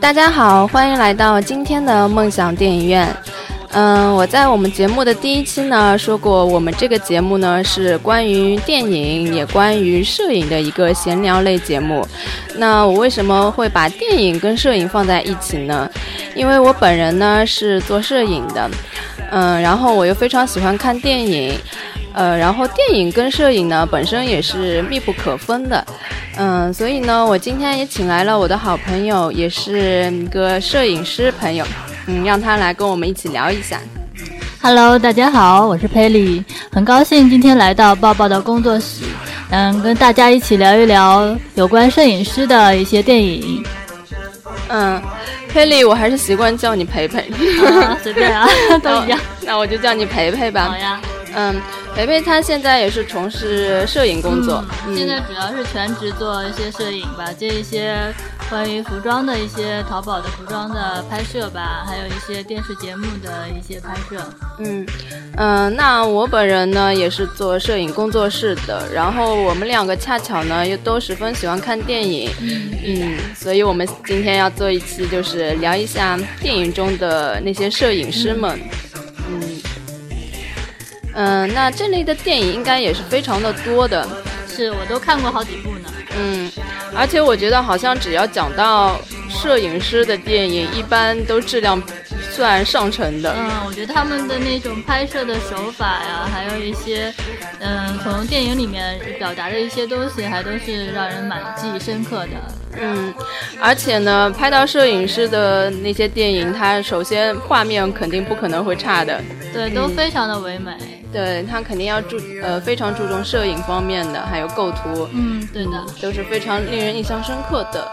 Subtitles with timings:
[0.00, 3.14] 大家好，欢迎来到今天的梦想电影院。
[3.70, 12.06] 嗯，我在我们节目的第一期呢说过，我们这个节目呢是关于电影也关于摄影的一个闲聊类节目。
[12.56, 15.90] 那我为什么会把电影跟摄影放在一起呢？
[16.34, 18.70] 因为我本人呢是做摄影的，
[19.32, 21.58] 嗯，然后我又非常喜欢看电影。
[22.14, 25.86] 呃，然后电影跟摄影呢本身也是密不可分的，
[26.36, 31.64] 嗯，所以呢，我今天也请来了我的好朋友，也是一个摄影师朋友，
[32.06, 33.78] 嗯，让他来跟我们一起聊一下。
[34.60, 39.04] Hello，大家好，我是佩里，很高兴今天来到抱抱的工作室，
[39.50, 43.62] 嗯，跟大家一起聊一聊有关摄影师的一些电影。
[44.68, 45.00] 嗯，
[45.52, 47.30] 佩里，我还是习惯叫你培培，
[48.02, 48.48] 随便啊，
[48.82, 50.64] 都一样，那我就叫你培培吧。
[50.64, 51.00] 好呀。
[51.36, 51.54] 嗯，
[51.98, 54.64] 培培他现在也是从事摄影工作，
[54.96, 58.14] 现在主要是全职做一些摄影吧，接一些
[58.48, 64.22] 关于服装的一些淘宝的服装的拍摄吧，还有一些电视节目的一些拍摄。
[64.60, 64.86] 嗯。
[65.36, 78.56] 嗯，那我本人呢也是做摄影工作室的，然后我们两个恰巧呢又都十分喜欢看电影，嗯，所以我们今天要做一期就是聊一下电影中的那些摄影师们。
[78.56, 78.87] 嗯，
[81.14, 84.06] 那这类的电影应该也是非常的多的，
[84.48, 85.92] 是我都看过好几部呢。
[86.16, 86.50] 嗯，
[86.96, 91.80] 而且我觉得好像只要讲到摄影师的电影，一般都质量
[92.32, 93.34] 算上乘的。
[93.36, 97.12] 嗯，我觉得他们的那种拍摄的手法呀，还有一些，
[97.60, 102.67] 嗯，从电影里面表达的一些东西，还都是让人蛮记忆深刻的。
[102.80, 103.14] 嗯，
[103.60, 109.20] 而且呢，拍到摄影师的那些电影，它首先画面肯定不可能会差的，
[109.52, 110.72] 对，都非常的唯美。
[111.10, 117.88] 对他肯定要注呃非常注重摄影方面的，还有构图，嗯，对的，都是非常令人印象深刻的。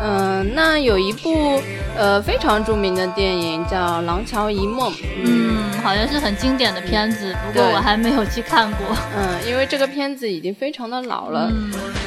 [0.00, 1.60] 嗯，那有一部
[1.96, 4.92] 呃非常著名的电影叫《廊桥遗梦》，
[5.24, 8.96] 嗯，好像是很经典的片子，不过我还没有去看过。
[9.16, 11.50] 嗯，因为这个片子已经非常的老了。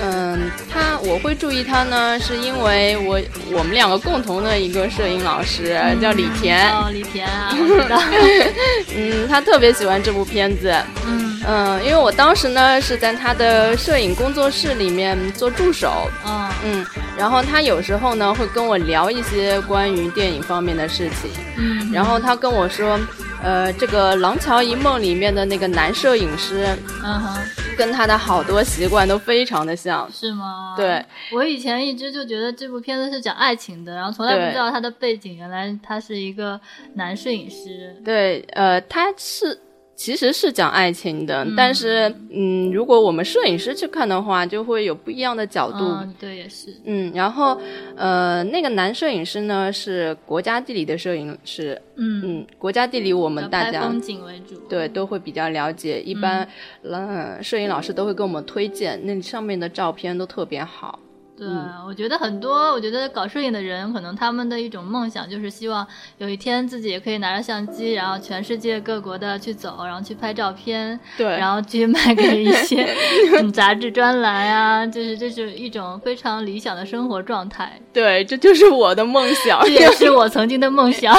[0.04, 3.20] 嗯，他我会注意他呢，是因为我
[3.52, 6.70] 我们两个共同的一个摄影老师叫李田。
[6.72, 8.02] 哦，李田啊，我知道。
[8.96, 10.74] 嗯，他特别喜欢这部片子。
[11.08, 11.35] 嗯。
[11.48, 16.46] 嗯，因为我当时呢是在他的摄影工作室里面做助手，嗯。
[16.68, 16.86] 嗯，
[17.16, 23.00] 然后他有时候呢会跟我聊一些关于电影方面的事情，嗯，然后他跟我说，
[23.44, 26.66] 呃，这个《廊桥遗梦》里面的那个男摄影师，
[27.04, 27.38] 嗯哼，
[27.78, 30.74] 跟他的好多习惯都非常的像，是吗？
[30.76, 36.60] 对，我以前一直就觉得这部片子是讲爱情的，然后从来不知道他的背景，原来他是一个
[36.96, 39.60] 男摄影师，对，呃，他是。
[39.96, 45.78] 其实是讲爱情的，但是，嗯，如果我们摄影师去看的话，就会有不一样的角度。
[45.80, 46.76] 嗯，对，也是。
[46.84, 47.58] 嗯，然后，
[47.96, 51.82] 呃，那个男摄影师呢是国家地理的摄影师。
[51.96, 56.02] 嗯嗯，国家地理我们大家风景为主，对，都会比较了解。
[56.02, 56.46] 一般，
[56.84, 61.00] 嗯，摄影老师都会给我们推荐，那上面的照片都特别好。
[61.38, 61.46] 对，
[61.86, 65.86] 我觉得很多，我觉得搞摄影的人，可能他们的一种梦想就是希望
[66.18, 72.88] 有一天自己也可以拿着相机，然后全世界各国的去走，然后去拍照片，对，然后去卖给一些
[73.54, 77.82] 杂志专栏啊，就是这是一种非常理想的生活状态。
[77.92, 81.14] 对，这就是我的梦想，这也是我曾经的梦想。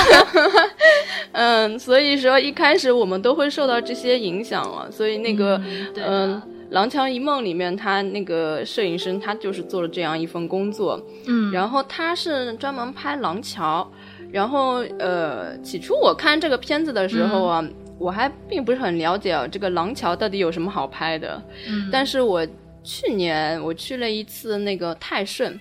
[1.32, 5.60] 嗯，所以说一开始我们都会受到这些影响了，所以那个，
[5.96, 6.40] 嗯。
[6.70, 11.00] 《廊桥遗梦》里面，他那个摄影师，他就是做了这样一份工作。
[11.26, 13.90] 嗯，然后他是专门拍廊桥。
[14.32, 17.64] 然后，呃，起初我看这个片子的时候啊，
[17.96, 21.40] 我还并不是很了解啊，这个廊桥到底有什么好拍的。
[21.68, 22.44] 嗯，但是我
[22.82, 25.58] 去年我去了一次那个泰顺，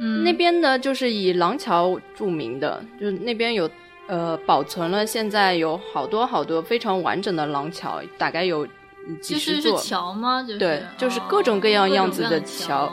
[0.00, 3.68] 嗯，那边呢就是以廊桥著名的，就是那边有
[4.08, 8.66] 呃保存了现在有好多好多非常完整的廊桥，大概有。
[9.22, 10.44] 就是是桥吗？
[10.58, 12.92] 对，就是各种各样样子的桥。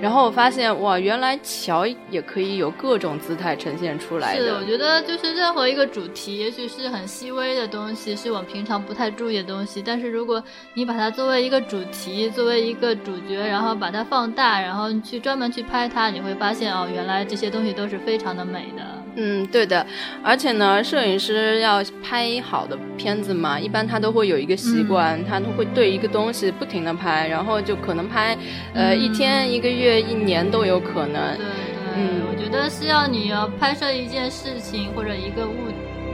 [0.00, 4.44] 然后我发现，哇，原来桥也可以有各种姿态呈现出来的。
[4.44, 9.82] 是，我觉得就是任何一个主题，也许是很细微的东西，是我们平常不太注意的东西。
[9.82, 10.42] 但是如果
[10.74, 18.82] 你把它作为一个主题，作为一个主角，然后把它放大，然后去专门去拍它，你会发现哦，原来这些东西都是非常的美的。
[19.16, 19.86] 嗯，对的，
[20.24, 28.36] 而且呢，摄影师要拍好的片子嘛，一般他都会有一个习惯，他都会对一个东西不停的拍，然后就可能拍，
[28.72, 31.36] 呃，一天、一个月、一年都有可能。
[31.36, 31.54] 对对，
[31.96, 35.68] 嗯，我觉得是要你要拍摄一件事情或者一个物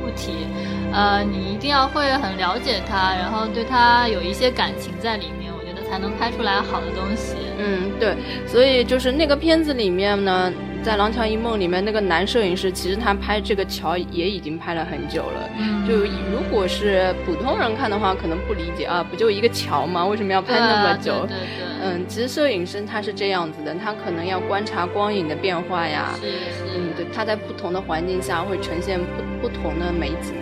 [0.04, 0.32] 物体，
[0.92, 5.50] 呃，你一定要会很了解它，然后对它有一些感情在里面。
[5.90, 7.34] 才能拍出来好的东西。
[7.58, 8.14] 嗯，对，
[8.46, 10.52] 所以就是那个片子里面呢。
[10.82, 15.50] 在《廊桥遗梦》里面，那个男摄影师其实他拍这个桥也已经拍了很久了。
[15.87, 20.06] 就如果是普通人看的话，可能不理解啊，不就一个桥吗？
[20.06, 21.26] 为什么要拍那么久？
[21.26, 21.66] 对对。
[21.84, 26.14] 嗯，其实摄影师他是这样子的，他可能要观察光影的变化呀。
[26.19, 26.64] 是是。
[26.75, 30.32] 嗯，对，他在不同的环境下会呈现不不同的美景。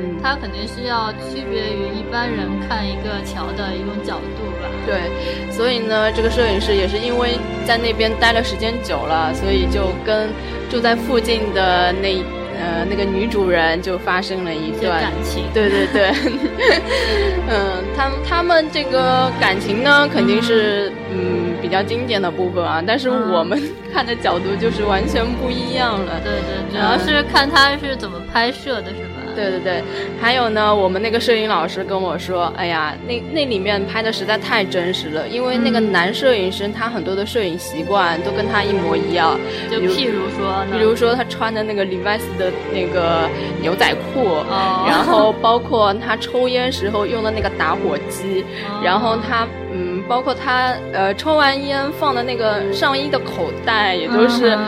[0.00, 4.68] 对，他肯定是要区别于一般人看一个桥的一种角度吧。
[4.86, 10.30] 对，所以呢，这个摄影师也是因为在那边待了时间久了，所以就跟
[10.70, 12.16] 住在附近的那
[12.58, 15.44] 呃那个女主人就发生了一段感情。
[15.52, 16.10] 对对对，
[17.48, 23.60] 嗯，他他们这个感情呢，肯定是嗯比较经典的部分啊，但是我们
[23.92, 26.20] 看的角度就是完全不一样了。
[26.24, 29.09] 对对，主要是看他是怎么拍摄的，是吧？
[29.34, 29.82] 对对对，
[30.20, 39.38] 还有呢，我们那个摄影老师跟我说，哎呀，那那里面拍的实在太真实了，因为那个男摄影师他很多的摄影习惯都跟他一模一样，
[39.70, 43.28] 就譬如说，比如说他穿的那个 Levi's 的那个
[43.60, 44.36] 牛仔裤，
[44.86, 48.44] 然后包括他抽烟时候用的那个打火机，
[48.82, 49.46] 然后他。
[49.72, 54.58] 嗯，包括他呃抽完烟放的那个上衣的口袋，也都是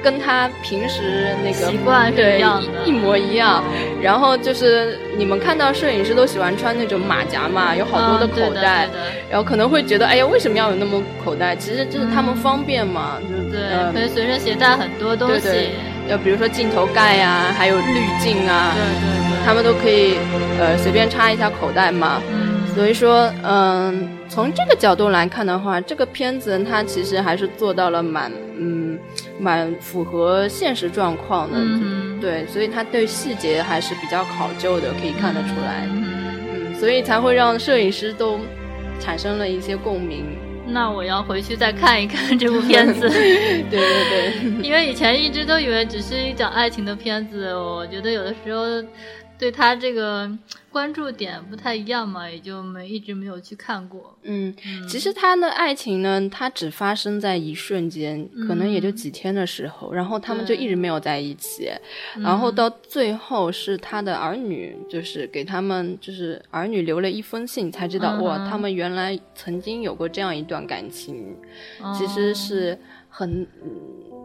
[0.00, 2.40] 跟他平时那个习惯对
[2.84, 3.64] 一模一样。
[4.00, 8.88] 然后就是你们看到摄影师都喜欢穿那种马甲嘛，有好多的口袋，
[9.30, 11.54] 然后可能会觉得哎呀，为什么要有那么口袋？
[11.56, 13.18] 其实就是他们方便嘛，
[13.50, 13.92] 对对？
[13.92, 15.70] 可以随身携带很多东西，
[16.08, 20.16] 要比如说镜头盖呀，还有滤镜啊，对对对，他们都可以
[20.58, 22.20] 呃随便插一下口袋嘛。
[22.74, 28.81] 所以说，嗯，从这个角度来看的话，这个片子它其实还是做到了蛮，嗯，
[29.38, 31.58] 蛮符合现实状况的，
[32.20, 38.38] 对，所以他对细节还是比较考究的，可以看得出来，嗯，所以才会让摄影师都
[39.00, 40.24] 产生了一些共鸣。
[40.66, 48.64] 那我要回去再看一看这部片子， 对对对，因为以前一直都以为只是一讲爱情的片子，我觉得有的时候。
[49.42, 50.30] 对他这个
[50.70, 54.16] 关注点不太一样嘛，也就没一直没有去看过。
[54.22, 54.54] 嗯，
[54.88, 61.68] 其实他的爱情呢，他只发生在一瞬间，可能也就几天的时候，然后他们就一直没有在一起，
[62.20, 71.36] 然后到最后是他的儿女，就是给他们就是儿女留了一封信，才知道哇，他们原来曾经有过这样一段感情，
[71.98, 72.78] 其实是
[73.08, 73.44] 很。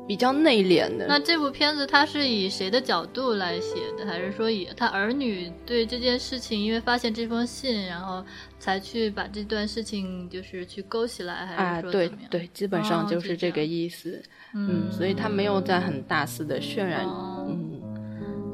[0.07, 1.05] 比较内敛的。
[1.07, 4.05] 那这部片子它是以谁的角度来写的？
[4.05, 8.23] 还是说以他儿女对这件事情，因为发现这封信，然后
[8.57, 11.45] 才去把这段事情就是去勾起来？
[11.45, 14.23] 还是说对对，基本上就是这个意思。
[14.53, 17.05] 嗯，所以他没有在很大肆的渲染。
[17.47, 17.81] 嗯，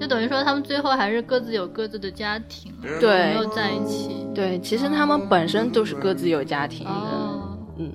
[0.01, 4.25] 就等于说他们最后还是各自有各自的家庭，对，没有在一起。
[4.33, 6.91] 对，其实他们本身都是各自有家庭的。
[7.77, 7.94] 嗯。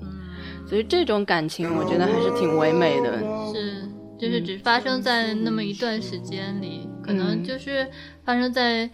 [0.69, 3.17] 所以这种感情，我觉得还是挺唯美的。
[3.51, 3.81] 是，
[4.19, 7.87] 就是只发生在那么一段时间里，可能就是
[8.23, 8.87] 发生在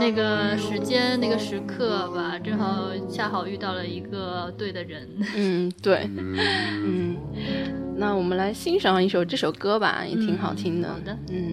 [0.00, 5.06] 那个时间、那个时刻吧，正好恰好遇到了一个对的人。
[5.36, 6.08] 嗯，对。
[6.16, 7.18] 嗯，
[7.98, 10.88] 那我们来欣赏一首这首歌吧，也挺好听的。
[10.88, 11.18] 好的。
[11.30, 11.52] 嗯。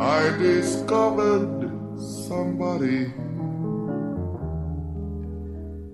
[0.00, 3.10] I discovered somebody.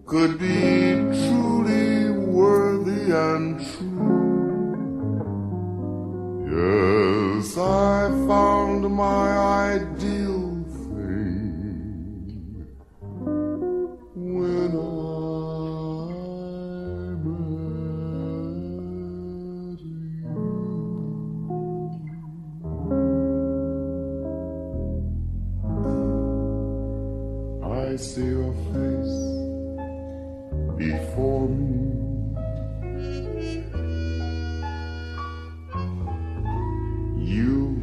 [0.06, 0.94] Could be
[1.26, 3.92] truly worthy and true.
[6.50, 9.38] Yes, I found my
[9.76, 12.66] ideal thing
[14.14, 15.12] when I.
[27.92, 28.91] I see your face
[30.82, 31.92] before me.
[37.18, 37.82] You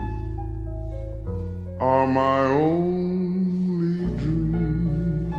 [1.80, 5.34] are my only dream.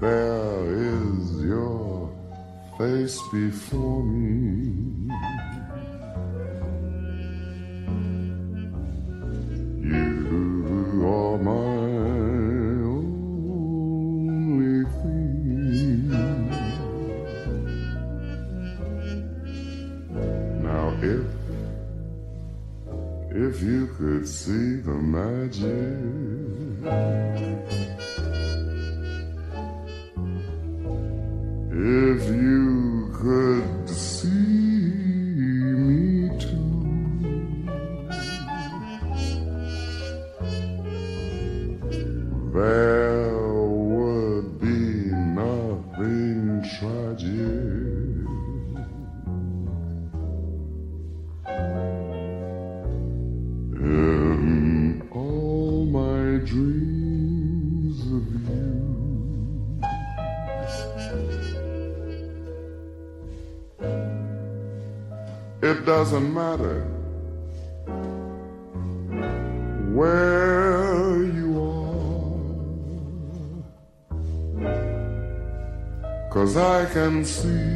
[0.00, 0.64] There
[0.94, 2.10] is your
[2.78, 4.99] face before me.
[25.50, 25.99] Magic.
[66.00, 66.80] Doesn't matter
[69.92, 72.40] where you are,
[76.30, 77.69] cause I can see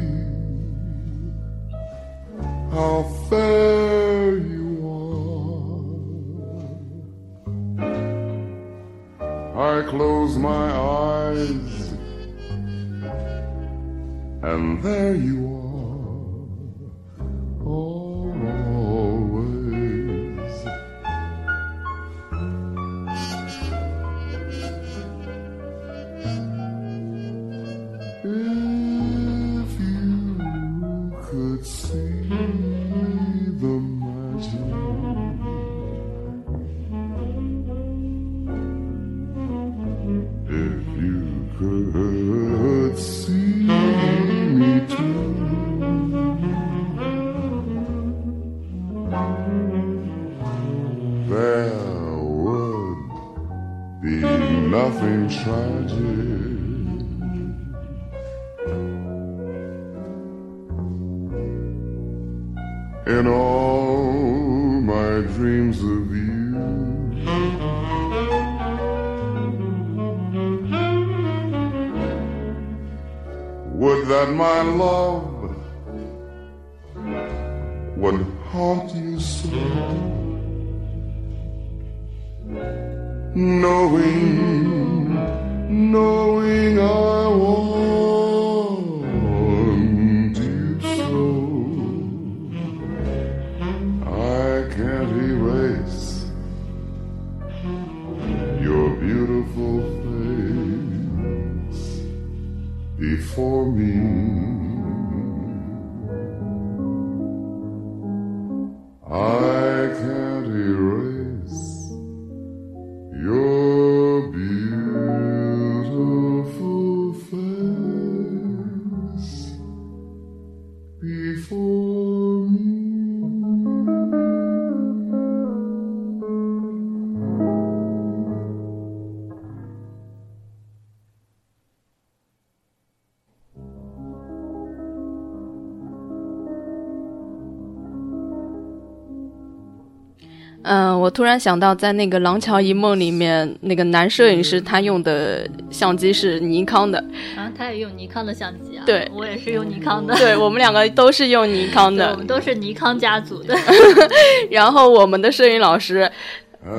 [140.67, 146.97] 嗯，我突然想到，在那个《廊桥遗梦》里面，那个男摄影师他用的相机是尼康的，
[147.37, 152.25] 啊，他也用尼康的相机啊，对我也是用尼康的，对我们两个都是用尼康的，我们。
[152.25, 153.55] 都是尼康家族的。
[154.49, 156.11] 然后我们的摄影老师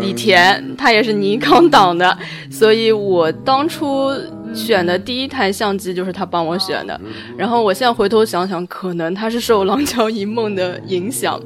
[0.01, 2.19] 李田，他也是尼康党的，
[2.51, 4.11] 所以我当初
[4.53, 7.01] 选的第一台相机就是他帮我选的。
[7.37, 11.41] 然后我现在回头想想，可能他是受《廊桥遗梦》的影响。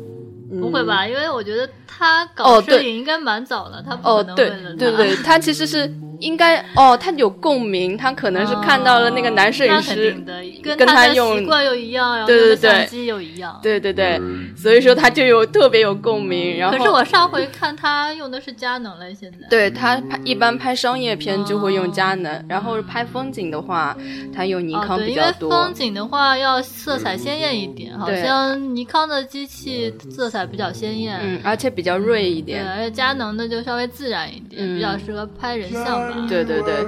[0.58, 1.06] 不会吧？
[1.06, 5.86] 因为我觉得他哦搞摄影应该蛮早了，他不哦可，能为对了对对对，他其实是
[6.20, 10.16] 应该哦，他有共鸣，他可能是看到了那个男摄影师
[10.62, 13.58] 跟跟他用习惯又一样，然后对对对用的相机又一样。
[13.62, 14.20] 对对对，
[14.56, 16.58] 所以说他就有特别有共鸣。
[16.58, 19.46] 然后可是我上回看他用的是佳能了，现在。
[19.48, 23.96] 对他拍一般拍商业片就会用佳能，然后拍风景的话，
[24.34, 25.50] 他用尼哦，康对，因为比较多。
[25.50, 32.68] 风景的话要色彩鲜艳一点，好像尼康的机器色彩比较鲜艳，嗯，而且比较锐一对，点。
[32.68, 36.09] 而且佳能的就稍微自然一点，嗯比较适合拍人像吧。
[36.28, 36.86] 对对对，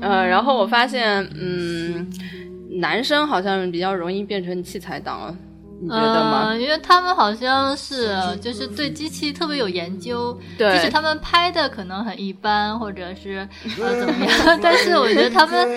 [0.00, 2.08] 呃，然后我发现，嗯，
[2.80, 5.36] 男生好像比较容易变成器材党了，
[5.82, 6.50] 你觉得吗？
[6.52, 10.72] 嗯，因为他们好像是就是对机器特别有研究，对。
[10.76, 13.46] 即使他们拍的可能很一般，或者是
[13.80, 15.68] 呃怎么样， 但是我觉得他们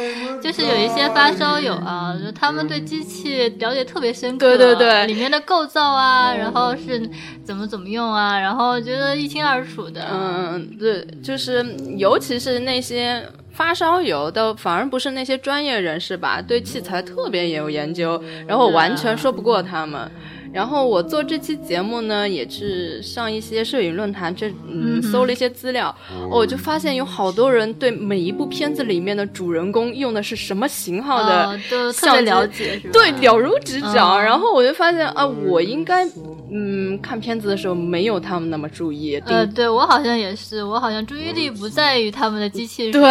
[0.42, 5.08] 就是有一些发烧友啊，就他们对机器了解特别深刻，对对对。
[5.08, 7.10] 里面的构造啊，然后是
[7.44, 10.06] 怎么怎么用啊，然后觉得一清二楚的。
[10.12, 11.66] 嗯，对，就是
[11.98, 20.12] 尤其是那些发烧友的，反而不是那些专业人士吧，对器材特别有研究，然后完全说不过他们。
[20.56, 25.94] 然后我做这期节目呢，也是上一些摄影论坛，这嗯搜了一些资料，
[26.32, 34.16] 我就发现有好多人对每一部片子里面的主人公用的是什么型号的呃都特别相机了解，对，了如指掌。
[34.18, 36.06] 嗯然后我就发现啊，我应该
[36.50, 43.10] 嗯看片子的时候没有他们那么注意，呃，对我好像也是，我好像注意力不在于他们的机器人对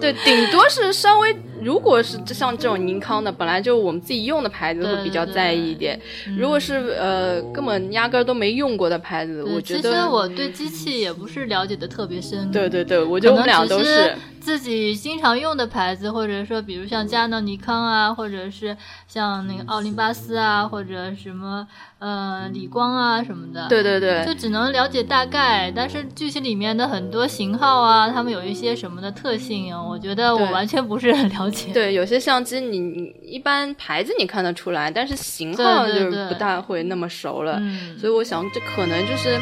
[0.00, 5.98] 对，顶多是稍微，如果是像这种尼康的，本来就我们自己用的牌子会比较在意一点。
[6.36, 21.66] 如果是呃根本压根儿都没用过的牌子，我觉得其实我对机器也不是了解的特别深，对对对，我觉得我们俩都是自己经常用的牌子，或者说比如像佳能、尼康啊，或者是像那个奥林巴斯啊，或者什么
[21.98, 23.68] 呃理光啊什么的。
[23.68, 31.72] 对对对，就只能了解大概，但是具体里面的很多型号啊，他们有一些什么的特性啊，我觉得我完全不是很了解。
[31.72, 37.60] 对，有些相机你你一般牌子你看得出来，但是型号就是不大会那么熟了。
[37.98, 39.38] 所以我想这可能就是。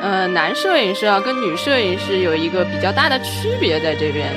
[0.00, 4.32] 呃，男摄影师啊，跟女摄影师有一个比较大的区别在这边。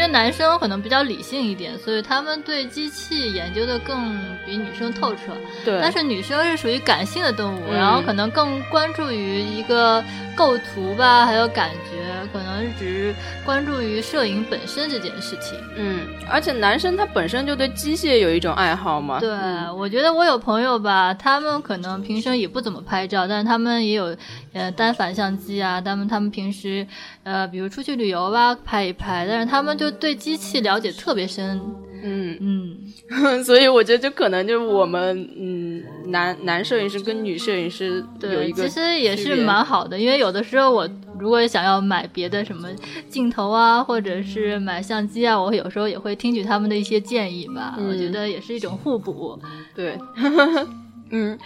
[0.00, 5.32] 为男生可能比较理性一点，所以他们对机器研究的更比女生透彻。
[5.64, 5.78] 对。
[5.80, 10.02] 但是女生是属于感性的动物，然后可能更关注于一个
[10.34, 12.00] 构图吧，还有感觉。
[12.32, 13.12] 可能只
[13.44, 15.58] 关注于摄影本身这件事情。
[15.74, 19.18] 嗯，而且男生他本身就对机械有一种爱好嘛。
[19.18, 19.30] 对，
[19.74, 24.14] 我觉得我有朋友吧，他们可能平时也不怎么拍照，但是他们也有
[24.52, 26.86] 呃单反相机啊，他们他们平时
[27.22, 31.60] 呃比如出去旅游吧拍一拍，但是他们就对机器了解特别深。
[32.02, 42.68] 嗯嗯， 所以我觉得就可能就是我们嗯男男摄影师跟女摄影师有一个其实也是蛮好的，因为有的时候我如果想要买别的什么
[43.10, 47.76] 镜头啊，或者是买相机啊，我有时候也会听取他们的一些建议吧。
[47.78, 49.38] 我觉得也是一种互补。
[49.74, 49.98] 对，
[51.10, 51.38] 嗯，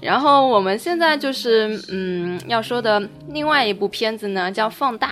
[0.00, 5.08] 然后我们现在就是嗯要说的另外一部片子呢叫《放大》。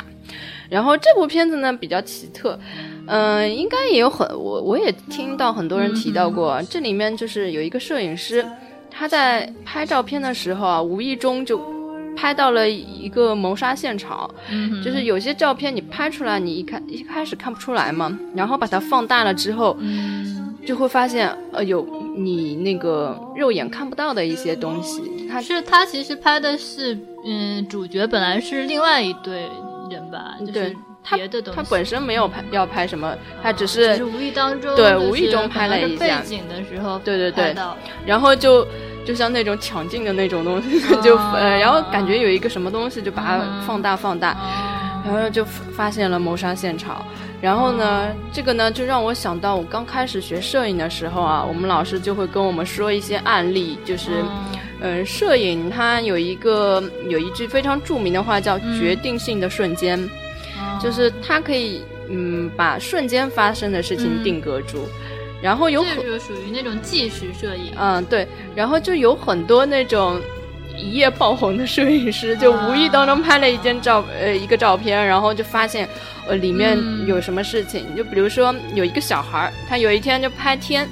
[0.68, 2.58] 然后这部片子呢比较奇特，
[3.06, 8.42] 嗯，应该也有很我我也听到很多人提到过，这里面就是有一个摄影师，
[8.90, 11.60] 他在拍照片的时候啊，无意中就
[12.16, 14.30] 拍到了一个谋杀现场，
[14.82, 19.76] 就是有些照片你拍出来，你一开一开始看不出来嘛，然后把它放大了之后，
[20.64, 25.28] 就会发现呃有你那个肉眼看不到的一些东西。
[25.30, 29.48] 他是他其实拍的是嗯，主角本来是另外一对。
[29.90, 30.74] 人吧，就是
[31.14, 31.56] 别的东西。
[31.56, 37.54] 他本身没有拍要拍什么，他只是无意当中对无意中拍了一下背景的时候，对对对，
[38.06, 38.66] 然后就
[39.04, 44.34] 就像那种抢镜的那种东西， 就呃，然后感觉有一个什么东西就把它放大放大，
[45.04, 47.04] 然后就发现了谋杀现场。
[47.40, 54.10] 然后呢，这个呢就让我想到我刚开始学摄影的时候啊，我们老师就会跟我们说一些案例，就是。
[54.84, 59.96] 嗯，摄影它有一个有一句非常著名的话叫“决定性的瞬间”，
[60.82, 64.84] 就是它可以嗯把瞬间发生的事情定格住，
[65.40, 67.72] 然后有这就属于那种纪实摄影。
[67.78, 70.20] 嗯，对，然后就有很多那种
[70.82, 75.88] 一夜爆红的摄影师，就无意当中拍了一件照呃一个照片，然后就发现
[76.26, 80.88] 呃里面有什么事情，就比如说有一个小孩儿，他有一天就拍天，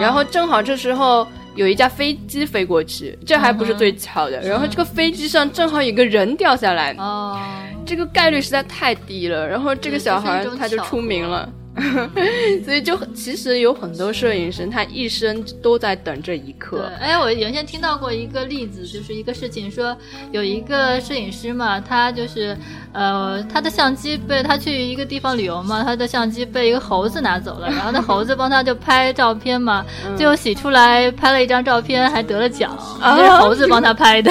[0.00, 1.26] 然后正好这时候。
[1.54, 4.40] 有一架飞机飞过去，这还不是最巧的。
[4.40, 7.38] 然后这个飞机上正好有个人掉下来，哦，
[7.84, 9.46] 这个概率实在太低了。
[9.46, 11.46] 然后这个小孩他就出名了。
[12.64, 16.90] 所以就其实有很多摄影师，他一生都在等这一刻。
[17.00, 19.96] 哎，我原先听到过一个例子，就是一个事情，说
[20.32, 22.56] 有一个摄影师嘛，他就是
[22.92, 32.76] 呃，他的相机被他去一个地方旅游嘛，他的相机被一个猴子拿走了，然后那猴子帮他就拍照片嘛，最后洗出来拍了一张照片，还得了奖，
[33.16, 34.30] 就是猴子帮他拍的，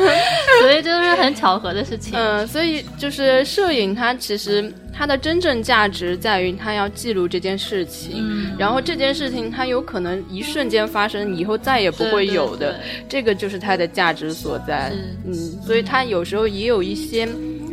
[0.60, 2.12] 所以就是很巧合的事情。
[2.14, 4.70] 嗯，所以就是摄影，它其实。
[4.96, 14.92] 它的真正价值在于它要记录这件事情，然后这件事情它有可能一瞬间发生，以后再也不会有的，这个就是它的价值所在。
[15.26, 17.28] 嗯，所以它有时候也有一些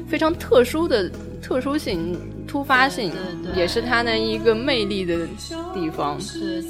[0.07, 1.09] 非常特殊的
[1.41, 2.19] 特殊性。
[2.51, 3.13] 突发性
[3.55, 5.25] 也是它的一个魅力的
[5.73, 6.19] 地方。
[6.19, 6.61] 是，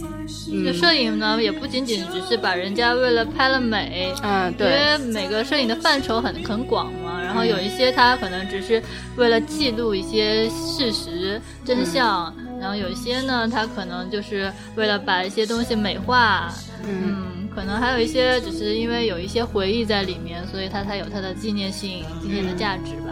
[0.63, 7.20] 就摄影呢，也不仅仅只是把人家为了拍了美嗯，对，因为每个摄影的范畴很很广嘛。
[7.20, 8.80] 然后有一些它可能只是
[9.15, 16.54] 为了记录一些事实真相，然后有一些呢，它可能就是为了把一些东西美化。
[16.88, 23.11] 嗯，可能还有一些只是因为有一些回忆在里面，所以它才有它的纪念性、纪念的价值吧。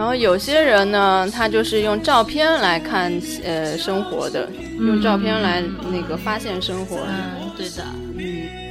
[0.00, 3.12] 然后有些人呢，他就是用照片来看
[3.44, 7.00] 呃生活的，用照片来那个发现生活。
[7.06, 7.84] 嗯，对的。
[8.16, 8.69] 嗯。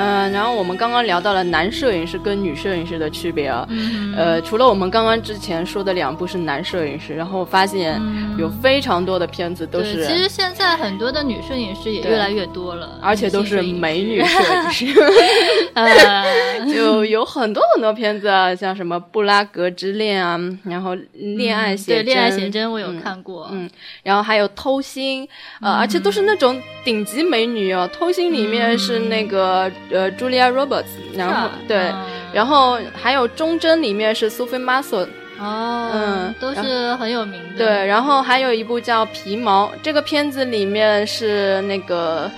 [0.00, 3.68] 嗯，然后我们刚刚聊到了男摄影师跟女摄影师的区别啊，
[4.16, 8.00] 呃，除了我们刚刚之前说的两部是男摄影师，然后发现
[8.38, 10.06] 有非常多的片子都是。
[10.06, 14.86] 其实现在很多的女摄影师也越来越多了，而且都是美女摄影师。
[16.72, 20.96] 就有很多很多片子啊，像什么《布拉格之恋》啊，然后
[21.36, 22.02] 《恋爱写真》。
[22.06, 23.50] 对，《恋爱写真》我有看过。
[23.52, 23.68] 嗯，
[24.02, 25.26] 然后还有《偷心》，
[25.60, 29.70] 呃，而且都是那种顶级美女哦，《偷心》里面是那个。
[29.90, 31.92] 呃，Julia Roberts，然后对，
[32.32, 35.06] 然后还有《忠贞》里面是 Sophie Marceau，
[35.38, 37.58] 哦，嗯都是很有名的。
[37.58, 42.30] 对，然后还有一部叫《皮毛》，这个片子里面是那个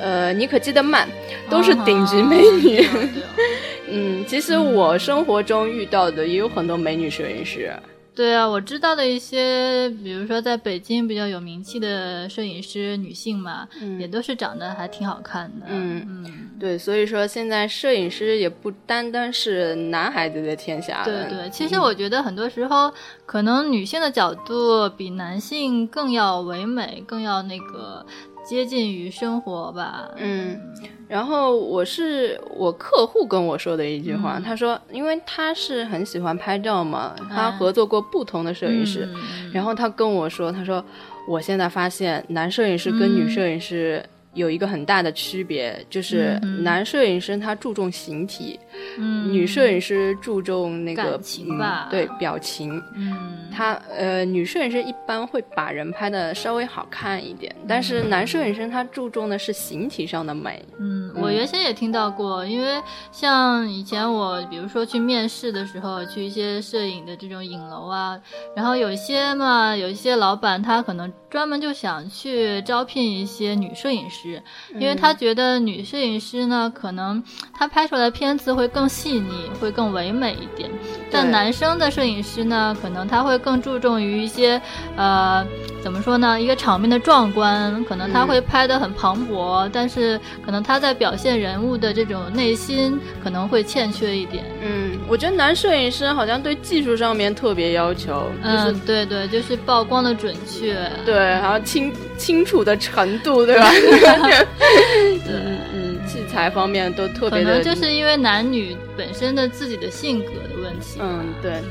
[0.00, 1.06] 呃妮可基德曼，
[1.50, 2.88] 都是顶级美女。
[3.90, 7.72] 嗯，其实我生活中遇到的也有很多美女摄影师。
[8.18, 15.66] 对啊，我知道的一些，比如说在北京比较有名气的摄影师女性嘛，嗯也都是长得还挺好看的。
[15.68, 21.28] 嗯嗯，对，所以说现在摄影师也不单单是男孩子的天下对了。
[21.28, 22.92] 对，其实我觉得很多时候，
[23.24, 28.04] 可能女性的角度比男性更要唯美，更要那个
[28.48, 30.08] 接近于生活吧。
[30.16, 30.58] 嗯，
[31.06, 34.42] 然后我是我客户跟我说的一句话，嗯。
[34.42, 39.52] 他说，因为他是很喜欢拍照嘛，他啊合作过不同的摄影师，嗯。
[39.52, 40.82] 然后他跟我说，他说
[41.28, 48.58] 我现在发现男摄影师跟女嗯摄影师有一个很大的区别，就是男摄影师他注重形体，
[48.98, 49.32] 嗯。
[49.32, 51.88] 女摄影师注重那个感情吧。
[51.88, 52.82] 嗯，对表情。
[52.94, 53.36] 嗯。
[53.50, 60.64] 他呃，女摄影师一般会把人拍的稍微好看一点，但是男摄影师他注重的是形体上的美。
[60.78, 68.20] 嗯，我原先也听到过，因为像以前我比如说去面试的时候，去一些摄影的这种影楼啊，
[68.54, 74.40] 然后有一些嘛，有一些老板他可能专门就想去招聘一些女摄影师，
[74.74, 77.20] 因为他觉得女摄影师呢，可能
[77.52, 80.70] 她拍出来的片子会更细腻，会更唯美一点。
[81.10, 84.60] 但男生的摄影师呢，可能他会更注重于一些，
[84.94, 85.44] 呃，
[85.82, 86.40] 怎么说呢？
[86.40, 94.44] 一个场面的壮观，可能他嗯会拍得很磅礴，但是可能他在表现人物的这种内心可能会欠缺一点。
[94.62, 100.76] 嗯，我觉得男摄影师好像对技术上面特别要求，就是、嗯，对对，就是曝光的准确。
[101.06, 103.70] 对，然后清清楚的程度，对吧？
[105.26, 110.98] 嗯嗯，器材方面都特别的，能就是因为男女本身的自己的性格的问题。
[111.00, 111.62] 嗯对，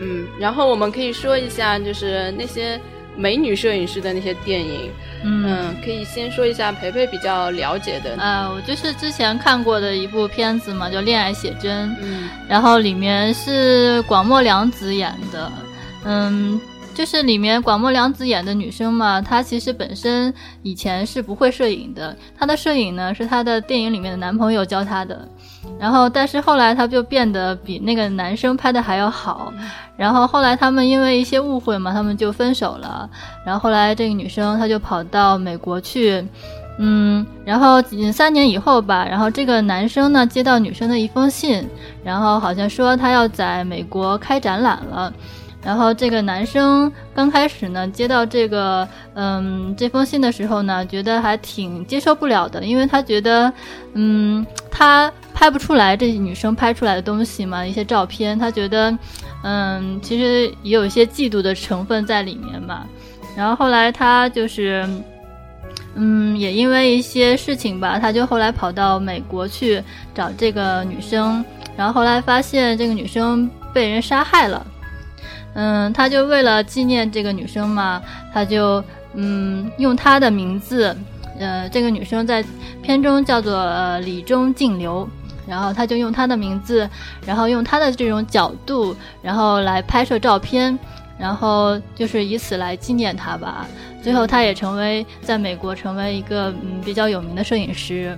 [0.00, 2.80] 嗯，然后我们可以说一下，就是那些
[3.16, 4.90] 美女摄影师的那些电影，
[5.24, 5.44] 嗯。
[5.46, 12.28] 嗯，可以先说一下培培比较了解的，呃，我就是之前看过的一部片子嘛，叫《恋爱写真》，嗯。
[12.48, 15.52] 然后里面是广末凉子演的，
[16.04, 16.60] 嗯，
[16.96, 20.32] 就是里面广末凉子演的女生嘛，她其实本身
[20.62, 25.28] 以前是不会摄影的，她的摄影呢是她的电影里面的男朋友教她的，
[25.78, 29.52] 然后但是后来她就变得比那个男生拍的还要好，
[29.98, 33.08] 然后后来他们因为一些误会嘛，他们就分手了，
[33.44, 36.26] 然后后来这个女生她就跑到美国去。
[36.78, 41.66] 嗯，然后嗯三年以后吧，然后这个男生呢接到女生的一封信，
[42.04, 45.10] 然后好像说他要在美国开展览了，
[45.62, 53.52] 然后这个男生刚开始呢接到这个嗯这封信的时候呢，觉得还挺接受不了的，因为他觉得
[53.94, 58.96] 嗯他拍不出来这女生拍出来的东西嘛，一些照片，他觉得
[59.42, 62.86] 嗯其实也有一些嫉妒的成分在里面嘛，
[63.36, 64.88] 然后后来他就是。
[65.98, 69.82] 嗯，也因为一些事情吧，他就后来跑到美国去
[70.14, 71.42] 找这个女生，
[71.74, 74.66] 然后后来发现这个女生被人杀害了。
[75.58, 80.94] 嗯，他就为了纪念这个女生嘛，他就嗯用她的名字，
[81.38, 82.44] 呃，这个女生在
[82.82, 85.08] 片中叫做呃李中静流，
[85.48, 86.86] 然后他就用她的名字，
[87.26, 90.78] 然后用她的这种角度，然后来拍摄照片，
[91.18, 93.66] 然后就是以此来纪念她吧。
[94.02, 98.16] 最后，他也成为在美国成为一个嗯比较有名的摄影师。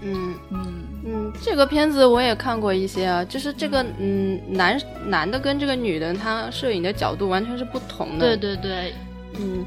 [0.00, 0.77] 嗯嗯
[1.10, 8.36] 嗯，这个片子我也看过一些啊，就是这个嗯男男的跟这个女的，他摄影的角度完全是不同的。
[8.36, 8.94] 对对对，
[9.38, 9.64] 嗯，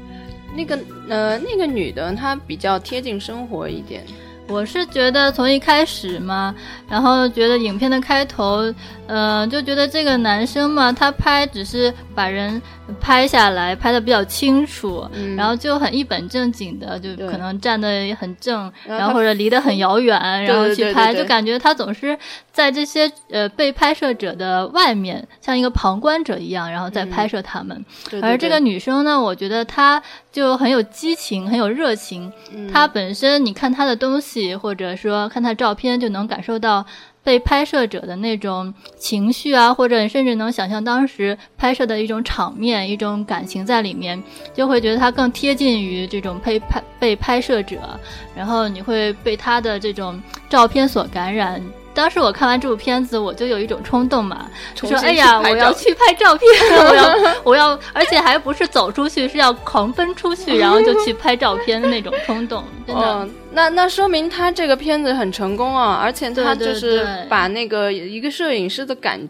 [0.56, 0.78] 那个
[1.08, 4.04] 呃那个女的她比较贴近生活一点。
[4.48, 6.54] 我是觉得从一开始嘛，
[6.88, 8.72] 然后觉得影片的开头，
[9.12, 12.60] 呃，就觉得这个男生嘛，他拍只是把人
[12.98, 22.18] 拍下来，拍的比较清楚，嗯然后就很一本正经的，就可能站得很正，然后或者离得很遥远，然后对去拍，对对对就感觉他总是
[22.50, 27.84] 在这些呃被拍摄者的外面，像一个旁观者一样，然后再拍摄他们。
[28.22, 32.32] 而这个女生呢，我觉得她就很有激情，很有热情。
[32.54, 36.86] 嗯她本身，你看她的东西，或者说看她照片，就能感受到
[37.24, 44.20] 被拍摄者的那种情绪啊，或者甚至能想象当时拍摄的一种场面、一种感情在里面，
[44.52, 47.98] 就会觉得它更贴近于这种被拍被拍摄者，
[48.34, 51.62] 然后你会被他的这种照片所感染。
[51.94, 63.02] 当时我看完这部片子，我就有一种冲动嘛，就说：“重新哎呀，我要去拍照片，我要， 我要，而且还不是走出去，是要狂奔出去，然后就去拍照片的那种冲动， 真的。
[63.02, 69.20] 哦，那那说明他这个片子很成功啊，而且他就是把那个一个摄影师的感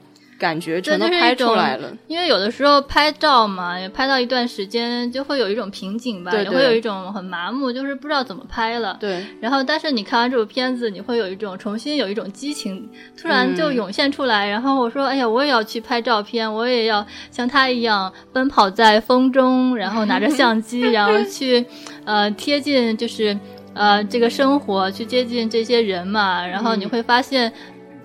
[0.43, 1.97] 感觉全都拍出来了。
[2.09, 8.97] 因为有的时候拍照嘛，也拍到一段时间就会有一种瓶颈吧，也会有一种很麻木，就是不知道怎么拍了。
[8.99, 9.25] 对。
[9.41, 14.49] 然后，但是你看完这部片子，你会有一种重新有一种激情，突然就涌现出来。
[14.49, 21.65] 然后我说：“哎呀，我也要去拍照片，我也要像他一样奔跑在风中，然后拿着相机，然后去
[22.05, 23.39] 呃贴近，就是
[23.75, 26.45] 呃这个生活，去接近这些人嘛。
[26.45, 27.53] 然后你会发现，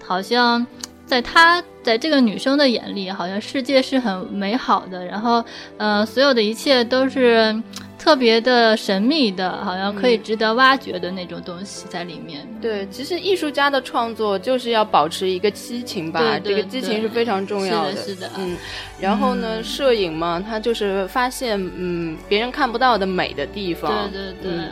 [0.05, 0.63] 好像。”
[1.07, 5.43] 在她在这个女生的眼里，好像世界是很美好的，然后，
[5.77, 7.55] 呃，所有的一切都是
[7.97, 12.45] 特别的神秘的，好像可以值得挖掘的那种东西在里面。
[12.61, 17.95] 对，其实艺术家的创作就是要保持一个激情吧，这个激情是非常重要的。
[17.95, 18.57] 是的，嗯。
[18.99, 24.09] 然后呢，摄影嘛，它就是发现嗯别人看不到的美的地方。
[24.11, 24.51] 对对对。
[24.51, 24.69] 嗯，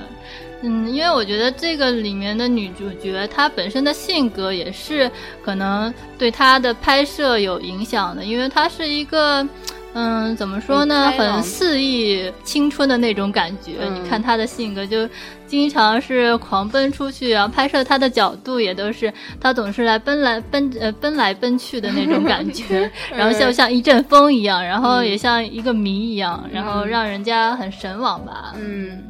[0.65, 5.09] 因为我觉得这个里面的女主角她本身的性格也是
[5.43, 9.47] 可能对她的拍摄有影响的，因为她是一个，
[9.93, 13.73] 嗯，怎么说呢，很肆意青春的那种感觉。
[13.93, 15.07] 你看她的性格，就
[15.47, 28.53] 经常是狂奔出去，然后拍摄她的角度也都是她总是来奔来奔呃奔来奔去的那种感觉， 然后就像一阵风一样，然后也像一个谜一样，然后让人家很神往吧。
[28.59, 29.03] 嗯。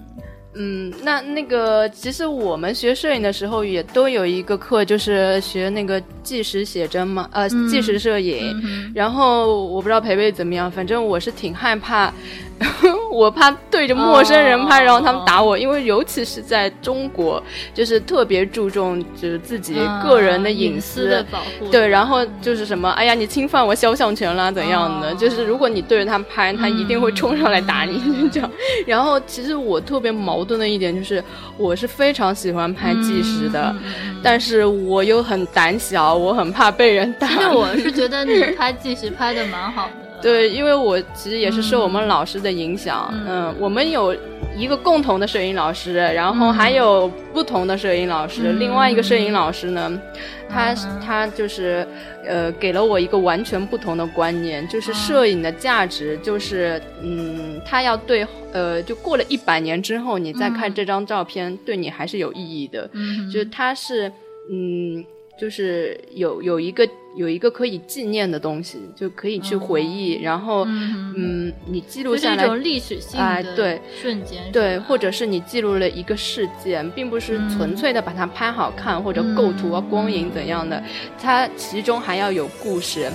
[0.55, 8.55] 嗯，那那个其实我们学摄影的时候也都有一个课，就是学那个纪实写真嘛，呃，纪实摄影。
[8.93, 12.13] 然后我不知道培培怎么样，反正我是挺害怕。
[13.11, 17.41] 我怕对着陌生人拍，然后他们打我，因为尤其是在中国，
[17.73, 21.69] 就是特别注重就是自己个人的隐私的保护。
[21.69, 25.13] 对，然后就是什么，哎呀，你侵犯我肖像权啦，怎样的？
[25.15, 28.49] 就是如果你对着他拍，他一定会冲上来打你，这样。
[28.87, 31.23] 然后其实我特别矛盾的一点就是，
[31.57, 33.75] 我是非常喜欢拍纪实的，
[34.23, 37.27] 但是我又很胆小，我很怕被人打。
[37.27, 40.04] 其实我是觉得你 拍纪实拍的蛮好的。
[40.25, 44.15] 对，因为我其实也是受我们老师的影响，嗯，我们有
[44.57, 48.53] 一个共同的摄影老师，然后还有不同的摄影老师。
[48.53, 50.01] 另外一个摄影老师呢，
[50.49, 51.87] 他他就是
[52.25, 62.89] 呃，给了我一个完全不同的观念，就是摄影的价值，就是嗯，他要对呃，就过了一百年之后，你再看这张照片，对你还是有意义的，
[63.31, 64.11] 就是他是
[64.51, 65.05] 嗯。
[65.37, 80.81] 就是有有一个有一个可以纪念的东西，就可以去回忆，然后嗯，你记录下来一种历史性的对瞬间，对，或者是你记录了一个事件，并不是纯粹的把它拍好看或者构图啊、光影怎样的，
[81.21, 83.09] 它其中还要有故事。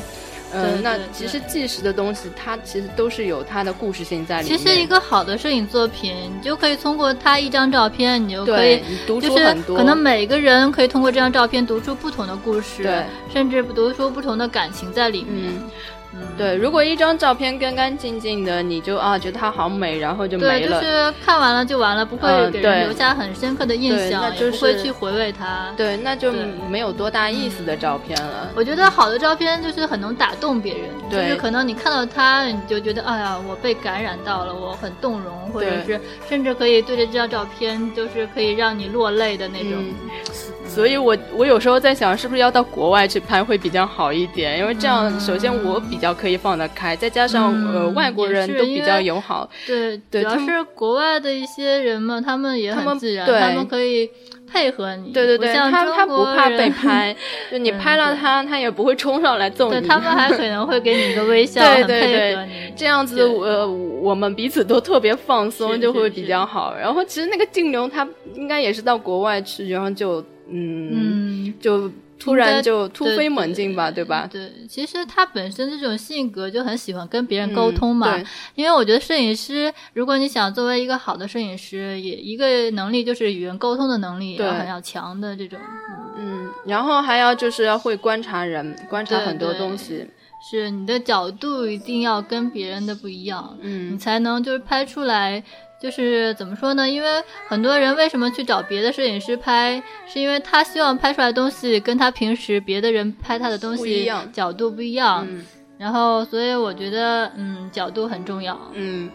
[0.53, 4.59] 嗯，那其实纪实的东西，它其实都是有它的故事性在里面。
[4.59, 9.77] 其实一个好的摄影作品，你就可以通过它一张照片，你就可以读出很多。
[9.77, 15.53] 可能每个人可以通过这张照片读出不同的故事，对，甚至读出不同的感情在里面。
[16.37, 20.59] 对，如果一张照片干干净净的，你就啊觉得它好美，然后就没了。
[20.59, 25.73] 对，就是看完了就完了，不会给人留下很深刻的印象，也不会去回味它。
[25.77, 26.33] 对，那就
[26.69, 28.51] 没有多大意思的照片了。
[28.57, 39.85] 我觉得好的照片就是很能打动别人，就是可能你看到它，你就觉得哎呀，我被感染到了，我很动容，或者是甚至可以对着这张照片，就是可以让你落泪的那种。
[40.71, 44.59] 所以，我我有时候在想，是不是要到国外去拍会比较好一点？
[44.59, 49.51] 因为这样，首先我比较可以放得开，再加上呃外国人都比较友好。
[49.67, 54.09] 对，主要是国外的一些人嘛，他们也很自然，他们可以
[54.51, 55.13] 配合你。
[55.13, 57.15] 对对对，他他不怕被 拍，
[57.51, 59.87] 就你拍了他，他也不会冲上来揍你。
[59.87, 66.75] 他们还可能会给你一个微笑， 对对对，这样子呃我们彼此都特别放松，就会比较好。
[66.81, 70.25] 然后其实那个静流他应该也是到国外去，然后就。
[70.51, 74.29] 嗯，就突然就突飞猛进吧，对吧？
[74.31, 78.23] 对，其实他本身这种性格就很喜欢跟别人沟通嘛。
[78.55, 85.59] 因为我觉得摄影师，如果你想作为一个好的摄影师，也一个能力就是与人沟通的能力要很要强的这种。
[86.19, 90.07] 嗯，然后还要就是要会观察人，观察很多东西。
[90.51, 95.43] 是你的角度一定要跟别人的不一样，嗯，你才能就是拍出来。
[95.81, 96.89] 就是怎么说呢？
[96.89, 105.27] 因为很多人为什么去找别的摄影师拍，是因为他希望拍出来的东西跟他平时别的人拍他的东西角度不一样。
[105.79, 108.61] 然后，所以我觉得，嗯，角度很重要。
[108.75, 109.11] 嗯，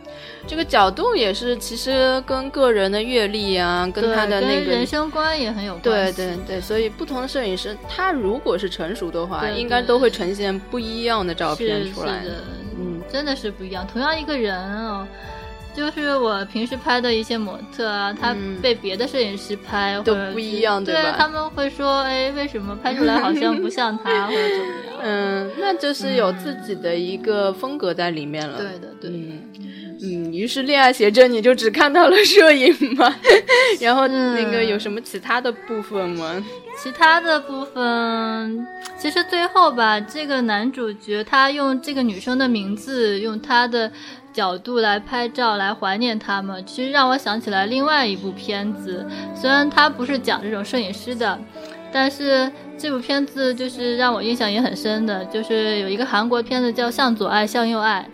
[0.47, 6.17] 这个角度也是其实跟个人的阅历啊，跟他的那个人生观也很有关系。
[6.17, 12.43] 对对对，所以不同的摄影师，他如果是成熟的话，应该都会呈现不一样的照片出来的。
[12.79, 13.85] 嗯，真的是不一样。
[13.85, 15.07] 同样一个人哦。
[15.75, 21.15] 就是我平时拍的一些模特啊，他被别的摄影师拍都不一样，对吧？
[21.17, 25.01] 他们会说，哎，为什么拍出来好像不像他， 或者怎么样？
[25.03, 28.57] 嗯，那就是有自己的一个风格在里面了。
[28.57, 29.11] 对的，对。
[30.01, 33.15] 嗯，于是恋爱写真你就只看到了摄影吗？
[33.79, 36.43] 然后那个有什么其他的部分吗？
[36.83, 43.89] 其他的部分，其实最后吧，这个男主角他用这个女生的名字，用他的
[44.35, 46.63] 角度来拍照，来怀念他们。
[46.65, 51.39] 其实让我想起来另外一部片子，虽然他不是讲这种摄影师的，
[51.91, 58.05] 但是这部片子就是让我印象也很深的，就是有一个韩国片子叫《向左爱，向右爱》，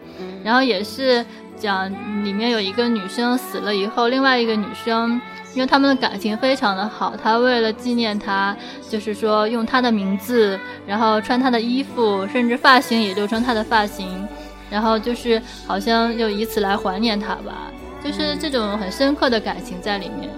[0.46, 1.26] 然后也是。
[1.58, 1.88] 讲
[2.26, 5.22] 里面有一个女生死了以后，另外一个女生，
[5.54, 8.58] 因为他们的感情非常的好，她为了纪念她，
[8.90, 14.28] 就是说用她的名字，然后穿她的衣服，甚至发型也留成她的发型，
[14.72, 17.70] 然后就是好像就以此来怀念他吧，
[18.04, 20.30] 就是这种很深刻的感情在里面。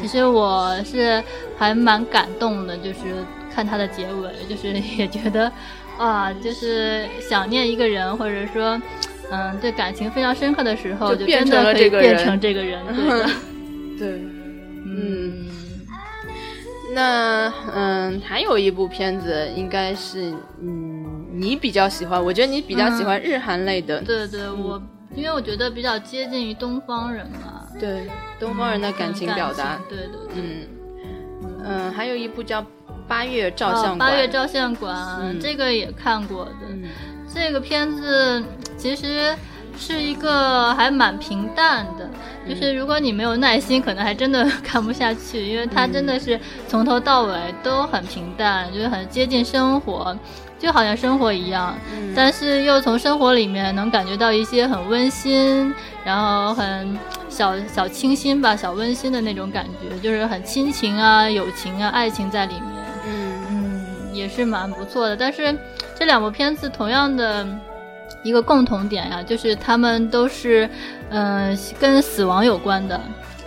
[0.00, 1.22] 其实我是
[1.56, 3.24] 还蛮感动的，就是
[3.54, 5.52] 看他的结尾，就是也觉得，
[5.98, 8.80] 啊，就是想念一个人，或者说。
[9.34, 12.84] 嗯，对感情非常深刻的时候，就变成了这个，变成这个人，
[13.98, 14.20] 对，
[14.84, 15.46] 嗯，
[16.94, 20.91] 那嗯，还有一部片子，应该是嗯，
[21.32, 24.80] 你比较喜欢，我觉得你比较喜欢日韩类的，对对，我
[25.14, 28.06] 因为我觉得比较接近于东方人嘛，对，
[28.38, 30.66] 东方人的感情表达，对对，嗯。
[31.64, 32.60] 嗯，还有一部叫
[33.06, 36.52] 《八月照相馆》，八月照相馆，这个也看过的。
[37.32, 38.42] 这个片子
[38.76, 39.32] 其实
[39.78, 42.10] 是一个还蛮平淡的，
[42.48, 50.16] 就是如果你没有耐心，可能还真的看不下去，因为它真的是从头到尾都很平淡，就是很接近生活，
[50.62, 51.76] 就好像生活一样，
[52.14, 56.96] 但是又从生活里面能感觉到一些很温馨，然后很
[57.28, 65.58] 小小清新吧，小温馨的那种感觉，就是很亲情啊、友情啊、爱情在里面，嗯嗯，也是蛮不错的，但是。
[65.94, 67.46] 这两部片子同样的
[68.24, 70.68] 一个共同点呀，就是他们都是，
[71.10, 73.00] 嗯，跟死亡有关的。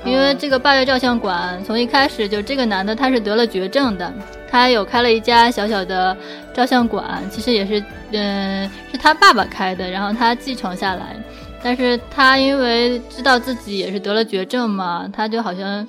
[0.06, 4.14] 因为这个八月照相馆从一开始就这个男的他是得了绝症的，
[4.50, 6.16] 他有开了一家小小的
[6.54, 11.18] 照相馆，其实也是，嗯，是他爸爸开的，然后他继承下来。
[11.64, 15.86] 但是他因为知道自己也是得了绝症嘛，他就好像，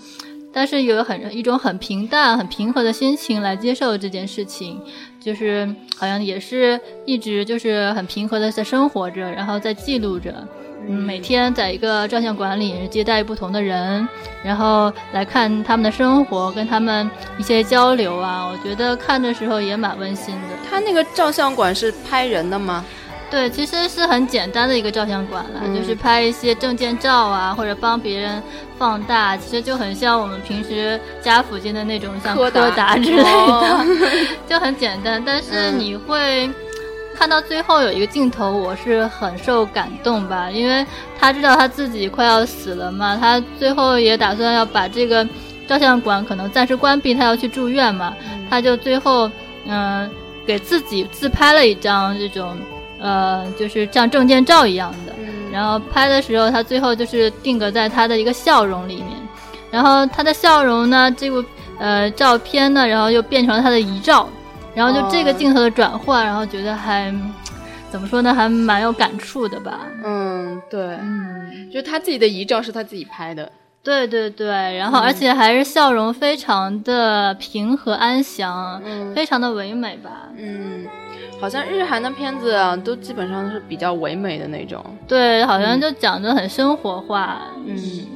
[0.50, 4.80] 但是有很一种很平淡、很平和的心情来接受这件事情。
[5.26, 10.32] 就是好像也是一直就是很平和的在生活着，然后在记录着，
[10.86, 14.08] 嗯，每天在一个照相馆里接待不同的人，
[14.44, 20.40] 然后来看他们的生活，跟他们一些交流啊，我觉得看的时候也蛮温馨的。
[20.70, 22.84] 他那个照相馆是拍人的吗？
[23.28, 28.40] 对，其实是很简单的一个照相馆了，就是拍一些证件照啊，或者帮别人
[28.78, 33.86] 放大，其实就很像我们平时家附近的那种像柯达之类的，
[34.48, 35.20] 就很简单。
[35.26, 36.48] 但是你会
[37.16, 40.86] 看到最后有一个镜头，我是很受感动吧，因为
[41.18, 45.26] 他知道他自己快要死了嘛，他最后也打算要把这个
[45.66, 48.16] 照相馆可能暂时关闭，他要去住院嘛，
[48.48, 49.28] 他就最后
[49.66, 50.08] 嗯
[50.46, 52.56] 给自己自拍了一张这种。
[52.98, 55.12] 呃，就是像证件照一样的，
[55.52, 59.08] 然后拍的时候，他最后就是定格在他的一个笑容里面，
[59.70, 61.44] 然后他的笑容呢，这部
[61.78, 64.28] 呃照片呢，然后又变成了他的遗照，
[64.74, 67.14] 然后就这个镜头的转换，然后觉得还
[67.90, 69.80] 怎么说呢，还蛮有感触的吧？
[70.04, 73.50] 嗯，对，嗯，就是他自己的遗照是他自己拍的。
[73.82, 78.82] 对对对，然后而且还是笑容非常的平和安详，
[79.14, 80.28] 非常的唯美吧。
[80.36, 80.84] 嗯，
[81.40, 84.84] 好像日韩的片子啊，都基本上是比较唯美的那种。
[85.06, 87.42] 对，好像就讲的很生活化。
[87.64, 88.06] 嗯。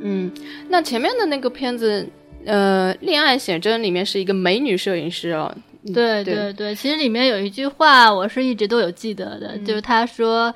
[0.00, 0.32] 嗯，
[0.68, 2.08] 那前面的那个片子，
[2.44, 5.54] 呃，《恋爱写真》里面是一个美女摄影师哦。
[5.92, 10.54] 对对对，其实里面有一句话，我是一直都有记得的，就是他说。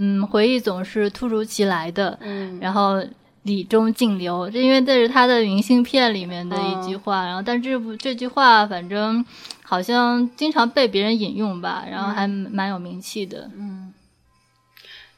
[0.00, 3.04] 嗯，回忆总是突如其来的，嗯，然后
[3.48, 9.24] 礼中尽流，这因为这是他的明信片里面的一句话，然后但这部这句话反正
[9.64, 13.92] 好像经常被别人引用吧，然后还蛮有名气的，嗯，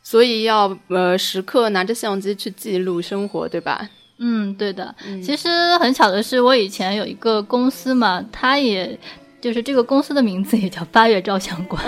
[0.03, 3.91] 所以要呃时刻拿着相机去记录生活，对吧？
[4.19, 4.95] 嗯，对的。
[5.23, 8.99] 其实很巧的是，我以前有一个公司嘛，他也。
[9.41, 11.83] 就是这个公司的名字也叫八月照相馆，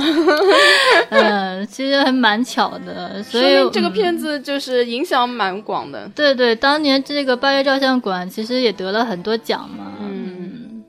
[1.10, 6.08] 嗯，其实还蛮巧的，所以这个片子就是影响蛮广的。
[6.14, 9.92] 对对，当年这个八月照相馆其实也得了很多奖嘛。
[10.00, 10.82] 嗯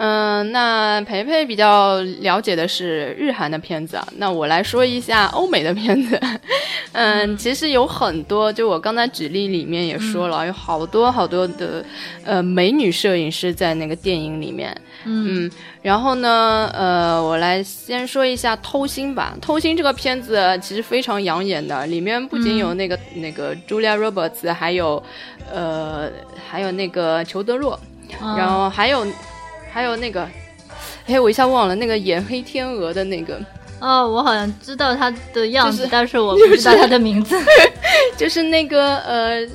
[0.00, 6.20] 嗯，那培培比较了解的是日韩的片子啊，那我来说一下欧美的片子。
[6.92, 11.84] 嗯，其实有很多，就我刚才举例里面也说了，有好多好多的
[12.24, 14.76] 呃美女摄影师在那个电影里面。
[15.04, 15.50] 嗯，
[15.82, 25.02] 然后呢，呃，我来先说一下《偷心》吧，《偷心》这个片子其实非常养眼的，里面不仅有那个那个 Julia Roberts，还有
[25.52, 26.08] 呃
[26.50, 27.78] 还有那个裘德洛，
[28.36, 29.06] 然后还有。
[29.70, 30.26] 还有那个，
[31.06, 33.38] 哎，我一下忘了那个演黑天鹅的那个。
[33.80, 37.38] 哦，我好像知道他的样子，但是我不知道他的名字。
[38.16, 39.46] 就是那个呃，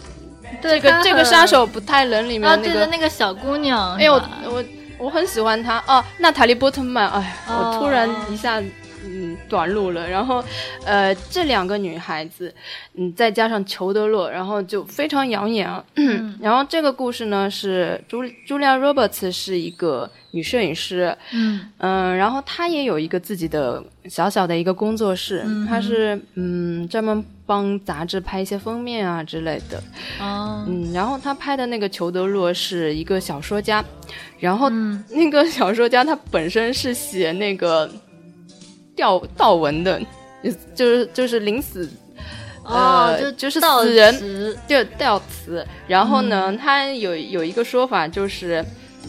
[0.61, 3.95] 这个这个杀手不太冷里面那个那个小姑娘。
[3.95, 4.13] 哎呦，
[4.45, 4.63] 我
[5.03, 7.09] 我很喜欢她哦，娜塔莉波特曼。
[7.09, 8.63] 哎，我突然一下
[9.05, 10.09] 嗯短路了。
[10.09, 10.41] 然后
[10.85, 12.53] 呃，这两个女孩子，
[12.95, 15.83] 嗯，再加上裘德洛，然后就非常养眼啊。
[16.39, 29.81] 然后这个故事呢是朱朱莉亚·罗伯茨是一个女摄影师，嗯嗯，然后她也有一个自己的小小的一个工作室，她是嗯专门帮杂志拍一些封面啊之类的，
[30.19, 33.83] 哦，嗯，然后他拍的那个裘德洛是一个小说家，
[34.39, 37.89] 然后那个小说家他本身是写那个
[38.95, 40.01] 吊悼文的，
[40.73, 41.89] 就是就是临死。
[42.65, 48.63] 哦，就就是死人就悼词，然后呢，他有有一个说法，就是，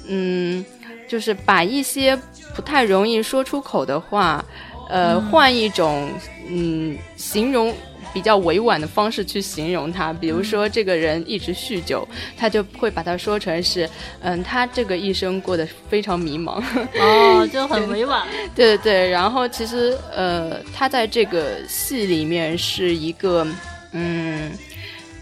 [0.09, 0.65] 嗯，
[1.07, 2.19] 就是把一些
[2.57, 4.45] 不太容易说出口的话，
[4.89, 6.11] 呃，换一种
[6.49, 7.73] 嗯形容。
[8.15, 12.07] 比较委婉的方式去形容他，比如说这个人一直酗酒，
[12.37, 13.91] 他就会把他说成是，
[14.21, 16.63] 嗯，他这个一生过得非常迷茫。
[17.01, 18.25] 哦，就很 委婉。
[18.55, 23.45] 对对对，然后其实呃，他在这个戏里面是一个
[23.93, 24.53] 嗯，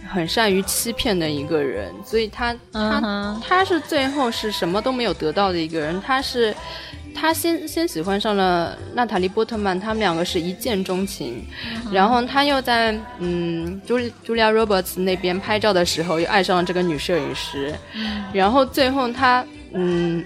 [0.09, 6.55] 很善于欺骗的一个人，所以他他他是最后是什么都没有得到的一个人，他是。
[7.15, 11.45] 他先先喜欢上了娜塔莉波特曼，他们两个是一见钟情，
[11.93, 17.75] 然后他又在嗯朱朱莉亚罗伯茨那边拍照的时候又爱上了这个女摄影师，
[18.33, 20.25] 然后最后他嗯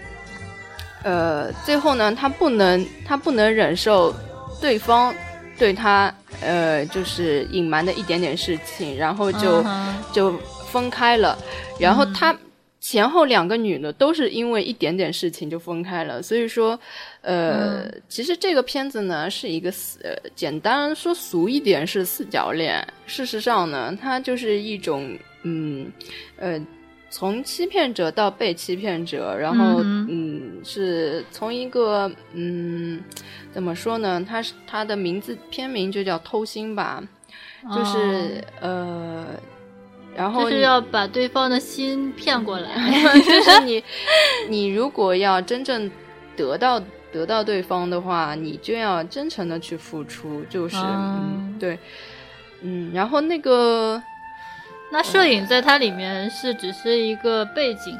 [1.02, 4.14] 呃最后呢他不能他不能忍受
[4.60, 5.14] 对方
[5.58, 9.64] 对他呃就是隐瞒的一点点事情，然后就
[10.12, 10.34] 就
[10.70, 11.36] 分开了，
[11.78, 12.34] 然后他。
[12.88, 16.78] 前后两个女的都是因为一点点事情就分开了，所以说，
[17.20, 19.98] 呃，其实这个片子呢是一个四，
[20.36, 22.86] 简单说俗一点是四角恋。
[23.04, 25.90] 事实上呢，它就是一种，嗯，
[26.36, 26.64] 呃，
[27.10, 33.02] 从欺骗者到被欺骗者，然后，嗯，是从一个，嗯，
[33.52, 34.24] 怎么说呢？
[34.24, 37.02] 它是它的名字片名就叫偷心吧，
[37.74, 39.26] 就是呃。
[40.16, 42.70] 然后就是要把对方的心骗过来，
[43.20, 43.84] 就是你，
[44.48, 45.90] 你如果要真正
[46.34, 46.80] 得到
[47.12, 51.78] 得到对方的话，你就要真诚的去付出，就是嗯，对，
[52.62, 54.02] 嗯，然后那个，
[54.90, 57.96] 那摄影在它里面是只是一个背景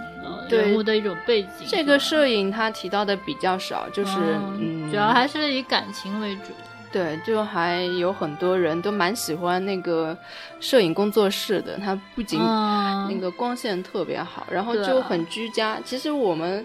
[0.49, 4.13] 人物的一种背景，这个摄影它提到的比较少，就是
[4.59, 6.53] 嗯，主要还是以感情为主。
[6.93, 10.17] 对，就还有很多人都蛮喜欢那个
[10.61, 15.79] 摄影工作室的，它不仅那个光线特别好，然后就很居家。
[15.85, 16.65] 其实我们，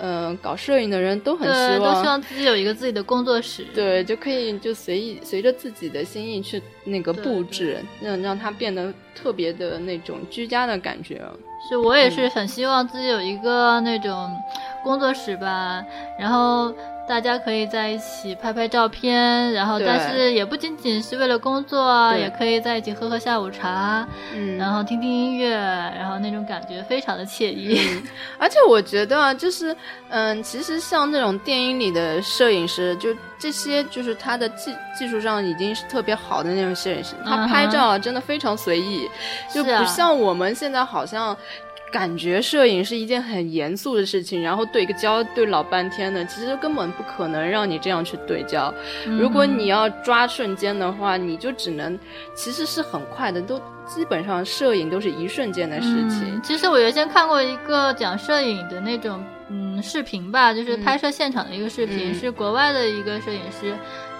[0.00, 11.20] 呃，搞摄影的人都很希望，都希望自己有一个自己的工作室，对，就可以就随意随着自己的心意去那个布置，让让它变得特别的那种居家的感觉。
[11.68, 14.30] 是我也是很希望自己有一个那种
[14.84, 15.84] 工作室吧，
[16.18, 16.72] 然后。
[17.08, 27.80] 大家可以在一起拍拍照片，然后但是也不仅仅是为了工作啊，也可以在一起喝喝下午茶，嗯，然后听听音乐，然后那种感觉非常的惬意。
[28.38, 29.74] 而且我觉得啊就是，
[30.10, 39.08] 嗯，其实像那种电影里的摄影师，就这些就是他的技技术上已经是特别好的那种摄影师，他拍照真的非常随意，
[39.52, 41.34] 就不像我们现在好像。
[41.90, 48.72] 感觉摄影是一件很严肃的事情，然后对个焦对老半天的，其实根本不可能让你这样去对焦。
[49.06, 51.98] 如果你要抓瞬间的话，你就只能，
[52.34, 56.40] 其实是很快的，都基本上摄影都是一瞬间的事情。
[56.42, 63.74] 其实我原先看过一个讲摄影的那种嗯视频吧，就是拍摄现场的一个视频，是国外的一个摄影师，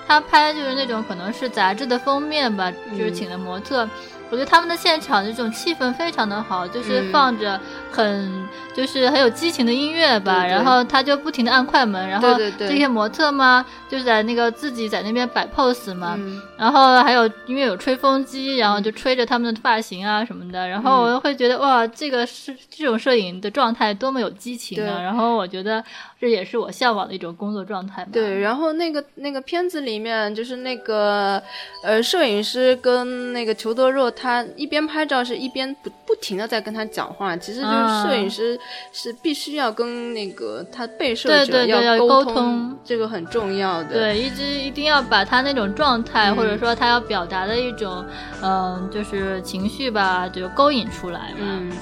[0.06, 3.86] 他拍就是那种可能是杂志的封面吧，就是请的模特。
[4.30, 7.58] 我觉得他们的现场这种气氛非常的好，就是放着
[7.90, 16.18] 很就是很有激情的音乐吧，然后他就不停的按快门，然后这些模特嘛就在那个自己在那边摆 pose 嘛，
[16.58, 25.00] 然后还有因为有吹风机，然后就吹着他们的发型啊什么的，然后我会觉得哇，这个是这种摄影的状态多么有激情啊！
[25.00, 25.82] 然后我觉得
[26.20, 28.06] 这也是我向往的一种工作状态。
[28.12, 31.42] 对，然后那个那个片子里面就是那个
[31.82, 34.12] 呃摄影师跟那个裘德若。
[34.20, 38.58] 他一边拍照是一边不不停的在跟他讲话，其实就是摄影师
[38.92, 43.90] 是必须要跟那个他被摄者要沟通，这个很重要的。
[43.90, 48.04] 对，一直一定要把他那种状态，或者说他要表达的一种，
[48.42, 51.36] 嗯，就是情绪吧，就勾引出来嘛。
[51.40, 51.72] 嗯，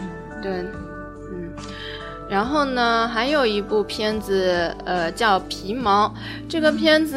[0.43, 1.51] 对，嗯。
[2.29, 6.07] 然后呢，还有一部片子，呃，叫《皮毛》。
[6.49, 7.17] 这个片子，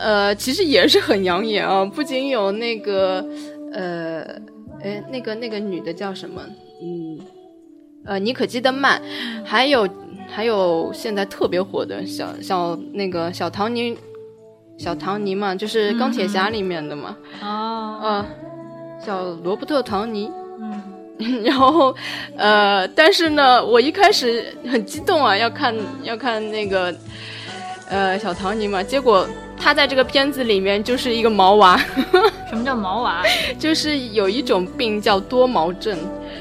[0.00, 3.24] 呃，其实也是很养眼啊，不仅有那个。
[3.76, 4.22] 呃，
[4.82, 6.40] 哎，那个那个女的叫什么？
[6.82, 7.20] 嗯，
[8.06, 9.02] 呃，妮可基德曼，
[9.44, 9.86] 还有
[10.26, 13.94] 还有现在特别火的小小那个小唐尼，
[14.78, 17.16] 小唐尼嘛，就是钢铁侠里面的嘛。
[17.42, 18.26] 哦，呃，
[19.04, 20.30] 小罗伯特唐尼。
[20.58, 21.94] 嗯， 然后
[22.38, 26.94] 呃，但是呢，我一开始很激动啊，要看要看那个
[27.90, 29.28] 呃小唐尼嘛，结果。
[29.58, 31.76] 他在这个片子里面就是一个毛娃，
[32.48, 33.22] 什么叫毛娃？
[33.58, 35.96] 就是有一种病叫多毛症，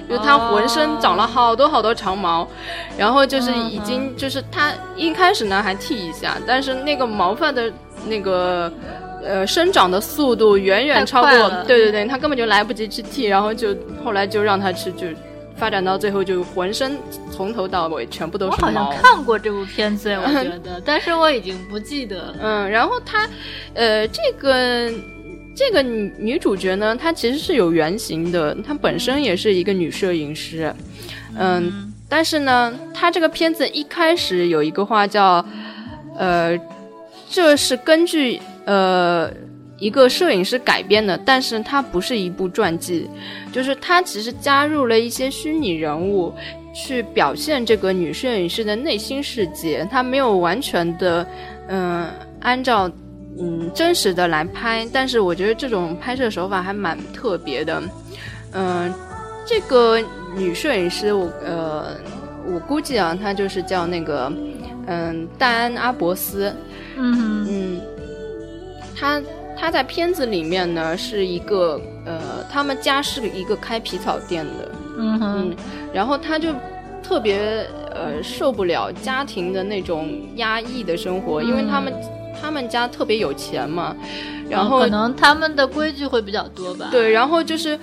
[0.08, 2.48] 就是他浑身长了好多好多长毛，
[2.98, 7.72] 然后就是已经就是他一开始呢还剃一下，但是那个毛发的
[8.08, 8.72] 那个
[9.24, 15.08] 呃生长的速度远远超过，对对对，他根本就来不及去剃，然后就后来就让他吃就。
[15.58, 16.98] 发展到最后，就浑身
[17.32, 18.68] 从头到尾全部都是毛。
[18.68, 22.36] 我好像看过这部片子，我觉得，但是我已经不记得了。
[22.42, 23.28] 嗯，然后她，
[23.74, 24.92] 呃，这个
[25.56, 30.74] 这个女女主角呢，她其实是有原型的，她本身也是一个女摄影师。
[31.38, 35.46] 嗯，但是呢，她这个片子一开始有一个话叫，
[36.18, 36.60] 呃，
[37.30, 39.32] 这是根据呃。
[39.78, 43.10] 一个摄影师改编的，但是它不是一部传记，
[43.52, 46.34] 就是它其实加入了一些虚拟人物，
[46.74, 49.86] 去表现这个女摄影师的内心世界。
[49.92, 51.28] 它没有完全的，
[51.68, 52.10] 嗯，
[52.40, 52.90] 按照
[53.38, 57.84] 嗯真实的来拍，但是我觉得这种拍摄手法还蛮特别的。
[58.54, 58.94] 嗯，
[59.46, 60.00] 这个
[60.38, 61.98] 女摄影师，我呃，
[62.46, 64.32] 我估计啊，她就是叫那个
[64.88, 66.56] 嗯戴安阿伯斯。
[66.96, 67.82] 嗯嗯，
[68.96, 69.22] 她。
[69.58, 75.56] 他在片子里面呢，是一个呃，他们家是一个开皮草店的，嗯哼，
[75.94, 76.50] 然后他就
[77.02, 81.94] 特别呃受不了家庭的那种压抑的生活，因为他们
[82.40, 83.96] 他们家特别有钱嘛，
[84.50, 86.90] 然后可能他们的规矩会比较多吧。
[86.92, 87.80] 对，然后就是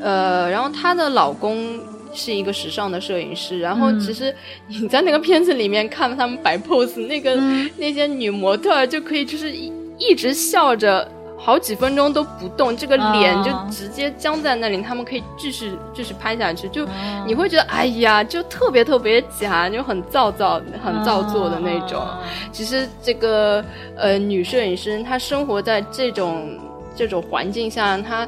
[0.00, 1.78] 呃，然后她的老公
[2.14, 4.34] 是一个时尚的摄影师，然后其实
[4.68, 7.34] 你在那个片子里面看他们摆 pose，那个
[7.76, 11.06] 那些女模特就可以就是一一直笑着。
[11.38, 16.86] 好几分钟都不动，这个脸就直接僵在那里，他们可以继续继续拍下去，就
[17.26, 22.02] 你会觉得哎呀，就特别特别假，就很造造、很造作的那种。
[22.50, 23.64] 其实这个
[23.96, 26.58] 呃女摄影师，她生活在这种
[26.94, 28.26] 这种环境下，她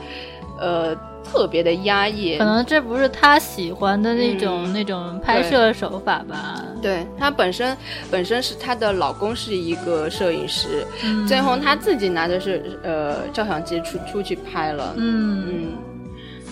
[0.59, 0.97] 呃。
[1.31, 6.65] 特别的压抑，可能这不是他喜欢的那种那种拍摄手法吧？
[6.81, 7.77] 对，她本身
[8.11, 10.87] 本身是她的老公是一个摄影师，
[11.27, 14.95] 最后她自己拿的是呃照相机出出去拍了。
[14.97, 15.69] 嗯嗯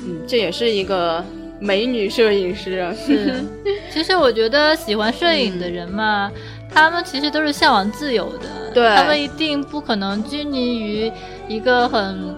[0.05, 1.25] 嗯，这也是一个
[1.59, 2.95] 美女摄影师。
[2.95, 3.45] 是，
[3.91, 6.31] 其实我觉得喜欢摄影的人嘛，
[6.73, 11.11] 他们其实都是向往自由的，对他们一定不可能拘泥于
[11.49, 12.35] 一个很。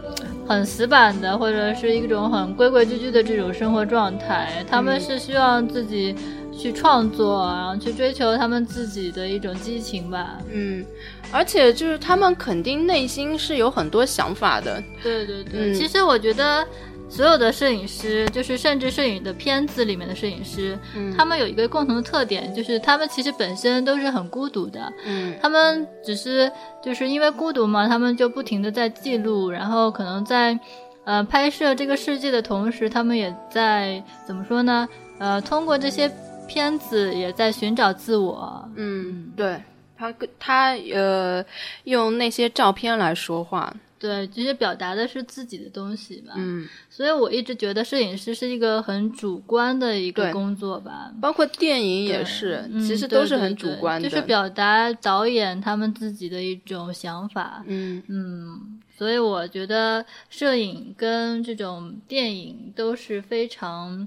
[0.48, 6.16] 很死板的，或者是一种很规规矩矩的这种生活状态，他们是希望自己
[6.56, 10.38] 去创作，然后去追求他们自己的一种激情吧。
[10.50, 10.82] 嗯，
[11.30, 14.82] 而且就是他们肯定内心是有很多想法的。
[15.02, 16.66] 对对对，其实我觉得。
[17.08, 20.78] 所有的摄影师，就是甚至摄影的片子里面的摄影师，
[21.16, 24.92] 他们有一个共同的特点，就是他们其实本身都是很孤独的。
[25.04, 26.50] 嗯，他们只是
[26.82, 30.58] 就是因为孤独嘛，他们就不停的在记录，然后可能在
[31.04, 34.88] 呃拍摄这个世界的同时，他们也在怎么说呢？
[35.18, 36.10] 呃，通过这些
[36.46, 38.68] 片子也在寻找自我。
[38.76, 39.60] 嗯，对。
[40.00, 41.44] 他他呃
[41.82, 43.74] 用那些照片来说话。
[43.98, 46.34] 对，其实表达的是自己的东西吧。
[46.36, 51.12] 嗯，所以我一直觉得摄影师是一个很主观的一个工作吧。
[51.20, 57.64] 包括电影也是，其实都是很主观的，就是表达导演他们自己的一种想法。
[57.66, 64.06] 嗯嗯，所以我觉得摄影跟这种电影都是非常。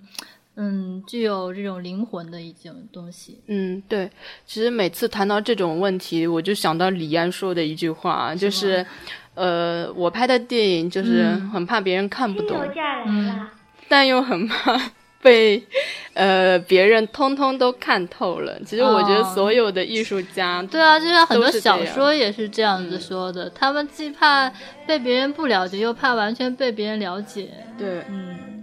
[0.55, 3.39] 嗯，具有这种灵魂的一种东西。
[3.47, 4.11] 嗯，对。
[4.45, 8.85] 其实每次谈到这种问题，我就想到李安说的一句话，就是，
[9.35, 11.23] 呃，我拍的电影就是
[11.53, 12.59] 很怕别人看不懂，
[13.87, 14.79] 但又很怕
[15.21, 15.63] 被
[16.13, 18.59] 呃别人通通都看透了。
[18.65, 24.51] 其实我觉得所有的艺术家，对啊，就像很多小说也是这样子说的，他们既怕
[24.85, 27.49] 被别人不了解，又怕完全被别人了解。
[27.77, 28.60] 对，嗯。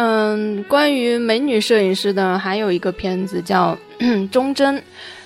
[0.00, 3.76] 嗯，关于美女摄影师的还有一个片子叫
[4.28, 4.76] 《忠贞》，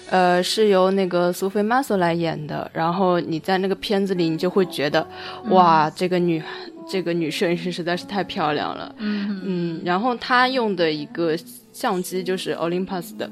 [0.09, 2.71] 呃，是由那个苏菲玛索来演的。
[2.73, 5.07] 然后你在那个片子里，你就会觉得，
[5.51, 6.43] 哇，这个女
[6.89, 8.95] 这个女摄影师实在是太漂亮了。
[8.97, 9.83] 嗯嗯。
[9.85, 11.37] 然后她用的一个
[11.71, 13.29] 相机就是 Olympus 的，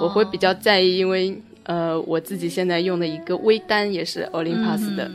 [0.00, 5.10] 我会比较在意，因为呃，我自己现在用的一个微单也是 Olympus 的。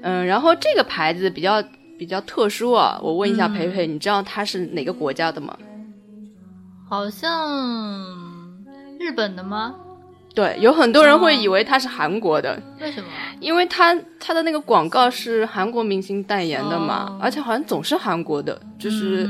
[0.00, 1.62] 嗯，然后这个牌子比较。
[2.00, 5.54] 比较特殊啊，我问一下培培，你知道他是哪个国家的吗？
[6.88, 7.30] 好像
[8.98, 9.74] 日本的吗？
[10.34, 12.58] 对，有很多人会以为他是韩国的。
[12.80, 13.08] 为什么？
[13.38, 19.28] 因为他他的那个广告是韩国明星代言的嘛，而且好像总是韩国的，就是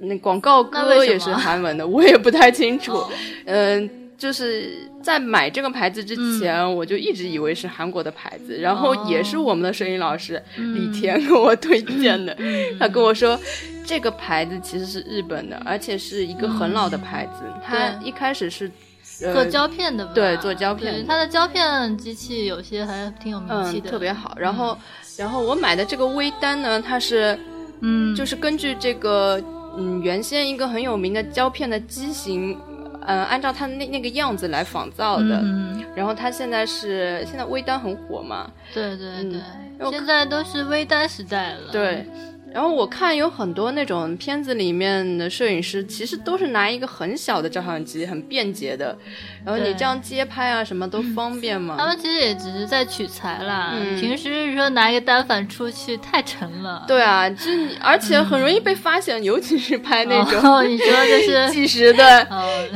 [0.00, 3.00] 那广告歌也是 韩文的，我也不太清楚。
[3.44, 3.88] 嗯。
[4.18, 12.34] 就是在买这个牌子之前，我就一直以为是韩国的牌子，然后也是我们的摄影老师李田给我推荐的。
[12.80, 13.38] 他跟我说，
[13.84, 17.42] 这个牌子其实是日本的，而且是一个很老的牌子。
[17.62, 18.70] 它一开始是
[19.34, 21.04] 做胶片的，对，做胶片。
[21.06, 24.34] 它的胶片机器有些还挺有名气的，特别好。
[24.38, 24.78] 然后，
[25.18, 27.38] 然后我买的这个微单呢，它是，
[27.80, 29.38] 嗯，就是根据这个，
[29.76, 32.58] 嗯，原先一个很有名的胶片的机型。
[33.06, 35.42] 嗯，按照它那那个样子来仿造的，
[35.94, 38.50] 然后他现在是现在微单很火嘛？
[38.74, 41.72] 对对对，现在都是微单时代了。
[41.72, 42.06] 对。
[42.52, 48.96] 然后我看有很多那种片子里面的摄影师，其实都是拿一个很小的照相机，很便捷的。
[49.44, 51.76] 然后你这样街拍啊，什么都方便嘛。
[51.78, 56.84] 他们其实也只是在取材啦，平时说拿一个单反出去太沉了。
[56.88, 62.24] 对啊，就而且很容易被发现，尤其是拍那种 你说就是 计时的，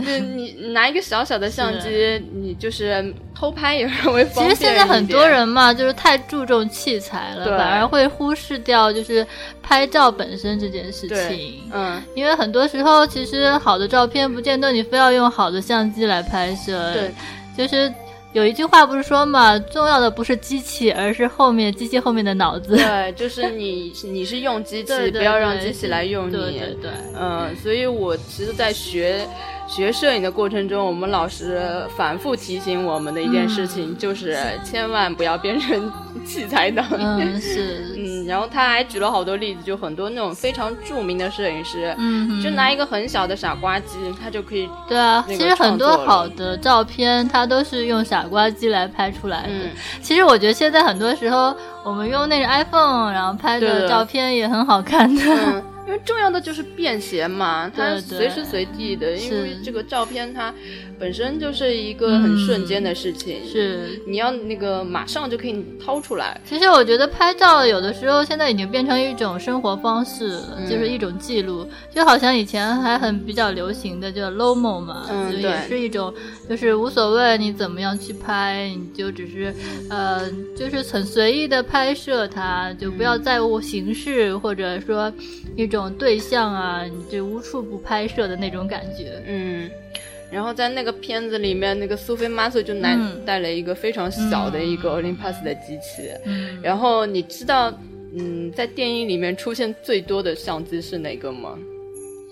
[0.05, 4.55] 就你拿一个小小的相机，你就是偷拍也稍微方便。
[4.55, 9.27] 其实现在很多人嘛，就是太注重器材了，反而会忽视掉就是。
[9.71, 17.15] 拍照本身这件事情，嗯，因为很多时候其实好的照片不见得你非要用好的相机来拍摄，对，
[17.57, 17.93] 就是
[18.33, 29.25] 有一句话不是说嘛，重要的不是机器，而是后面机器后面的脑子，对， 就是你你是用机器，不要让机器来用你，对对对，嗯，所以我其实，在学。
[29.71, 31.63] 学摄影的过程中，我们老师
[31.97, 35.91] 反复提醒我们的一件事情，就是千万不要变成
[36.27, 36.85] 器材党。
[36.91, 44.69] 嗯，是， 嗯，然后他还举了好多例子，就很多那种非常著名的摄影师，嗯，就拿一个很小的傻瓜机，他就可以。
[44.89, 49.53] 对啊，其实很多好的照片，他都是用傻瓜机来拍出来的。
[50.03, 51.55] 其实我觉得现在很多时候，
[51.85, 55.65] 我们用那个 iPhone 然后拍的照片也很好看的。
[55.87, 60.55] 因为重要的就是便携嘛，它随时随地的，因为这个照片它
[61.01, 64.01] 本身就是一个很瞬间的事情，是。
[64.07, 66.41] 你要那个马上就可以掏出来。
[66.45, 76.15] 其实我觉得拍照有的时候现在已经变成一种生活方式了，就是一种记录，就好像以前还很比较流行的叫 lomo 嘛，嗯，也是一种，
[76.49, 79.53] 就是无所谓你怎么样去拍，你就只是
[79.89, 85.13] 呃，就是很随意的拍摄它，就不要在乎形式或者说
[85.57, 85.89] 一种。
[85.95, 89.23] 对象啊，你就无处不拍摄的那种感觉。
[89.25, 89.71] 嗯，
[90.33, 96.11] 然后在那个片子里面，那个苏菲玛索就拿带了一个非常小的一个 Olympus 的机器。
[96.25, 97.73] 嗯，然后你知道，
[98.17, 101.57] 嗯，在电影里面出现最多的相机是哪个吗？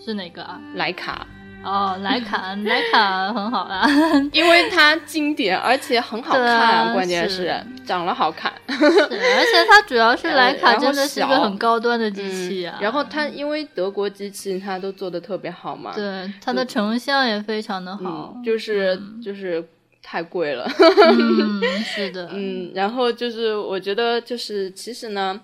[0.05, 0.61] 是哪个啊？
[0.77, 1.27] 徕卡。
[1.65, 3.87] 哦，莱卡，莱卡很好啊，
[4.33, 7.55] 因为它经典，而且很好看，关键是
[7.85, 8.53] 长得好看。
[8.69, 12.79] 是，而且它主要是莱卡 真的是一个很高端的机器啊。
[12.81, 15.93] 然后它因为德国机器，它都做的特别好嘛。
[15.95, 19.63] 对，它的成像也非常的好，就是就是
[20.03, 20.67] 太贵了。
[21.85, 25.39] 是的， 嗯，然后就是我觉得就是其实呢。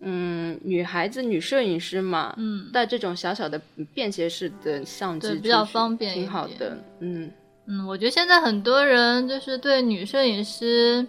[0.00, 3.60] 嗯，女孩子女摄影师嘛，嗯，带这种小小的
[3.92, 6.78] 便携式的相机，比较方便，挺好的。
[7.00, 7.30] 嗯
[7.66, 11.04] 嗯，我觉得现在很多人就是对女摄影师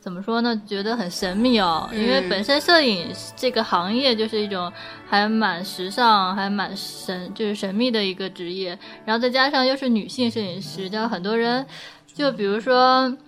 [0.00, 4.72] 怎么说呢，觉得很神秘哦，因为本身摄影这个行业就是一种
[5.06, 11.66] 还蛮时尚、还蛮神，就是神秘的一个职业，然后再加上又是女性摄影师，就很多人，
[12.14, 13.02] 就比如说。
[13.04, 13.18] 嗯，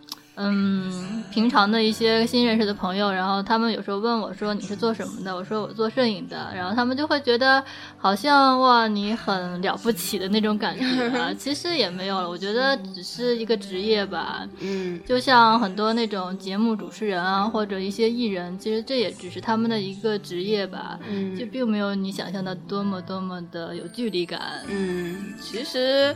[1.30, 7.62] 平常的一些新认识的朋友，然后他们有时候问我说：“你是做什么的？”我说：“我做摄影的。”然后他们就会觉得
[7.98, 11.30] 好像哇，你很了不起的那种感觉啊。
[11.36, 14.48] 其实也没有了，我觉得只是一个职业吧。
[14.60, 20.98] 嗯，就像很多那种节目主持人啊，或者一些艺人，其实这也只是他们的一个职业吧。
[21.06, 24.40] 嗯，就并没有你想象的多么多么的有距离感。
[24.68, 26.14] 嗯，其实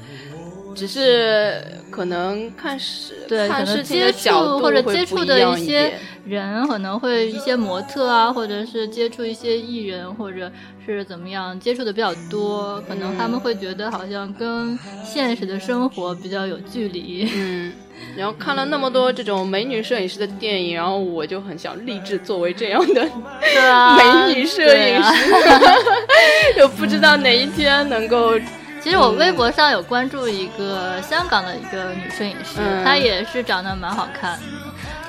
[0.74, 4.05] 只是可能看事对看事情。
[4.12, 5.92] 接触或者接触的一些
[6.26, 10.50] 人，可能会一些模特啊，或者是接触一些艺人，或者
[10.84, 17.30] 是怎么样，接触的比较多，可能他们会觉得好像跟现实的生活比较有距离。
[17.34, 17.72] 嗯，
[18.16, 23.02] 然后看了那么多这种美女摄影师的电影，然后我就很想立志作为这样的
[23.96, 25.24] 美女摄影师，
[26.59, 28.32] 又不知道哪一天能够。
[28.87, 34.43] 其实我微博上有关注一个香港的一个女摄影师，她也是长得蛮好看的。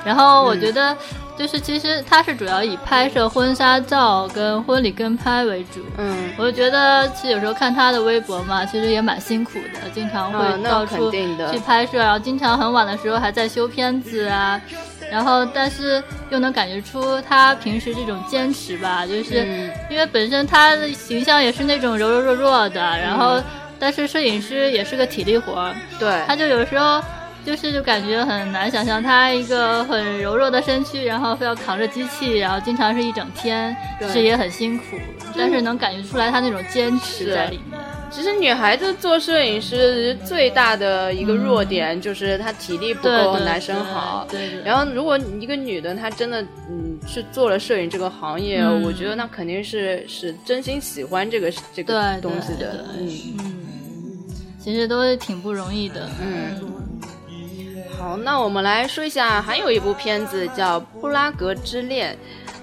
[0.04, 0.96] 然后我觉得，
[1.38, 5.86] 就是其实她是主要以拍摄婚纱照跟婚礼跟拍为主。
[5.96, 14.60] 嗯，我就觉得其实有时候看她的微博嘛，其实也蛮辛苦的，经常会到处去拍摄，然后经常很晚的时候还在修片子啊。
[15.08, 23.40] 然后，但是又能感觉出她平时这种坚持吧，就是因为本身她的形象也是那种柔柔弱弱的，然后。
[23.78, 27.00] 但是摄影师也是个体力活儿，对，他就有时候
[27.44, 34.84] 就是就感觉很难想象他一个很柔弱的身躯，然后非要扛着机器，然后经常是一整天，其实也很辛苦。
[35.36, 37.80] 但是能感觉出来他那种坚持在里面。
[38.10, 44.26] 其实女孩子做摄影师最大的一个弱点就是她体力不够男生好。
[44.30, 44.60] 对。
[44.64, 52.84] 然后如果一个女的她真的嗯去做了摄影这个行业，我觉得那肯定是是真心喜欢这个这个东西的。
[52.98, 53.54] 嗯嗯。
[54.58, 56.60] 其实都是挺不容易的，嗯。
[57.98, 62.14] 好，那我们来说一下，还有一部片子叫《布拉格之恋》。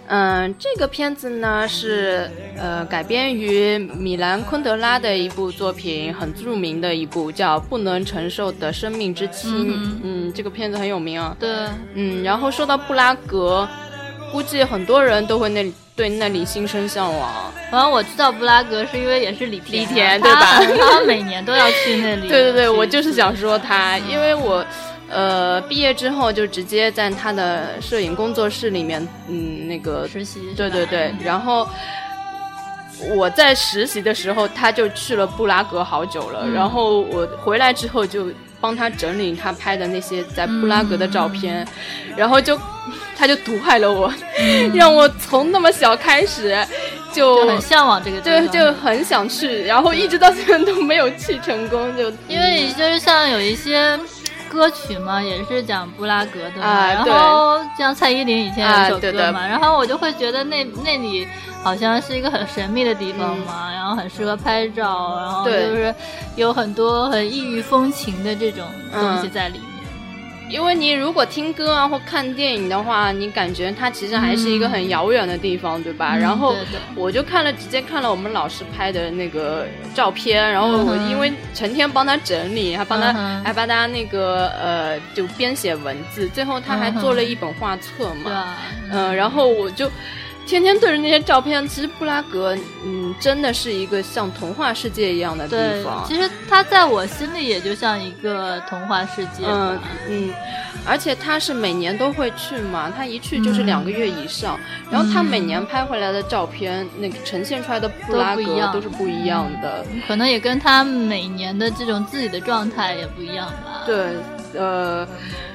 [0.07, 9.67] 嗯，这个片子呢是呃改编于米兰昆德拉的一部作品，很著名的一部叫《不能承受的生命之轻》。
[10.03, 11.35] 嗯，这个片子很有名啊。
[11.39, 11.49] 对。
[11.95, 13.67] 嗯，然后说到布拉格，
[14.31, 17.51] 估计很多人都会那对那里心生向往。
[17.71, 20.61] 反正我知道布拉格是因为也是李田李田对吧？
[20.91, 22.27] 他每年都要去那里。
[22.29, 24.63] 对对对，我就是想说他，因为我
[25.09, 30.53] 呃毕业之后就直接在他的摄影工作室里面嗯那个实习。
[30.55, 31.67] 对对对，然后
[33.15, 38.27] 我在实习的时候他就去了布拉格好久了，然后我回来之后就。
[38.61, 41.67] 帮他整理他拍的那些在布拉格的照片，
[42.15, 42.59] 然后就
[43.15, 44.11] 他就毒害了我，
[44.73, 46.57] 让我从那么小开始
[47.11, 51.95] 就很向往这个，对就很想去，然后一直到现在都没有去成功。
[51.95, 53.99] 就因为就是像有一些
[54.55, 61.27] 歌曲嘛，也是讲布拉格的嘛，然后像蔡依林以前有一首歌嘛，然后我就会觉得那那里。
[61.65, 65.95] 好像是一个很神秘的地方嘛，然后很适合拍照，然后就是
[66.35, 69.74] 有很多很异域风情的这种东西在里面。
[70.49, 76.15] 因为你如果听歌啊或看电影的话，你感觉它其实还是一个很遥远的地方，对吧？
[76.15, 76.55] 然后
[76.95, 88.55] 我就看了，直接看了我们老师拍的那个照片，然后我因为成天帮他整理，还帮他还帮他那个呃就编写文字，最后他还做了一本画册嘛，
[88.91, 89.89] 嗯，然后我就。
[90.45, 96.05] 天天对着那些照片，其实布拉格，嗯，真的是一个像童话世界一样的地方。
[96.07, 99.43] 其实它在我心里也就像一个童话世界。
[99.45, 100.29] 嗯嗯，
[100.85, 104.59] 而且他是每年都会去嘛，他一去就是两个月以上。
[104.91, 109.83] 然后他每年拍回来的照片，那个呈现出来的布拉格都是不一样的。
[110.07, 113.81] 可能也跟他每年的这种自己的状态也不一样吧。
[113.85, 114.15] 对，
[114.53, 115.07] 呃。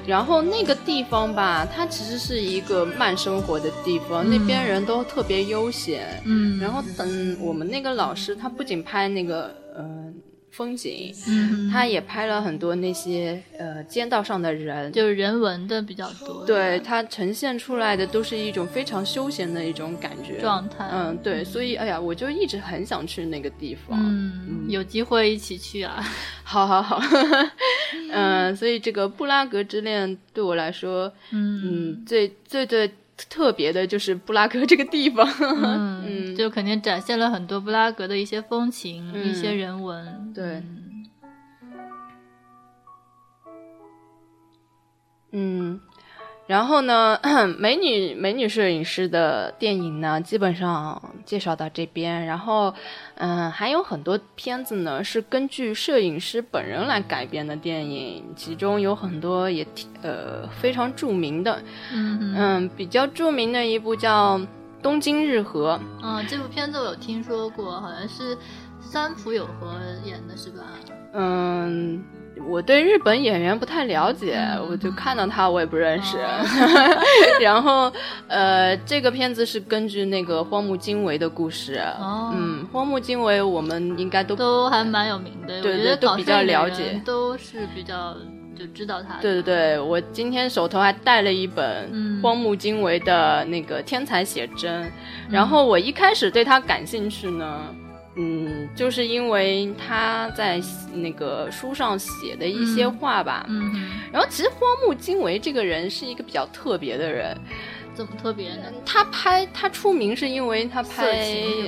[0.06, 6.20] 然后那个地方吧，它其实是一个慢生活的地方，那边人都特别悠闲。
[6.24, 6.58] 嗯。
[6.58, 10.14] 然后等我们那个老师，他不仅拍那个，嗯，
[10.50, 16.44] 风景，嗯，他也拍了很多那些呃街道上的人，就是人文的比较多。
[16.44, 20.88] 对，他呈现出来的都是一种非常休闲的一种感觉状态。
[20.92, 23.98] 嗯，对，所以哎呀，我就一直很想去那个地方。
[24.02, 26.02] 嗯，有机会一起去啊！
[26.42, 27.00] 好 好好，
[28.10, 32.90] 嗯， 所以这个布拉格之恋对我来说，嗯，最最最。
[33.28, 40.62] 特别的就是布拉格这个地方， 嗯，就肯定展现了很多布拉格的一些风情、一些人文，对，
[45.32, 45.80] 嗯。
[46.50, 47.16] 然后呢，
[47.60, 52.26] 美女美女摄影师的电影呢，基本上介绍到这边。
[52.26, 52.74] 然后，
[53.14, 59.64] 嗯，还有很多片子呢是根据摄影师本人来改编的电影，其中有很多也
[60.02, 61.62] 呃非常著名的。
[61.94, 64.36] 嗯嗯，比较著名的一部叫
[64.82, 65.76] 《东京日和》。
[66.02, 68.36] 嗯，这部片子我有听说过，好像是
[68.80, 70.64] 三浦友和演的是吧？
[71.12, 72.02] 嗯。
[72.48, 74.38] 我对日本演员不太了解，
[74.68, 76.18] 我就看到他我也不认识。
[77.40, 77.92] 然后，
[78.28, 81.80] 呃，这个片子是根据那个荒木经惟的故事。
[82.00, 88.16] 嗯，荒木经惟我们应该都都还蛮有名的，对对，都比较了解，都是比较
[88.58, 89.20] 就知道他。
[89.20, 94.84] 对对对，我今天手头还带了一本荒木经惟的那个《天才写真》，
[95.30, 97.74] 然后我一开始对他感兴趣呢。
[98.20, 100.60] 嗯，就是因为他在
[100.92, 103.46] 那个书上写的一些话吧。
[103.48, 107.34] 嗯，然后其实荒木经惟这个人是一个比较特别的人。
[107.92, 108.62] 怎么特别呢？
[108.86, 111.10] 他拍他出名是因为他拍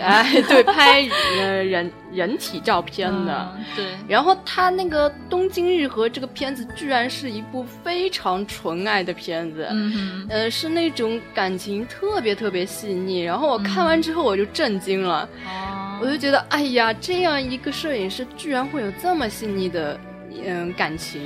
[0.00, 1.06] 哎，对，拍
[1.38, 3.52] 呃人人体照片的。
[3.76, 3.84] 对。
[4.08, 9.66] 然后他那个《东京日和》这个片子，居然是一部非常纯爱的片子。
[9.72, 13.20] 嗯呃，是那种感情特别特别细腻。
[13.20, 15.28] 然后我看完之后我就震惊了。
[15.44, 15.81] 哦。
[16.02, 19.98] 我就觉得，哎呀，这样一个摄影师居然会有这么细腻的
[20.44, 21.22] 嗯感情。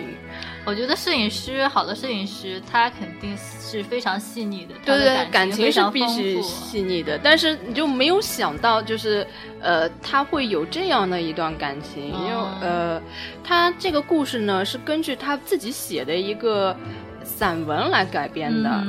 [0.67, 4.75] 我觉得摄影师，好的摄影师，他肯定是非常细腻的。
[4.85, 7.19] 对对，感情是必须细腻的。
[7.23, 9.27] 但是你就没有想到，就是
[9.61, 12.05] 呃，他会有这样的一段感情。
[12.07, 13.01] 因为呃，
[13.43, 16.77] 他这个故事呢是根据他自己写的一个
[17.23, 18.85] 散文来改编的。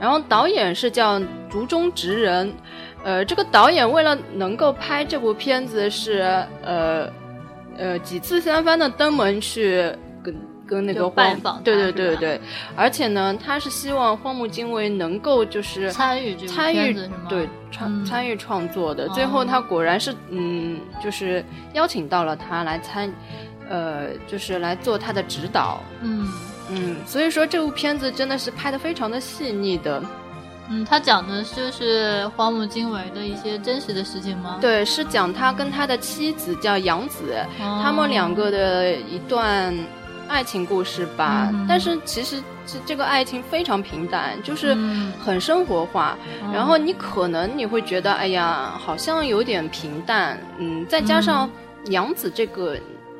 [0.00, 2.52] 然后导演是叫竹中直人。
[3.04, 7.08] 呃，这个导演为了能够拍这部片子，是呃
[7.76, 9.92] 呃几次三番的登门去
[10.22, 10.34] 跟。
[10.64, 12.40] 跟那个拜访，对对对对对，
[12.74, 16.96] 而且呢，他是希望荒木经惟能够就是参与参与
[17.28, 19.06] 对创参与创作的。
[19.10, 21.44] 最后他果然是嗯，就是
[21.74, 23.12] 邀请到了他来参，
[23.68, 25.82] 呃，就是来做他的指导。
[26.00, 26.26] 嗯
[26.70, 30.02] 嗯，所以说这部片子真的是拍的非常的细腻的。
[30.72, 34.58] 嗯，他讲的就是荒木经惟的一些真实的事情吗？
[34.60, 39.74] 对，是讲他跟他的妻子叫杨子，他们两个的一段。
[40.28, 44.74] 爱情故事吧，但是其实这这个爱情非常平淡，就是
[45.22, 46.16] 很生活化。
[46.54, 50.40] 然后你可能你会觉得，哎呀，好像有点平淡。
[50.56, 51.50] 嗯，再加上
[51.86, 52.78] 杨子这个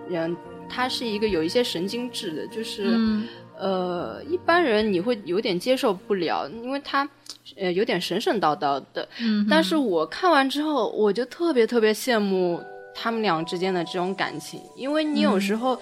[0.08, 0.34] 人，
[0.70, 2.98] 他是一个有一些神经质的，就是
[3.58, 7.06] 呃，一般人你会有点接受不了，因为他
[7.56, 9.08] 呃有点神神叨叨的。
[9.48, 12.62] 但是我看完之后，我就特别特别羡慕
[12.94, 15.80] 他们俩之间的这种感情，因为你有时候。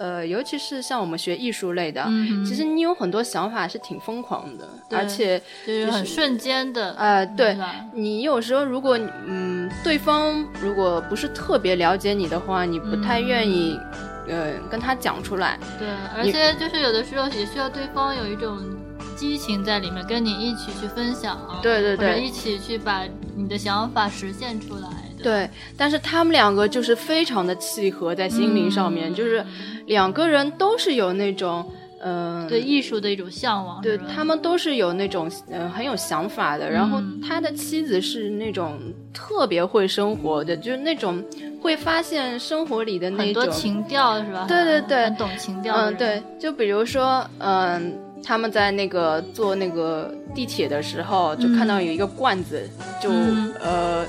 [0.00, 2.08] 呃，尤其是像我们学艺术类的，
[2.46, 6.92] 其实你有很多想法是挺疯狂的，而且就是很瞬间的。
[6.92, 7.58] 呃，对，
[7.92, 8.96] 你有时候如果
[9.26, 13.76] 嗯，对方如果不是特别了解你的话，你不太愿意
[14.28, 15.58] 呃跟他讲出来。
[15.80, 18.56] 对，而且就是有的时候也需要对方有一种
[19.18, 23.02] 激情在里面，跟你一起去分享，对对对，一起去把
[23.34, 24.88] 你的想法实现出来。
[25.20, 29.44] 对，但是他们两个就是非常的契合，在心灵上面，就是
[29.86, 31.68] 两个人都是有那种，
[32.00, 33.82] 嗯，对艺术的一种向往。
[33.82, 36.70] 对他们都是有那种，嗯，很有想法的。
[36.70, 38.78] 然后他的妻子是那种
[39.12, 41.20] 特别会生活的，就是那种
[41.60, 44.46] 会发现生活里的那种情调，是吧？
[44.46, 45.74] 对对对，很懂情调。
[45.74, 47.98] 嗯，对，就比如说，嗯，
[48.28, 52.68] 他们在那个坐那个地铁的时候，就看到有一个罐子，
[53.00, 53.08] 就
[53.64, 54.04] 呃。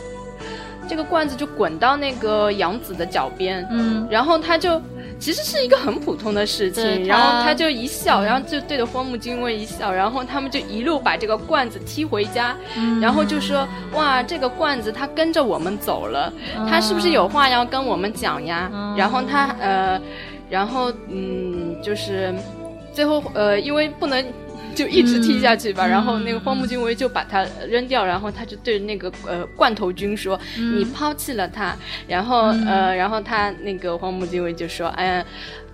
[0.89, 4.81] 这个罐子就滚到那个杨子的脚边，嗯，然后他就
[5.19, 12.55] 其实是一个很普通的事情，然后他就一笑，然后就对着荒木经惟一笑，然后他们就一路把这个罐子踢回家，
[12.99, 16.33] 然后就说哇，这个罐子它跟着我们走了，
[16.67, 18.71] 它是不是有话要跟我们讲呀？
[18.97, 20.01] 然后他呃，
[20.49, 22.33] 然后嗯，就是
[22.99, 24.25] 最后呃，因为不能。
[24.75, 25.85] 就一直踢下去吧。
[25.85, 30.39] 然后那个荒木经惟就把它扔掉，然后他就对那个呃罐头君说
[30.77, 31.75] ：“你抛弃了他。”
[32.07, 35.25] 然后呃，然后他那个荒木经惟就说：“哎呀。”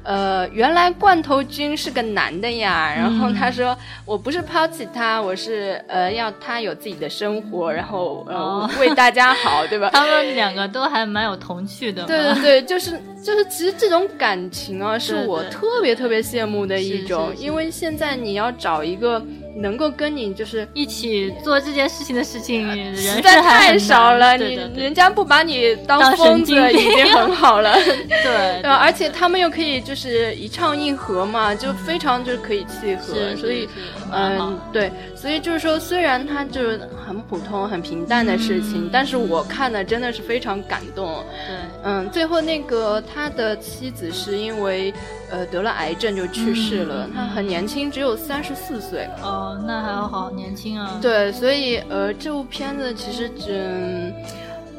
[0.05, 2.93] 呃，原来罐头君是个男的呀。
[2.95, 3.75] 然后他说
[4.05, 12.05] ：“我不是抛弃他，我是呃要他有自己的生活，然后呃为大家好，对吧？” 他们两个都还蛮有童趣的。
[12.05, 12.91] 对对对，就是
[13.23, 19.21] 就是，其实这种感情啊，是我特别特别羡慕的一种，因为现在你要找一个。
[19.55, 24.35] 能够跟你就是一起做这件事情的事情， 实在太少了。
[24.37, 27.73] 你人家不把你当疯子已经很好了。
[28.23, 33.13] 对，而且他们又可以就是一唱一和嘛，就非常就是可以契合。
[33.37, 33.67] 所以，
[34.11, 34.91] 嗯，对，
[35.25, 41.23] 所以就是说，虽然它就是很普通、很平淡的事情，但是我看的真的是非常感动。
[41.47, 44.93] 对，嗯，最后那个他的妻子是因为。
[45.31, 47.09] 呃，得了癌症就去世了。
[47.11, 49.09] 他很年轻，只有三十四岁。
[49.23, 50.99] 哦，那还好年轻啊。
[51.01, 54.13] 对，所以呃，这部片子其实嗯，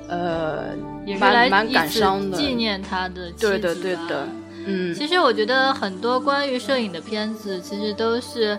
[0.08, 0.66] 呃，
[1.04, 2.38] 也蛮蛮感伤的。
[2.38, 3.32] 纪念他的。
[3.32, 4.28] 对的，对的。
[4.66, 8.56] 嗯，其实我觉得很多关于摄影的片子，其实都是。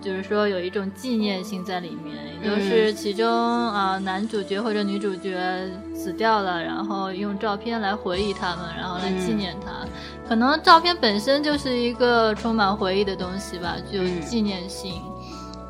[0.00, 5.38] 就是说有一种纪念性在里面，也就是其中啊男主角或者女主角
[5.94, 9.86] 死掉了，然后用照片来回忆他们，然后来纪念他。
[10.28, 14.94] 可能照片本身就是一个充满回忆的东西吧，具有纪念性。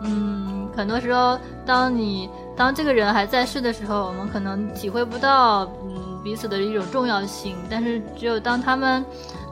[0.03, 9.05] 嗯，很多时候，当你当这个人还在世的时候，我们可能体会不到嗯彼此的一种重要性，但是只有当他们。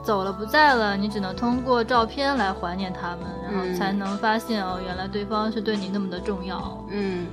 [0.03, 6.83] 走了不在了，你只能通过照片来怀念他们，然后才能发现哦，原来对方是对你那么的重要。
[6.89, 7.27] 嗯，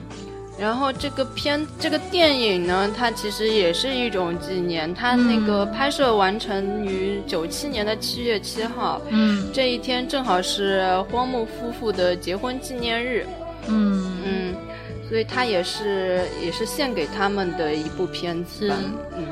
[0.58, 4.92] 然后这个片这个电影呢，它其实也是一种纪念。
[4.94, 13.26] 它那个拍摄完成于九七年的七月七号，嗯，这一天正好是荒木夫妇的结婚纪念日。
[13.68, 14.54] 嗯嗯，
[15.08, 18.72] 所以它也是也是献给他们的一部片子。
[19.16, 19.24] 嗯。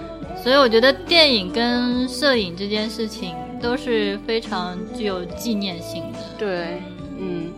[0.42, 6.18] 所以我觉得电影跟摄影这件事情都是非常具有纪念性的。
[6.38, 6.82] 对，
[7.18, 7.50] 嗯。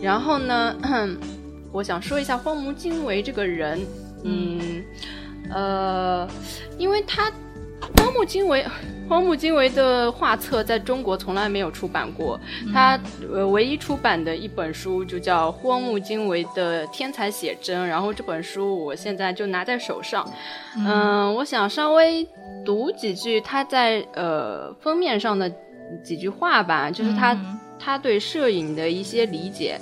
[0.00, 0.76] 然后呢，
[1.72, 3.80] 我想说一下荒木经惟这个人，
[4.22, 4.84] 嗯，
[5.50, 6.28] 呃，
[6.78, 7.32] 因为他
[7.98, 8.64] 荒木经惟。
[9.08, 12.40] 荒木经惟的画册在中国从来没有出版过，
[12.72, 12.98] 他
[13.32, 20.28] 呃唯一出版的一本书就叫《荒木经惟的天才写真》，然后这本书我现在就拿在手上，
[20.76, 22.26] 嗯，我想稍微
[22.64, 25.50] 读几句他在呃封面上的
[26.02, 27.38] 几句话吧，就是他
[27.78, 29.78] 他对摄影的一些理解，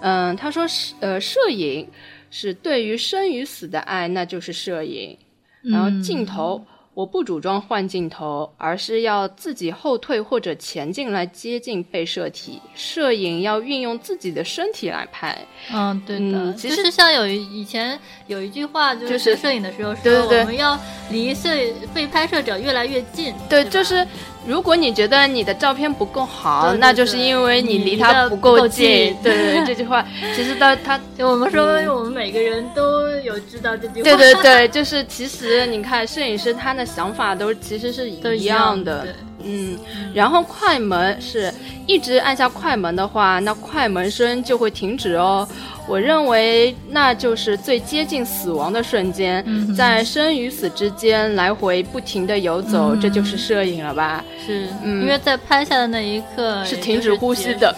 [0.00, 1.88] 嗯，他说是呃摄影
[2.30, 5.18] 是对于生与死的爱，那就是摄影，
[5.62, 6.64] 然后镜头。
[6.92, 12.60] 我不主张换镜头，而是要自己后退或者前进来接近被摄体。
[12.74, 15.38] 摄影要运用自己的身体来拍。
[15.72, 16.52] 嗯，对的。
[16.54, 20.78] 其实像有以前有一句话，就是摄影的时候说，我们要
[21.10, 21.48] 离摄
[21.94, 23.34] 被拍摄者越来越近。
[23.48, 24.06] 对，就是。
[24.46, 29.14] 如果你觉得你的照片不够好，那就是因为你离他不够近。
[29.22, 31.64] 对对，这句话 其实他他，我们说
[31.94, 34.04] 我们每个人都有知道这句话。
[34.04, 39.06] 对对对，就是其实你看，摄影师他的想法都其实是一样的。
[39.44, 39.78] 嗯，
[40.14, 41.52] 然后快门是
[41.86, 45.46] 一直按下快门的话，那快门声就会停止哦。
[45.88, 54.24] 我认为那就是最接近死亡的瞬间，在生与死之间来回不停的游走，这就是摄影了吧？
[54.46, 57.74] 是，嗯因为在拍下的那一刻是停止呼吸的。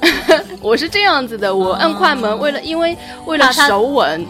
[0.60, 4.26] 我是这样子的，我摁快门为了因为为了手稳，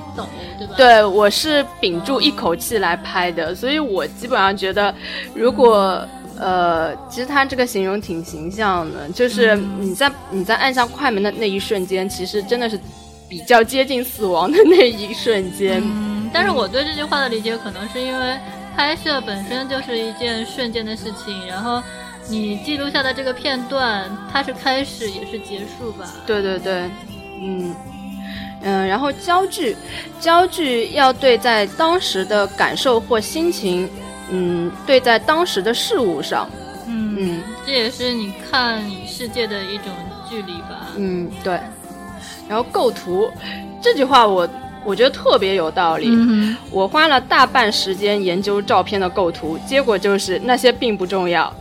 [0.59, 0.75] 对吧？
[0.77, 4.95] 对，我是屏住一口气来拍的，所以我基本上觉得，
[5.35, 6.07] 如果
[6.39, 12.79] 呃，其实他这个形容挺形象的，就是你在你在按下快门的那一瞬间，其实真的是。
[13.29, 18.39] 比较接近死亡的那一瞬间，嗯，但是我对这句话的理解可能是因为
[18.77, 21.83] 拍摄本身就是一件瞬间的事情，然后
[22.29, 26.09] 你记录下的这个片段，它是开始也是结束吧？
[26.25, 26.89] 对对对，
[27.43, 27.75] 嗯
[28.63, 29.77] 嗯，然后焦距，
[30.21, 33.91] 焦距要对在当时的感受或心情，
[34.31, 36.49] 嗯，对在当时的事物上，
[36.87, 39.87] 嗯嗯，这也是你看世界的一种
[40.29, 40.89] 距离吧？
[40.97, 41.59] 嗯，对。
[42.49, 43.31] 然后构图，
[43.83, 44.49] 这句话我
[44.87, 46.09] 我觉得特别有道理。
[46.71, 51.53] 我花了大半时间研究照片的构图，结果就是那些并不重要。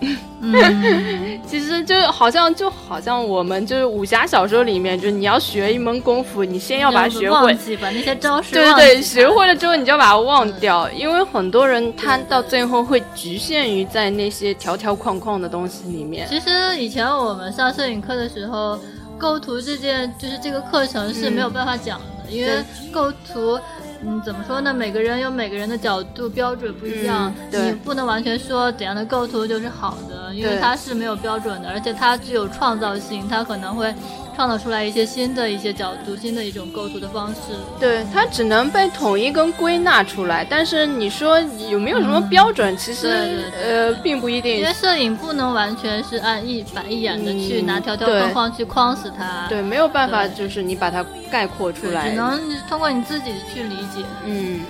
[1.47, 16.28] 其实就好像就好像我们就是武侠小说里面，就是你要学一门功夫，你先要把它学会，把那些招式对对对，学会了之后你就要把它忘掉，因为很多人他到最后会局限于在那些条条框框的东西里面。
[16.30, 18.80] 其实以前我们上摄影课的时候。
[19.17, 23.59] 构图这件就是这个课程是没有办法讲的，因为构图。
[24.05, 24.73] 嗯，怎么说呢？
[24.73, 33.93] 每个人有每个人的角度标准不一样，你不能完全说怎样的构图就是好的，因为它是没有标准的，而且它具有创造性，它可能会。
[34.36, 37.39] 创造出来一些新的一些角度，新的一种构图的方式。
[37.79, 40.45] 对，它只能被统一跟归纳出来。
[40.47, 42.75] 但是你说有没有什么标准？
[42.77, 44.57] 其实呃，并不一定。
[44.57, 49.45] 因为摄影不能完全是按一板一眼的去拿条条框框去框死它。
[49.47, 52.09] 对，没有办法，就是你把它概括出来。
[52.09, 54.03] 只能通过你自己去理解。
[54.25, 54.61] 嗯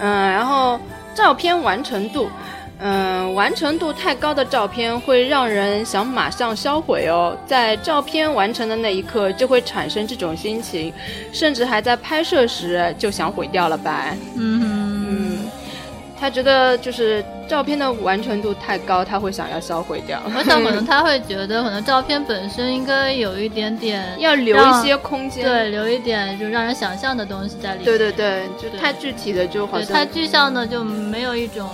[0.00, 0.80] 嗯，然后
[1.14, 2.30] 照片完成度。
[2.82, 10.92] 嗯，完成度太高的照片会让人想马上销毁哦，在照片完成的那一刻就会产生这种心情，
[11.30, 14.16] 甚至还在拍摄时就想毁掉了吧？
[14.36, 15.50] 嗯嗯，
[16.18, 20.22] 他觉得就是照片的完成度太高，他会想要销毁掉。
[20.34, 27.84] 我想可能他会觉得，可能照片本身应该有一点点 要留一些空间，对，留一点就让人想象的东西在里面。
[27.84, 31.68] 对对对，就太具体的就好像太具象的就没有一种。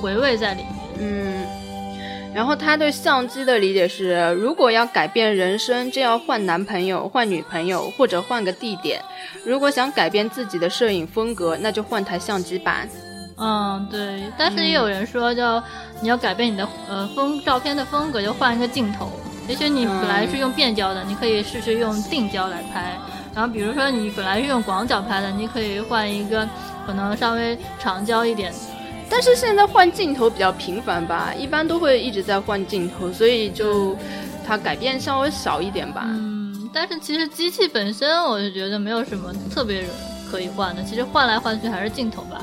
[0.00, 1.46] 回味在里面，嗯，
[2.34, 9.00] 然后他对相机的理解是，如果要改变人生，就要换男朋友、换女朋友，或者换个地点。
[9.44, 12.84] 如果想改变自己的摄影风格，那就换台相机吧。
[13.38, 14.24] 嗯，对。
[14.38, 15.62] 但是也有人说，就
[16.00, 19.10] 你要改变你的呃风照片的风格，就换一个镜头。
[19.48, 22.96] 也许你本来是用变焦的，你可以试试用定焦来拍。
[23.34, 26.48] 然后比如说你本来是用广角拍的，你可以换一个
[26.86, 28.52] 可能稍微长焦一点。
[29.08, 33.96] 但是现在换镜头比较频繁吧，一般都会一直在换镜头，所以就
[34.46, 36.02] 它改变稍微少一点吧。
[36.06, 39.84] 嗯，但是其实机器本身，我是觉得没有什么特别
[40.30, 40.82] 可以换的。
[40.82, 42.42] 其实换来换去还是镜头吧，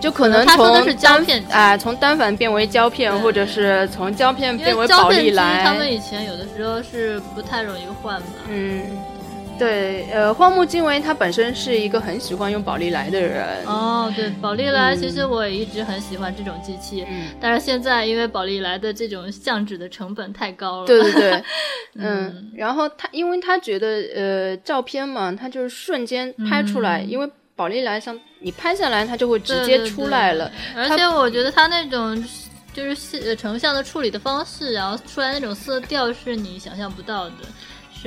[0.00, 5.64] 就可能从胶片啊，从单反变为胶片，或者是从胶片变为宝丽来。
[5.64, 8.26] 他们以前有的时候是不太容易换吧。
[8.48, 8.82] 嗯。
[9.62, 13.64] 对，呃，荒木经惟他本身是一个很喜欢用宝丽来的人。
[13.64, 17.06] 哦，对，宝丽来其实我也一直很喜欢这种机器，
[17.40, 20.86] 但是现在因为宝丽来的这种相纸的成本太高了。
[20.86, 21.42] 对对对，
[21.96, 30.50] 嗯，然后他因为他觉得呃照片嘛，他就是瞬间拍出来，因为宝丽来像你拍下来，它就会直接出来了。
[30.74, 32.20] 而且我觉得他那种
[32.72, 37.34] 就是成像的处理的方式，然后出来那种色调是你想象不到的。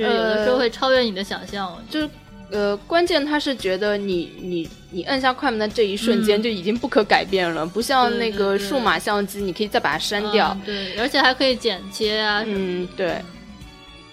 [0.04, 2.10] 是有的时候会超越你的想象，就是，
[2.50, 13.20] 呃，关键他是觉得你你你按下快门的这一瞬间就已经不可改变了，不像那个数码相机，你可以再把它删掉，对，而且还可以剪切啊，嗯，对，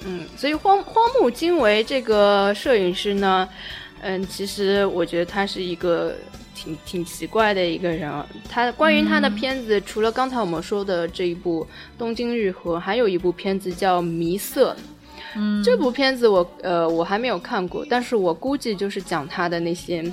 [0.05, 3.47] 嗯，所以荒荒木经惟这个摄影师呢，
[4.01, 6.15] 嗯，其实我觉得他是一个
[6.55, 8.11] 挺挺奇怪的一个人，
[8.49, 11.63] 他关于他的片子，除了刚才我们说的这一部
[11.99, 14.75] 《东京日和》，还有一部片子叫《迷色》。
[15.63, 20.03] 这部片子我呃我还没有看过，但是我估计就是讲他的那些，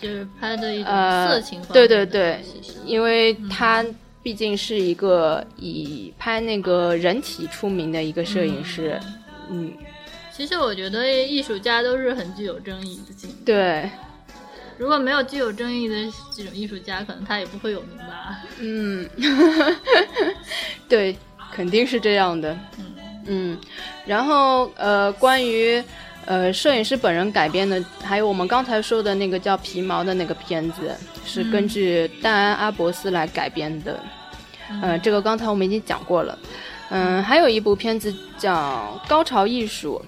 [0.00, 0.92] 就是拍的一种
[1.26, 1.60] 色情。
[1.72, 2.40] 对对对，
[2.84, 3.84] 因为他
[4.22, 8.98] 毕竟是一个以拍那个人体出名的一个摄影师。
[9.50, 9.72] 嗯，
[10.32, 13.28] 其实我觉得艺术家都是很具有争议的。
[13.44, 13.90] 对，
[14.78, 15.94] 如果没有具有争议的
[16.34, 18.40] 这种艺术家，可能他也不会有名吧。
[18.58, 19.08] 嗯，
[20.88, 21.16] 对，
[21.52, 22.56] 肯定是这样的。
[22.78, 22.84] 嗯。
[23.32, 23.56] 嗯，
[24.04, 25.80] 然后呃，关于
[26.26, 30.92] 呃摄影师本人改编的，还有我们刚才说的那个叫《皮毛》的那个片子，
[31.24, 34.00] 是根据戴安·阿伯斯来改编的。
[34.82, 36.36] 嗯，这个刚才我们已经讲过了。
[36.90, 40.02] 嗯，还有一部片子叫《高潮艺术》，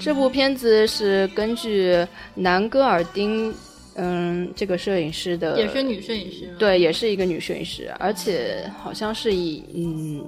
[0.00, 3.52] 这部片子是根据南戈尔丁
[3.96, 10.24] 嗯这个摄影师的，也是女摄影师，对，也是一个女摄影师，而且好像是以嗯。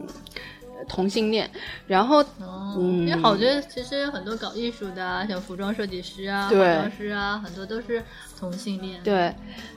[0.89, 1.49] 同性恋，
[1.87, 8.03] 然后，嗯，因为好多其实很多搞艺术的啊，像服装设计师啊、化妆师啊，很多都是
[8.41, 9.01] 同性恋。
[9.05, 9.33] 对，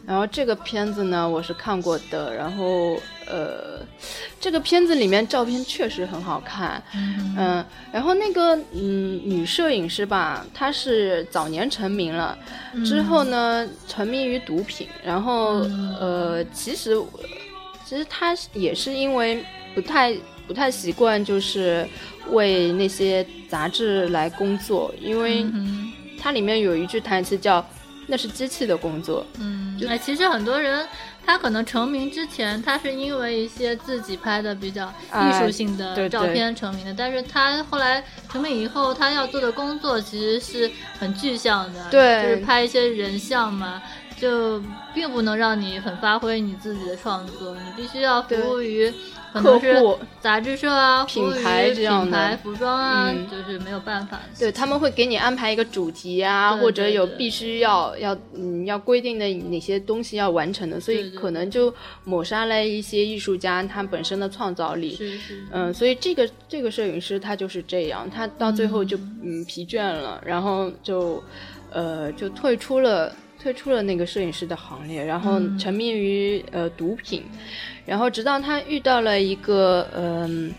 [0.06, 2.98] 然后这个片子呢，我是看过的，然后
[3.28, 3.86] 呃，
[4.40, 6.82] 这个片子里面照片确实很好看，
[7.38, 12.38] 嗯，然后那个嗯女摄影师吧，她是早年成名了，
[12.86, 15.60] 之后呢沉迷于毒品，然后
[16.00, 16.98] 呃，其实
[17.86, 19.44] 其实她也是因为
[19.76, 20.16] 不太。
[20.52, 21.88] 不太习惯，就是
[22.32, 25.46] 为那些杂志来工作，因为
[26.20, 27.66] 它里面有一句台词叫
[28.08, 29.26] “那是机器的工作”。
[29.40, 30.86] 嗯，哎，其实很多人
[31.26, 40.70] 他可能成名之前，他是因为一些自己拍的比较艺术性的照片成名的，但是他后来成名以后，他要做的工作其实是
[41.00, 43.82] 很具象的，对，就是拍一些人像嘛。
[44.22, 44.62] 就
[44.94, 48.94] 并不能让你很发挥你自己的创作，你必须要服务于
[49.34, 54.20] 客户、杂志社啊、品牌这样的服装啊，就是没有办法。
[54.38, 64.96] 对他们会给你安排一个主题啊，或者有必须要要嗯要规定的哪些东西要完成的，所以可能就抹杀了一些艺术家他本身的创造力。
[64.96, 65.44] 是是。
[65.52, 71.24] 嗯，所以这个这个摄影师他就是这样，他到最后就嗯疲倦了，然后就
[71.72, 73.16] 呃就退出了。
[73.42, 77.24] 退出了那个摄影师的行列，然后沉迷于呃毒品，
[77.86, 80.54] 然后直到他遇到了一个嗯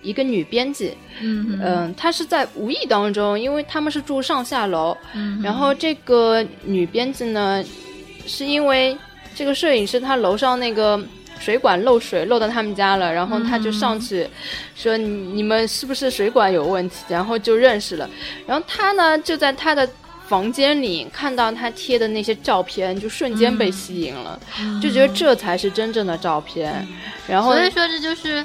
[0.00, 7.64] 一个女编辑，嗯嗯，他是在无意当中，因为他们是住上下楼，嗯，然后这个女编辑呢，
[8.26, 8.96] 是因为
[9.34, 11.02] 这个摄影师他楼上那个
[11.40, 14.24] 水管漏水漏到他们家了，然后他就上去
[14.76, 18.08] 说你们是不是水管有问题，然后就认识了，
[18.46, 19.88] 然后他呢就在他的。
[20.26, 24.40] 房间里看到他贴的那些照片，就瞬间被吸引了，
[24.82, 26.86] 就觉得这才是真正的照片。
[27.28, 28.44] 然后所以说这就是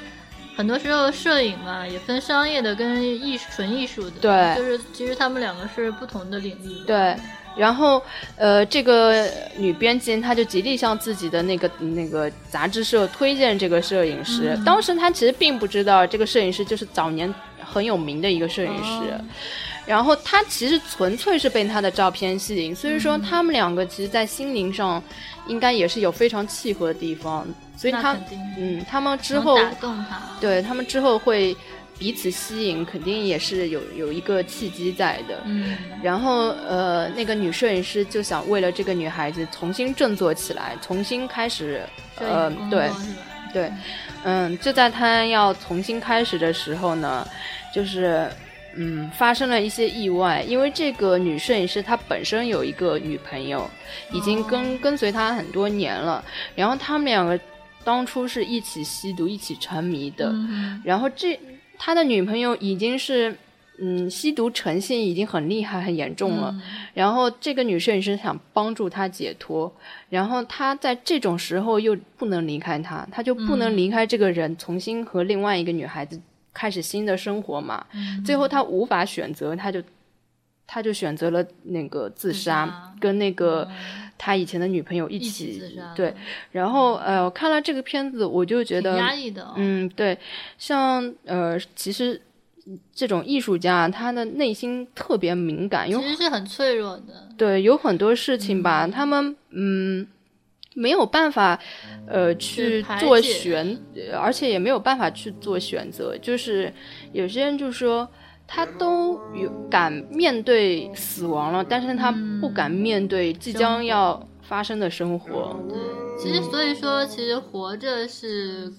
[0.58, 4.20] 很多时候摄影嘛，也分商业的跟艺术纯艺术的。
[4.20, 6.86] 对，就是其实他们两个是不同的领域。
[6.86, 7.16] 对，
[7.56, 8.04] 然后
[8.36, 9.26] 呃，这个
[9.56, 14.60] 女编辑她就极力向自己的那个那个杂志社推荐这个摄影师。
[14.66, 17.34] 当时她其实并不知道这个摄影师就是早年
[17.64, 19.14] 很有名的一个摄影师。
[19.90, 25.02] 然后他其实纯粹是被他的照片吸引，所以说他们两个其实，在心灵上
[25.48, 27.48] 应该也是有非常契合的地方。
[27.76, 28.16] 所以他
[28.56, 31.58] 嗯，他们之后打动他，对他们之后会
[31.98, 35.42] 彼此吸引，肯定也是有有一个契机在的。
[35.46, 41.82] 嗯，然后呃，那个女摄影师就想为了这个女孩子重新振作起来，重新开始
[42.20, 42.92] 呃，对
[43.52, 43.72] 对，
[44.24, 47.28] 嗯，就在她要重新开始的时候呢，
[47.74, 48.30] 就是。
[48.76, 53.70] 嗯，发生了一些意外，因为这个女摄影师她本身有一个女朋友，
[54.14, 56.24] 已经跟跟随他很多年了。
[56.56, 57.40] 然后他们两个
[57.84, 60.34] 当初是一起吸毒、一起沉迷的。
[60.84, 61.38] 然后这
[61.78, 63.36] 他的女朋友已经是
[63.80, 66.54] 嗯吸毒成性已经很厉害、很严重了。
[66.94, 69.74] 然后这个女摄影师想帮助他解脱，
[70.10, 76.22] 然后他在这种时候又不能离开他，他就不能离开这个人，重新和另外一个女孩子。
[76.60, 77.86] 开始新的生活嘛，
[78.26, 79.82] 最后他无法选择，他就
[80.68, 83.66] 他就选择了那个自杀，跟那个
[84.18, 86.14] 他以前的女朋友一起自杀对。
[86.52, 89.54] 然后呃，我看了这个片子，我就觉得压抑的。
[89.56, 90.18] 嗯，对，
[90.58, 92.22] 像呃，其实
[92.94, 97.30] 这种艺术家，他的内心特别敏感，其实是很脆弱的。
[97.38, 100.06] 对，有很多事情吧，他们嗯。
[100.76, 101.60] 没有办法，
[102.08, 103.78] 呃，去做选，
[104.18, 106.18] 而且也没有办法去做选择。
[106.18, 106.72] 就是
[107.12, 108.08] 有些人就说，
[108.48, 115.60] 他都有敢面对死亡了，但是他不敢面对即将要发生的生活。
[115.68, 115.78] 对，
[116.18, 118.72] 其实所以说，其实活着是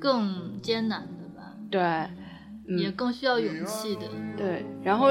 [0.00, 1.52] 更艰难的吧？
[1.70, 4.02] 对，也更需要勇气的。
[4.36, 5.10] 对，然后。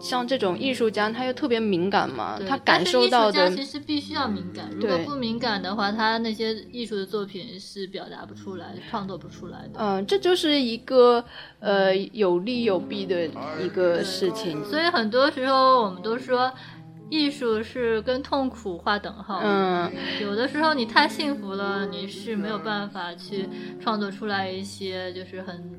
[0.00, 3.50] 像这种艺术家，他又特别敏感嘛，他感受到的。
[3.54, 9.78] 其实必须要敏感，如果不敏感的话，他那些艺术的作品是表达不出来、创作不出来的。
[9.78, 11.24] 嗯，这就是一个
[11.60, 13.26] 呃有利有弊的
[13.62, 14.64] 一个事情。
[14.64, 16.52] 所以很多时候我们都说。
[17.10, 19.40] 艺术是跟痛苦划等号。
[19.42, 19.90] 嗯，
[20.20, 23.48] 有的时候你太幸福了，你是没有办法去
[23.80, 25.70] 创作出来一些就是很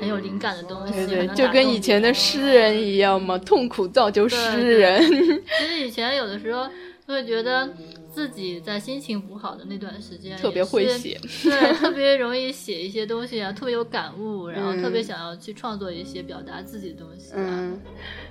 [0.00, 1.06] 很有灵感的东西。
[1.06, 5.00] 对，就跟以前的诗人一样嘛，痛苦造就诗人。
[5.58, 6.68] 其实以前有的时候
[7.06, 7.68] 会觉得
[8.10, 17.32] 自己在心情不好的那段时间，特别会写，对， 特别容易写一些东西啊，特别有感悟，然后特别想要去创作一些表达自己的东西。
[17.36, 17.80] 嗯。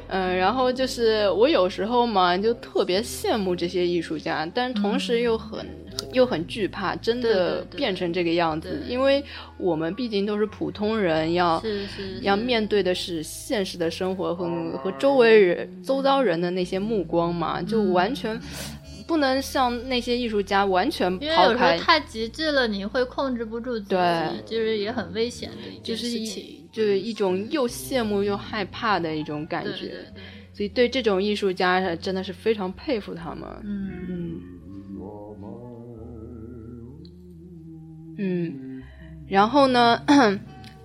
[0.07, 5.65] 嗯，然后就是我有时候嘛，就特别羡慕这些艺术家，但是同时又很
[6.11, 9.23] 又很惧怕真的变成这个样子，因为
[9.57, 11.61] 我们毕竟都是普通人，要
[12.21, 14.47] 要面对的是现实的生活和
[14.77, 18.39] 和周围人、周遭人的那些目光嘛，就完全
[19.07, 21.77] 不能像那些艺术家完全抛开。
[21.77, 23.95] 太极致了，你会控制不住自己，
[24.45, 26.25] 就是也很危险的一件事情。
[26.25, 29.93] 就是一种又羡慕又害怕的一种感觉，
[30.51, 33.47] 所以对这种艺术家真的是非常佩服他们。
[33.63, 34.41] 嗯嗯
[38.17, 38.83] 嗯，
[39.27, 40.01] 然后呢，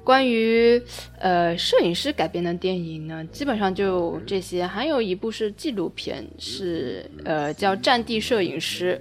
[0.04, 0.78] 关于
[1.18, 9.00] 呃摄影师改编的电影呢，基本上就这些，还有一部是纪录片，是呃叫《战地摄影师》，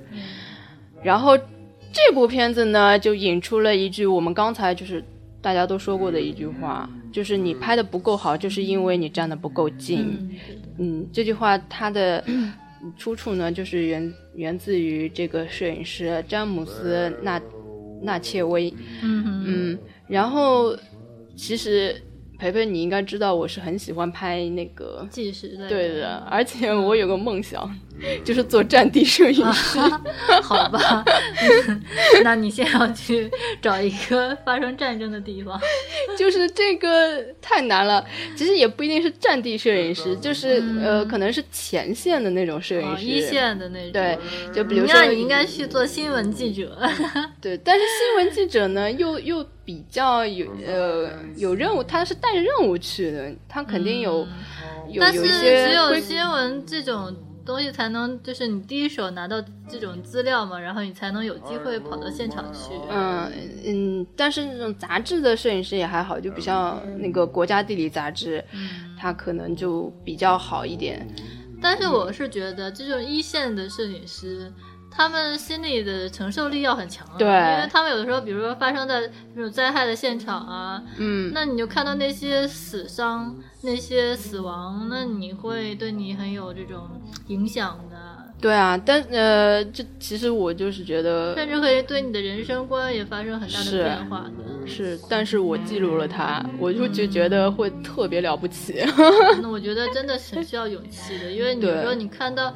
[1.04, 5.04] 然后这部片子呢就引出了一句我们刚才就是。
[5.42, 10.30] 大家都说过的一句话，就是你拍的不够好，就是因为你站的不够近。
[10.78, 12.24] 嗯，这句话它的
[12.98, 17.42] 出处呢，就是源源自于这个摄影师詹姆斯纳
[18.02, 18.74] 纳切威。
[19.02, 20.76] 嗯嗯，然后
[21.36, 21.96] 其实。
[22.38, 27.70] 培培，你应该知道我是很喜欢拍那个纪实的，对的，而且我有个梦想，
[28.24, 29.80] 就是做战地摄影师。
[30.44, 31.04] 好吧，
[32.24, 33.30] 那你先要去
[33.62, 35.60] 找一个发生战争的地方。
[36.18, 38.06] 就是这个太难了，
[38.36, 43.92] 其实也不一定是战地摄影师，就是呃，可能是前线的那种摄影师，一线的那种。
[43.92, 44.18] 对，
[44.54, 46.78] 就比如说你应该去做新闻记者。
[47.42, 49.46] 对，但是新闻记者呢，又又。
[49.68, 54.26] 比较有呃有任务，他是带着任务去的，他肯定有
[54.88, 55.68] 有有一些。
[55.68, 57.14] 只有新闻这种
[57.46, 62.70] 东西才能，就是你第一手拿到这种资料嘛，然后你才能有机会跑到现场去。
[62.90, 63.30] 嗯
[63.66, 68.42] 嗯，但是那种杂志的摄影师也还好，就比较那个《国家地理》杂志，
[68.98, 71.06] 他可能就比较好一点。
[71.62, 74.50] 但是我是觉得，这种一线的摄影师。
[74.90, 79.02] 他们心理的承受力要很强，对，因为他们有的时候，比如说发生在
[79.36, 86.90] 那种灾害的现场啊，嗯，那你就看到那些死伤、那些死亡，那你会对你很有这种
[87.28, 87.96] 影响的。
[88.40, 94.68] 对啊，但呃，这其实我就是觉得，甚至可以对你的人生观也发生很大的变化的。
[94.68, 98.84] 是，但是我记录了它，我就就觉得会特别了不起。
[99.42, 102.54] 那我觉得真的很需要勇气的，因为你说你看到。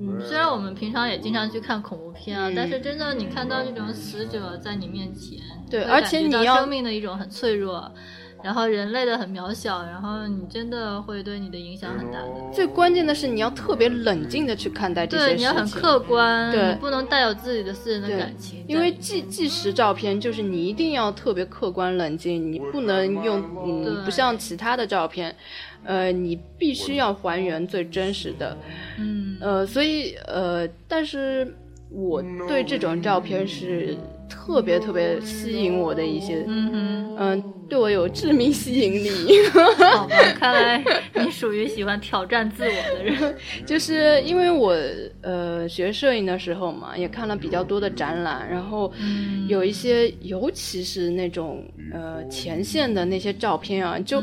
[0.00, 5.38] 嗯，虽然我们平常也经常去看恐怖片啊，但是真的你看到这种死者在你面前，
[5.68, 7.90] 对，而且你要生命的一种很脆弱，
[8.42, 12.28] 然后人类的很渺小，然后你真的会对你的影响很大的。
[12.52, 18.64] 最关键的是你要特别冷静的去看待这些事情，你要很客观，对，不能带有自己的私人的感情。
[18.68, 25.34] 因为纪纪实照片就是你一定要特别客观冷静，你不能用嗯，不像其他的照片。
[25.84, 28.56] 呃，你必须要还原最真实的，
[28.98, 31.54] 嗯，呃，所以呃，但是
[31.90, 33.96] 我对这种照片是。
[34.48, 39.46] 特别特别吸引我的一些，嗯嗯，对我有致命吸引力。
[39.94, 40.82] 好吧，看来
[41.16, 43.36] 你属于喜欢挑战自我的人。
[43.66, 44.74] 就是因为我
[45.20, 48.90] 呃学摄影的时候嘛，也看了比较多的展览，然后
[49.48, 51.62] 有一些，尤其是那种
[51.92, 54.22] 呃前线的那些照片啊，就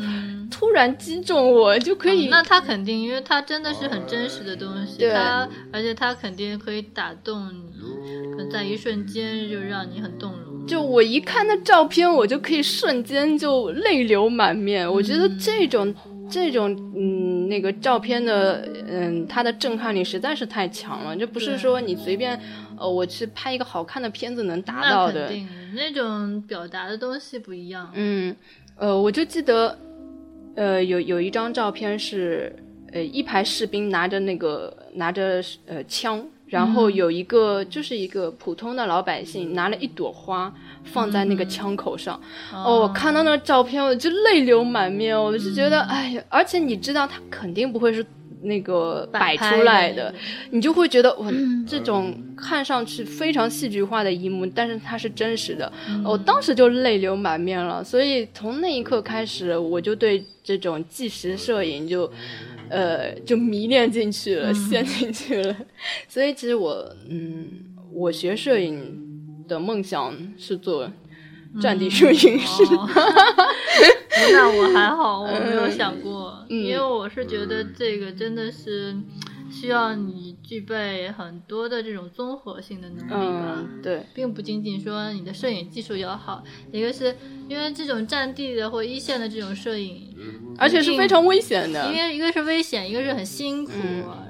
[0.50, 2.30] 突然击中我，就可以。
[2.30, 10.15] 那他肯定，因为他真的是很真实的东西，他而且他肯定可以打动你，可能在一瞬间就让你很。
[10.18, 14.92] 动容，就我一看那照片，我就可以瞬间就泪流满面。
[14.92, 15.94] 我觉得这种
[16.30, 22.40] 这种嗯那个照片的嗯它的震撼力实在是太强了，就不是说你随便
[22.78, 25.32] 呃我去拍一个好看的片子能达到的。
[25.76, 27.92] 那种表达的东西不一样。
[27.94, 28.36] 嗯，
[28.78, 29.78] 呃，我就记得
[30.56, 32.56] 呃有有一张照片是
[32.92, 36.26] 呃一排士兵拿着那个拿着呃枪。
[36.56, 40.50] 然后有一个就是一个普通的老百姓拿了一朵花
[40.86, 42.18] 放在那个枪口上，
[42.54, 48.06] 哦，我看到那照片我就泪流满面，我就觉得哎呀，而且你知道他肯定不会是
[48.44, 50.16] 那个摆出来的，
[50.52, 51.28] 你就会觉得哇，
[51.68, 55.70] 这种看上去非常戏剧化的一幕，但是它是真实的，
[56.06, 62.10] 我当时就泪流满面了，所以从那一刻开始，我就对这种纪实摄影就。
[62.70, 65.56] 呃，就迷恋进去了，陷进去了。
[66.08, 67.48] 所以其实我，嗯，
[67.92, 70.92] 我学摄影的梦想是做
[71.62, 72.64] 战地摄影师。
[74.34, 78.96] 那我还好，我没有想过，因为我是觉得这个真的是。
[79.48, 83.64] 需要你具备很多的这种综合性的能力吧？
[83.82, 86.44] 对，并不仅仅说你的摄影技术要好，
[86.74, 87.16] 一个是
[87.48, 90.14] 因为这种战地的或一线的这种摄影，
[90.58, 91.92] 而且是非常危险的。
[91.94, 93.72] 因为一个是危险，一个是很辛苦。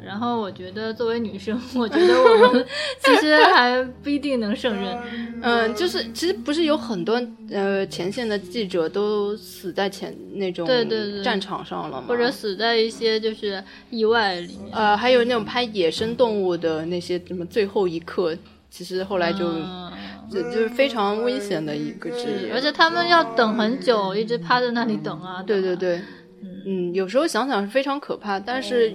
[0.05, 2.63] 然后我觉得作为女生，我觉得我们
[3.03, 4.95] 其实还不一定能胜任。
[5.41, 7.19] 嗯，就是其实不是有很多
[7.49, 12.05] 呃前线的记者都死在前那种对对对战场上了吗？
[12.07, 14.71] 或者死在一些就是意外里面。
[14.71, 15.15] 呃，还有。
[15.15, 18.37] 有那种拍野生动物的那些什么最后一刻，
[18.69, 19.47] 其实后来就
[20.29, 25.43] 就就是非常危险的一个职业，而且他们要等很久，一直趴在那里等啊。
[25.43, 26.01] 对对对，
[26.65, 28.93] 嗯，有时候想想是非常可怕，但是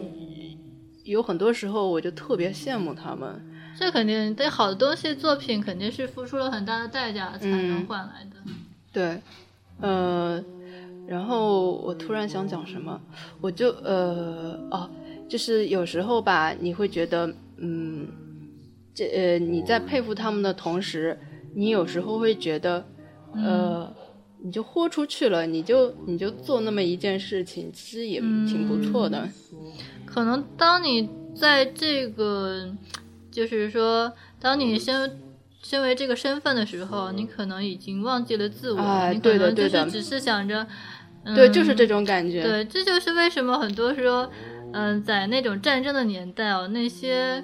[1.05, 3.41] 有很多时候我就特别羡慕他们。
[3.79, 8.37] 这肯定对好的东西作品肯定是付出了很大的代价才能换来的。
[8.93, 9.21] 对，
[9.81, 10.43] 呃，
[11.07, 13.01] 然后我突然想讲什么，
[13.41, 14.91] 我就呃哦。
[15.29, 18.09] 就是有时候吧，你会觉得，嗯，
[19.01, 21.19] 这呃，你在佩服他们的同时，
[21.55, 22.85] 你有时候会觉得，
[23.33, 23.91] 呃，
[24.43, 29.27] 你就豁出去了，你就你就做那么一件事情，其实也挺不错的。
[30.05, 32.71] 可能当你在这个，
[33.31, 35.19] 就是说，当你身
[35.63, 40.67] 身为这个身份的时候，你可能已经忘记了自我，哎你可能就对的对的是只是想着，
[41.25, 42.43] 嗯、对，就是这种感觉。
[42.43, 44.31] 对，这就是为什么很多说，
[44.73, 47.43] 嗯、在那种战争的年代哦，那些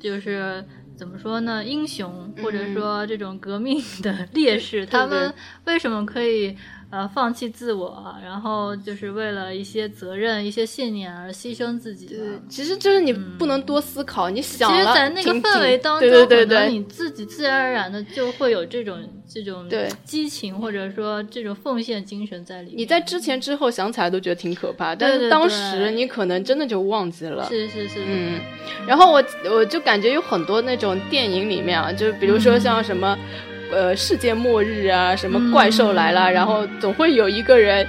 [0.00, 0.64] 就是
[0.98, 5.32] 怎么说呢，英雄或者说这种革命的烈士，他们
[5.64, 6.56] 为什么可以
[6.90, 12.18] 呃放弃自我，然后就是为了一些责任、一些信念而牺牲自己对？
[12.48, 18.98] 其实就是你不能多思考，你想其实，了，在那个氛围当中，对对对对，可能你自己自然而然的就会有这种
[19.28, 19.68] 这种
[20.04, 22.78] 激情，或者说这种奉献精神在里面。
[22.78, 27.46] 你在之前之后想起来都觉得挺可怕，但是当时你可能真的就忘记了。
[27.48, 28.40] 是是是，嗯，
[28.86, 33.18] 然后我我就感觉有很多那种电影里面啊，就比如说像什么。
[33.72, 37.86] 呃，世界末日啊，什么怪兽来了，嗯然后总会有一个人，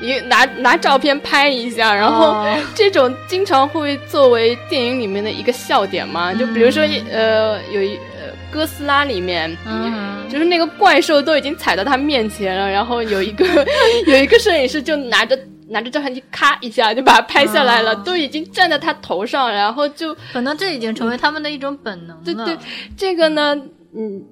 [0.00, 6.32] 一拿拿照片拍一下，然后哦 这种经常会作为电影里面的一个笑点嘛。
[6.32, 13.44] 就比如说，呃，有一呃哥斯拉里面，嗯就是那个怪兽都已经踩到他面前了，然后有一个
[14.06, 15.38] 有一个摄影师就拿着
[15.68, 22.22] 拿着照相机咔一下就把它拍下来了，哦都已经站在他头上，然后就可能这已经成为他们的一种本能了。
[22.24, 22.56] 对对，
[22.96, 23.54] 这个呢，
[23.94, 24.22] 嗯。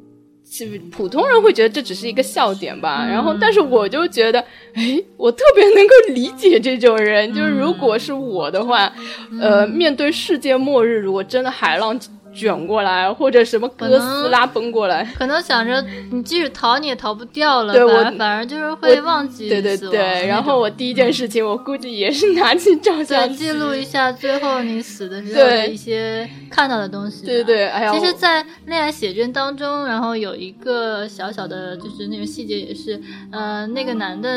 [0.49, 3.11] 其实普通人会觉得这只是一个笑点吧，嗯。
[3.11, 4.39] 然后但是我就觉得，
[4.75, 8.91] 哎，我特别能够理解这种人，就是如果是我的话，
[9.33, 9.41] 嗯。
[9.41, 11.99] 呃，面对世界末日，如果真的海浪
[12.37, 15.83] 卷过来，或者什么哥斯拉奔过来，可能想着
[16.13, 23.47] 你即使逃你也逃不掉了，对我反而就是会忘记对对死亡那对，种然后我第一件事情，我估计也是拿起照相机。
[23.47, 27.27] 对记录一下最后你死的时候的一些看到的东西吧。
[27.27, 33.01] 对对，哎呀，其实，在恋爱写真当中，然后有一个小小的，就是那个细节也是，
[33.33, 34.29] 呃，那个男的，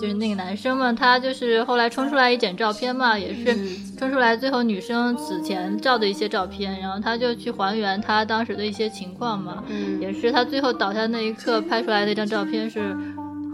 [0.00, 3.54] 就是那个男生嘛，他就是后来冲出来一卷照片嘛，也是
[3.98, 12.96] 冲出来最后女生死前照的一些照片，然后他就去还原他当时的一些情况嘛，嗯也是他最后倒下那一刻拍出来的那张照片是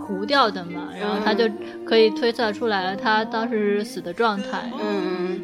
[0.06, 1.44] 糊掉的嘛，然后他就
[1.84, 5.40] 可以推测出来了他当时死的状态，嗯。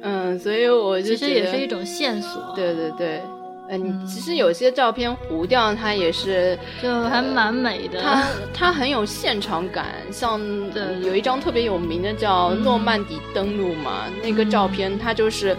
[0.00, 3.20] 嗯，所以我就其实也是一种线索，对对对，
[3.68, 8.00] 嗯，嗯其实有些照片糊掉，它也是就还蛮美的。
[8.00, 10.40] 它它很有现场感，像
[11.02, 15.56] 有一张特别有名的叫嗯诺曼底登陆嘛，那个照片它就是。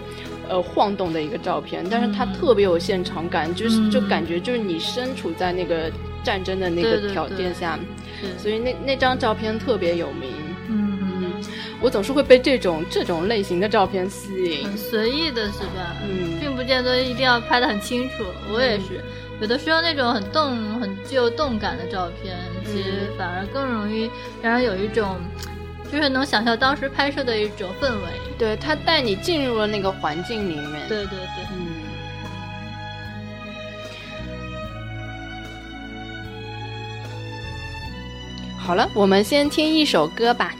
[0.48, 5.88] 呃，晃动的一个照片，但是它嗯特别有现场感，就是嗯就感觉就是你身处在那个
[6.24, 7.78] 战争的那个条对对件下，
[8.36, 10.28] 所以那那张照片特别有名。
[11.80, 14.64] 嗯，我总是会被这种这种类型的照片吸引。
[14.64, 15.96] 很随意的是吧？
[16.02, 18.24] 嗯并不见得一定要拍的很清楚。
[18.52, 19.02] 我也是，
[19.40, 24.10] 有的时候那种很动、很具有动感的照片，其实反而更容易
[24.42, 25.16] 让人有一种，
[25.90, 28.08] 就是能想象当时拍摄的一种氛围。
[28.38, 30.88] 对，他带你进入了那个环境里面。
[30.88, 31.44] 对对对。
[31.52, 31.66] 嗯。
[38.58, 40.54] 好了，我们先听一首歌吧。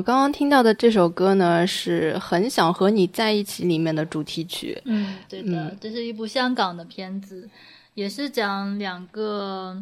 [0.00, 4.80] 们刚刚听到的这首歌呢，是《很想和你在一起》里面的主题曲。
[4.86, 7.46] 嗯，对的，嗯这是一部香港的片子，
[7.92, 9.78] 也是讲两个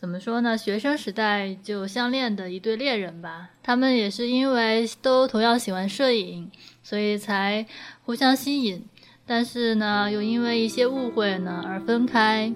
[0.00, 3.50] 怎么说呢，学生时代就相恋的一对恋人吧。
[3.62, 6.50] 他们也是因为都同样喜欢摄影，
[6.82, 7.66] 所以才
[8.06, 8.82] 互相吸引。
[9.26, 12.50] 但是呢，又因为一些误会呢而分开。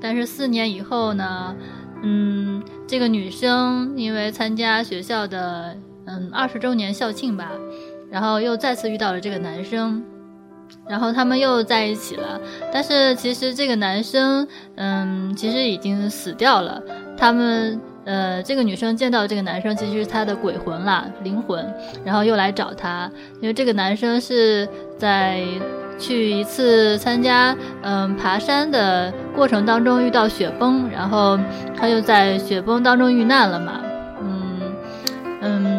[0.00, 1.54] 但是四年以后呢，
[2.02, 5.76] 嗯，这个女生因为参加学校的
[6.08, 7.50] 嗯二十周年校庆吧，
[8.10, 10.02] 然后又再次遇到了这个男生，
[10.88, 12.40] 然后他们又在一起了。
[12.72, 16.82] 但是其实这个男生，嗯，其实已经死掉了。
[17.16, 21.64] 他们呃，这个女生见到这个男生，其实是他的鬼魂啦，灵魂，
[22.04, 23.10] 然后又来找他，
[23.40, 24.68] 因为这个男生是
[24.98, 25.42] 在。
[26.00, 31.36] 去一次参加嗯爬山的过程当中遇到雪崩，然后
[31.76, 33.80] 他就在雪崩当中遇难了嘛，
[34.22, 34.60] 嗯
[35.40, 35.77] 嗯，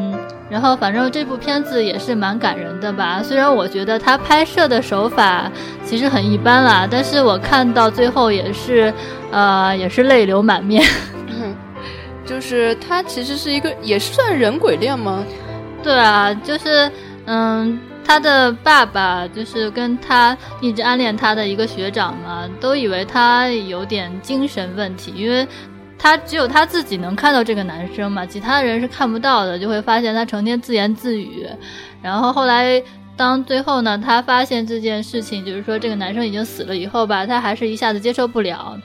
[0.50, 3.22] 然后反正这部片子也是蛮感人的吧。
[3.24, 5.52] 虽然我觉得他拍摄的手法
[5.86, 8.94] 其实很一般啦，但是我看到最后也是，
[9.32, 10.84] 呃，也是泪流满面。
[12.26, 15.24] 就是他其实是一个，也算人鬼恋吗？
[15.82, 16.92] 对啊，就是
[17.26, 25.48] 嗯，他的爸爸就是跟他一直暗恋他的一个学长嘛，都以为他有点精神问题，因为
[26.00, 31.46] 他只有他自己能看到这个男生嘛，其他人是看不到的，就会发现他成天自言自语。
[32.02, 32.82] 然后后来
[33.18, 38.80] 当最后呢，他发现这件事情，就是说这个男生已经死了以后吧，他还是一下子接受不了，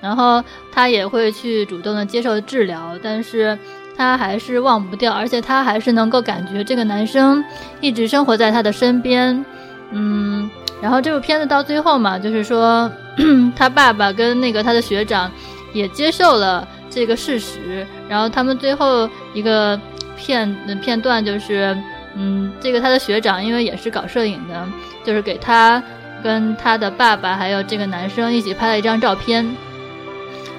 [0.00, 0.42] 然后
[0.72, 3.58] 他也会去主动的接受治疗，但是。
[3.96, 7.44] 他还是忘不掉，而且他还是能够感觉这个男生
[7.82, 9.44] 一直生活在他的身边，
[9.90, 12.90] 嗯，然后这部片子到最后嘛，就是说
[13.54, 15.30] 他爸爸跟那个他的学长
[15.72, 19.78] 也接受了这个事实，然后他们最后一个
[20.16, 21.76] 片片段就是，
[22.16, 24.68] 嗯，这个他的学长因为也是搞摄影的，
[25.04, 25.82] 就是给他
[26.22, 29.48] 跟他的爸爸还有这个男生一起拍了一张照片，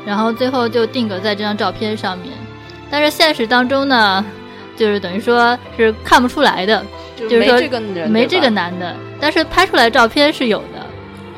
[0.05, 2.33] 然后最后就定格在这张照片上面。
[2.89, 4.25] 但是现实当中呢，
[4.75, 6.83] 就是等于说是看不出来的，
[7.15, 7.53] 就是说
[8.07, 10.85] 没这个，男的，但是拍出来照片是有的。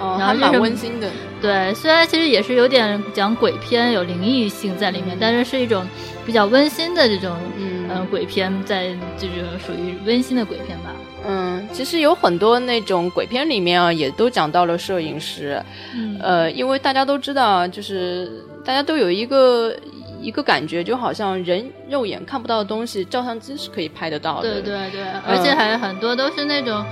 [0.04, 1.10] 哦，还蛮然后就是温馨的。
[1.42, 5.86] 对，虽然其实也是有点讲鬼片，有灵异性在里面，但是是一种
[6.26, 10.94] 比较温馨的这种嗯嗯、呃鬼片，在这种属于温馨的鬼片吧。
[11.26, 15.62] 嗯，其实有很多那种鬼片里面啊，也都讲到了摄影师。
[15.96, 19.74] 嗯呃，因为大家都知道，就是大家都有一个
[20.22, 24.62] 一个感觉，就好像人肉眼看不到的东西，照相机是可以拍得到的。
[24.62, 26.84] 对对对，而且还很多都是那种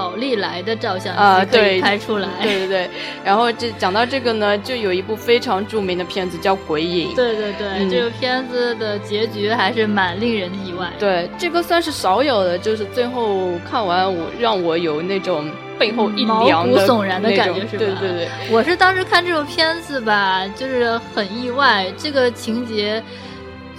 [0.00, 2.26] 宝丽来的照相啊，机可以对，拍出来。
[2.42, 2.90] 对对对。
[3.22, 7.10] 然后这讲到这个呢，就有一部非常著名的片子叫《鬼影》。
[7.14, 10.88] 对对对，嗯这个片子的结局还是蛮令人意外。
[10.98, 23.02] 对，这个算是少有的，就是最后看完我让我有那种背后一毛骨悚然的感觉是吧对对对，我是当时看这部片子吧，就是很意外，这个情节，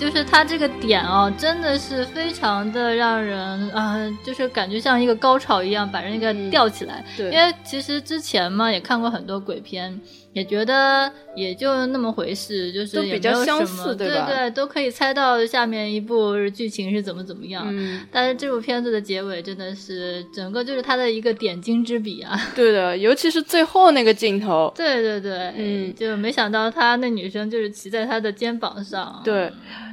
[0.02, 3.96] 就是他这个点哦，真的是非常的让人啊、
[4.26, 7.06] 就是感觉像一个高潮一样，把人那个嗯吊起来。
[7.16, 10.02] 对因为其实之前嘛也看过很多鬼片，
[10.34, 17.64] 也觉得也就那么回事，就是都比较也没有相什么对似对都可以猜到下面一部剧情是怎么怎么样。
[17.70, 22.36] 嗯，但是这部片子的结尾真的是整个就是他的一个点睛之笔啊！
[22.56, 29.52] 对的，尤其是最后那个镜头，对对对，嗯就没想到他那女生就是骑在他的肩膀上，对，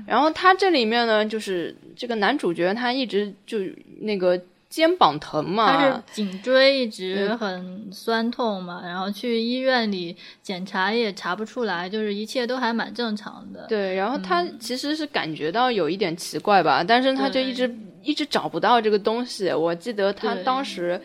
[0.09, 3.59] 然后他这里面呢，就是这个男主角他一直就
[4.01, 4.40] 那个
[4.70, 13.66] 肩膀疼嘛他嘛是，颈椎一直很酸痛嘛，然后去医院里检查也查不出来，就是一切都还蛮正常的。
[13.68, 19.52] 对，然后他其实是感觉到有一点奇怪吧，但是他就一直一直找不到这个东西。
[19.52, 21.01] 我记得他当时，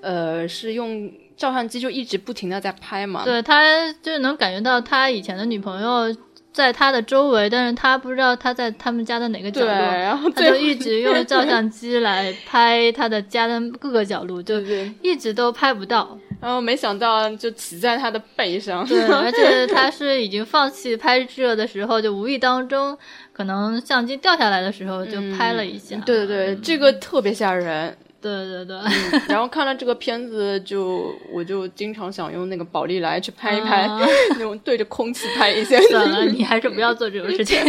[0.00, 3.24] 呃，是用照相机就一直不停的在拍嘛。
[3.24, 6.16] 对他就是能感觉到他以前的女朋友
[6.52, 9.70] 在他的周围，但是他不知道他在他们家的哪个角，落。
[9.70, 14.60] 然后他就一直用照相机来拍他的家的各个角落，就
[15.02, 16.18] 一直都拍不到。
[16.40, 18.86] 然后没想到就骑在他的背上。
[18.86, 22.96] 对，而且他是已经放弃拍摄的时候，就无意当中，
[23.32, 25.96] 可能相机掉下来的时候就拍了一下。
[26.06, 27.96] 对对对，这个特别吓人。
[28.20, 28.76] 对对对，
[29.28, 34.00] 然后看了这个片子就，我就经常想用那个宝丽来去拍一拍，啊。
[34.34, 35.78] 那种对着空气拍一些。
[35.88, 37.60] 算了，你还是不要做这种事情。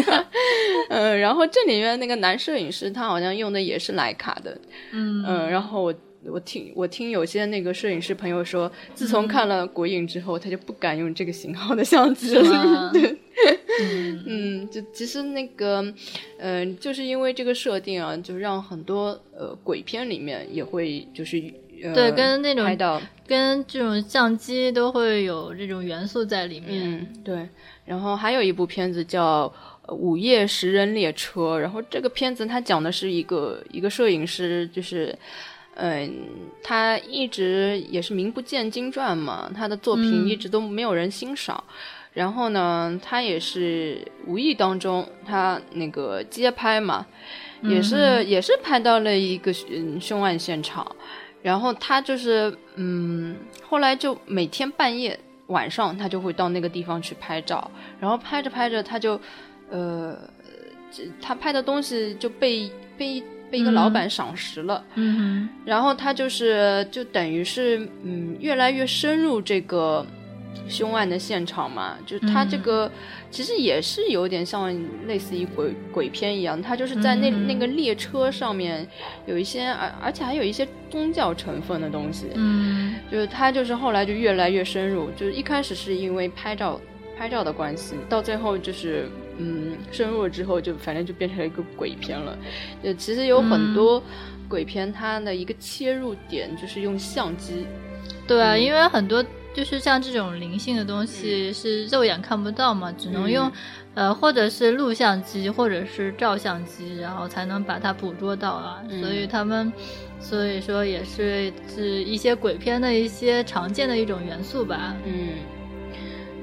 [0.89, 4.57] 嗯，然后这里面那个男摄影师他好像用的也是徕卡的，
[4.91, 5.23] 嗯。
[5.27, 5.93] 嗯，然后我
[6.25, 12.91] 我听我听有些那个摄影师朋友说，自从看了《鬼影》之后，他就不敢用这个型号的相机了。
[12.93, 13.17] 对，
[13.81, 15.93] 嗯嗯，就其实那个，
[16.37, 21.41] 嗯、就是因为这个设定啊，就让很多呃鬼片里面也会就是。
[21.81, 26.99] 呃、对跟那种拍到，跟这种相机都会有这种元素在里面。
[26.99, 27.47] 嗯，对。
[27.85, 29.49] 然后还有一部片子叫
[29.83, 35.17] 呃《午夜食人列车》，然后这个片子它讲的是一个一个摄影师，就是，
[35.81, 36.27] 嗯、
[36.61, 41.63] 他一直也是名不见经传嘛，他的作品嗯一直都没有人欣赏。
[42.13, 47.05] 然后呢，他也是无意当中，他那个街拍嘛，
[47.61, 50.85] 也是、也是拍到了一个嗯凶案现场。
[51.41, 59.17] 然后他就是嗯，后来就每天半夜晚上他就会到那个地方去拍照，然后拍着拍着他就
[59.69, 60.17] 呃，
[61.21, 64.83] 他拍的东西就被被被一个老板赏识了。
[64.95, 70.05] 嗯然后他就是就等于是嗯越来越深入这个
[70.67, 72.91] 凶案的现场嘛，就是他这个、
[73.29, 74.75] 其实也是有点像
[75.07, 78.87] 类似于鬼鬼片一样，他就是在那、嗯那个列车上面
[79.27, 82.95] 有一些而而且还有一些宗教成分的东西，嗯。
[83.11, 86.79] 就是他就是后来就越来越深入，就是一开始是因为拍照
[87.19, 92.37] 拍照的关系，到最后就是嗯深入了之后就反正就变成了一个鬼片了。
[92.81, 94.01] 呃其实有很多
[94.47, 97.67] 鬼片，它的一个切入点就是用相机，
[98.25, 98.63] 对啊，嗯。
[98.63, 99.21] 因为很多
[99.53, 103.51] 就是像这种灵性的东西是肉眼看不到嘛，只能用、嗯。
[103.95, 108.81] 呃或者是录像机或者是照相机，然后才能把它捕捉到啊。
[108.87, 109.73] 嗯所以他们
[110.21, 114.95] 所以说也是是一些鬼片的一些常见的一种元素吧。
[115.05, 115.58] 嗯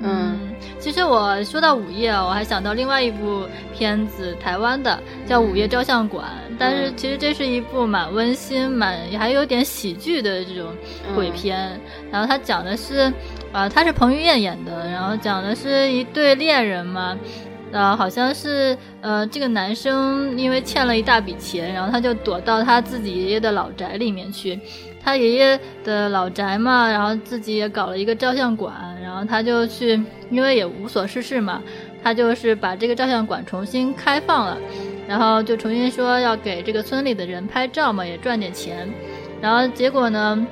[0.02, 0.38] 嗯
[0.78, 3.44] 其实我说到午夜啊，我还想到另外一部
[3.76, 6.24] 片子，台湾的叫《午夜照相馆》，
[6.58, 10.68] 但是其实这是一部蛮温馨、蛮还有点喜剧的这种
[11.14, 11.80] 鬼片。
[12.12, 13.12] 然后它讲的是，
[13.52, 17.18] 啊、它是彭于晏演的，然后讲的是一对恋人嘛。
[17.72, 24.58] 呃，好像是呃，这个男生因为欠了一大笔钱，然后他就躲到他自己爷爷的老宅里面去。
[25.06, 31.62] 他爷爷的老宅嘛，然后自己也搞了一个照相馆，然后他就去，因为也无所事事嘛，
[32.02, 34.58] 他就是把这个照相馆重新开放了，
[35.06, 38.92] 然后就重新说要给这个村里的人拍照嘛，也赚点钱。
[39.40, 40.44] 然后结果呢，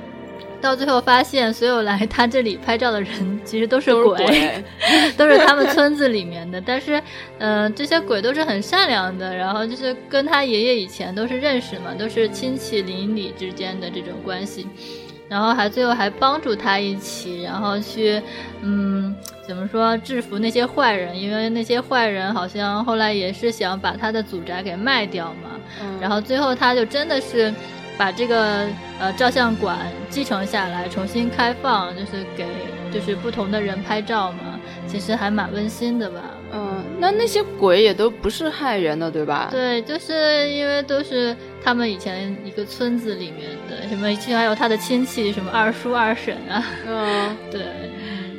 [0.61, 4.63] 到最后发现所有来他这里拍照的人其实都是都是鬼，鬼，
[5.17, 7.01] 都是他们村子里面的，但是，
[7.37, 14.67] 呃，这些鬼都是很善良的，然后就是跟他爷爷以前都是认识嘛，都是亲戚邻里之间的这种关系，
[15.29, 18.21] 然后还最后还帮助他一起，然后去，
[18.61, 19.15] 嗯，
[19.47, 25.51] 怎么说制服那些坏人，因为那些坏人好像后来也是想把他的祖宅给卖掉嘛，
[25.81, 27.53] 嗯然后最后他就真的是
[27.97, 28.67] 把这个
[28.99, 29.77] 呃照相馆
[30.09, 32.45] 继承下来，重新开放，就是给
[32.91, 36.21] 就是不同的人拍照嘛，其实还蛮温馨的吧。
[36.53, 39.49] 嗯，那那些鬼也都不是害人的，对吧？
[39.51, 47.61] 对，就是因为都是他们以前一个村子里面的，什么其实还有他的亲戚，什么二叔二婶啊，嗯， 对。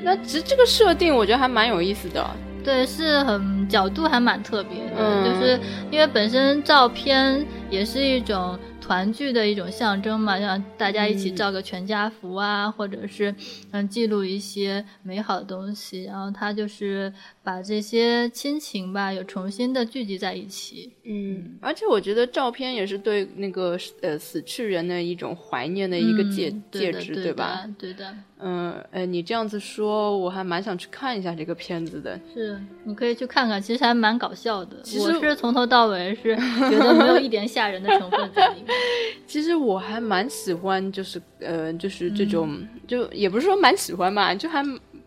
[0.02, 2.24] 那其实这个设定我觉得还蛮有意思的。
[2.62, 5.60] 对，是很角度还蛮特别的，嗯就是
[5.90, 13.34] 因为本身照片也是一种团聚的一种象征嘛，让大家一起照个全家福啊，或者是
[13.72, 16.04] 嗯记录一些美好的东西。
[16.04, 20.92] 然后他就是把这些亲情吧，又重新的聚集在一起。
[21.02, 27.68] 嗯，而且我觉得照片也是对那个呃死去人的一种怀念的一个介嗯介质，对吧？
[27.76, 32.20] 对的，嗯，哎，你这样子说，我还蛮想去看一下这个片子的。
[32.34, 34.76] 是你可以去看看，其实还蛮搞笑的。
[34.82, 38.66] 其实我是从头到尾是觉得没有一点吓人的成分在里面。
[39.26, 44.62] 其实我还蛮喜欢，就是呃，就是这种，就也不是说蛮喜欢吧，就还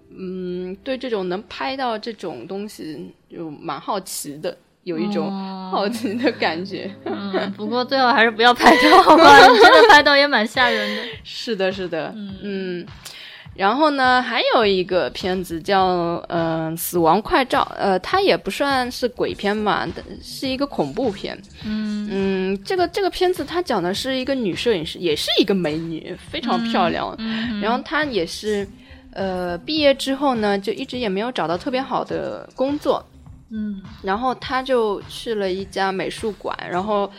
[0.10, 6.90] 嗯，对这种能拍到这种东西就蛮好奇的，有一种哦好奇的感觉。
[7.06, 11.04] 嗯，不过最好还是不要拍到吧， 你真的拍到也蛮吓人的。
[11.24, 12.86] 是的，是的，嗯嗯。
[13.56, 21.38] 然后呢，还有一个片子叫嗯、呃死亡快照》，呃，它也不算是鬼片嘛，但是一个恐怖片。
[21.66, 27.14] 嗯嗯，这个这个片子它讲的是一个女摄影师，也是一个美女，非常漂亮。
[27.18, 28.66] 嗯，然后她也是，
[29.12, 33.06] 呃，毕业之后呢，就一直也没有找到特别好的工作，
[33.52, 37.12] 嗯然后他就去了一家美术馆，然后，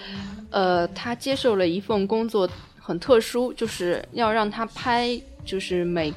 [0.51, 2.49] 呃，他接受了一份工作，
[2.79, 6.13] 很特殊，就是要让他拍，就是每，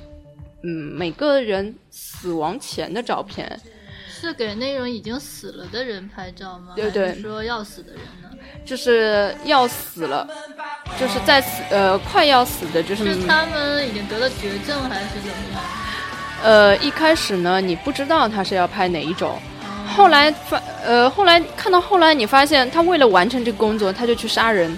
[0.63, 3.59] 嗯，每个人死亡前的照片。
[4.07, 6.73] 是给那种已经死了的人拍照吗？
[6.77, 8.29] 对对说要死的人呢？
[8.63, 10.25] 就是要死了，
[10.97, 15.61] 就是在死呃快要死的，就是是他们已经得了绝症，还是怎么样？
[16.41, 19.52] 呃一开始呢你不知道他是要拍哪一种，哦
[19.87, 24.77] 后来发呃后来看到后来你发现他为了完成这个工作，他就去杀人，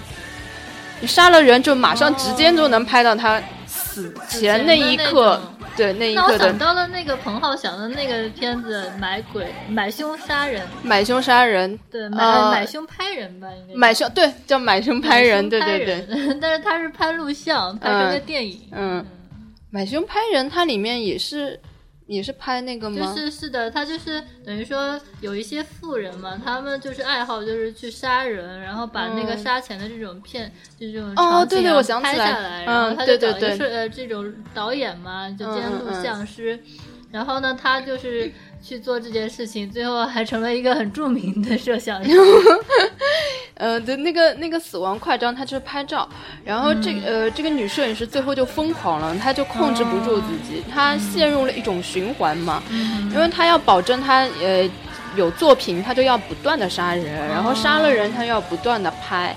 [1.00, 5.40] 你杀了人就马上直接就能拍到他死前那一刻，
[5.76, 6.48] 对那一那我刻的。
[6.48, 16.34] 想到了那个彭浩翔的那个片子《买鬼买凶杀人》，买凶杀人，对，买、呃买凶拍人吧，应该买凶对叫买凶拍人，对对对，对。
[16.40, 18.60] 但是他是拍录像，拍成个电影。
[18.72, 19.04] 嗯，
[19.70, 21.58] 买凶拍人，它里面也是
[22.06, 23.12] 也是拍那个吗？
[23.14, 23.20] 就？
[23.20, 29.38] 是是的，他就是等于说有一些富人嘛，他们就是爱好就是去杀人，然后把那个嗯。
[29.38, 36.58] 杀钱的这种片，就这种哦场景啊对对我想起来拍下来，嗯然后他对对对就找一个是呃这种导演嘛，就兼录像师，
[37.10, 38.32] 然后呢，他就是
[38.66, 42.10] 去做这件事情，最后还成了一个很著名的摄像师。
[43.54, 46.06] 呃，对，那个那个死亡快张，他就是拍照，
[46.44, 52.62] 然后这、呃这个女摄影师最后就疯狂了，她就控制不住自己，她陷入了一种循环嘛，
[53.14, 54.68] 因为她要保证她呃
[55.14, 59.34] 有作品，她就要不断的杀人，然后杀了人，她又要不断的拍，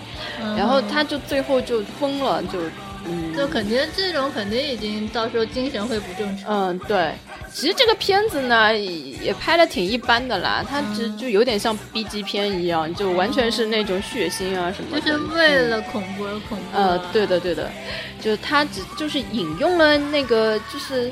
[0.58, 2.60] 然后她就最后就疯了，就
[3.06, 6.70] 嗯就肯定这种肯定已经到时候精神会不正常。
[6.70, 7.12] 嗯对。
[7.52, 8.92] 其实这个片子呢，也
[9.26, 15.02] 也拍的挺一般的啦，它只就有点像 B 级片一样，就完全是那种血腥啊什么的。
[15.02, 16.90] 就是为了恐怖而恐怖、啊。
[16.90, 17.68] 呃，对的，对的，
[18.22, 21.12] 就是它只就是引用了那个，就是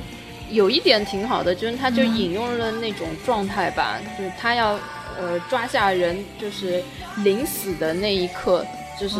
[0.52, 4.80] 有一点挺好的，就是他就引用了那种状态吧，就是他要
[5.20, 6.84] 呃抓下人，就是
[7.24, 8.64] 临死的那一刻，
[9.00, 9.18] 就是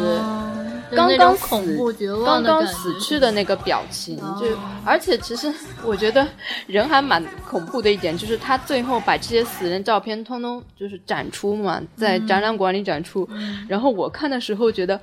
[0.92, 1.94] 刚刚死恐怖
[2.26, 4.48] 刚刚死去的那个表情，哦就
[4.86, 6.26] 而且其实我觉得
[6.66, 13.66] 人还蛮恐怖的一点，就是他最后把这些死人照片通通就是展出嘛，在展览馆里展出，嗯。
[13.68, 15.00] 然后我看的时候觉得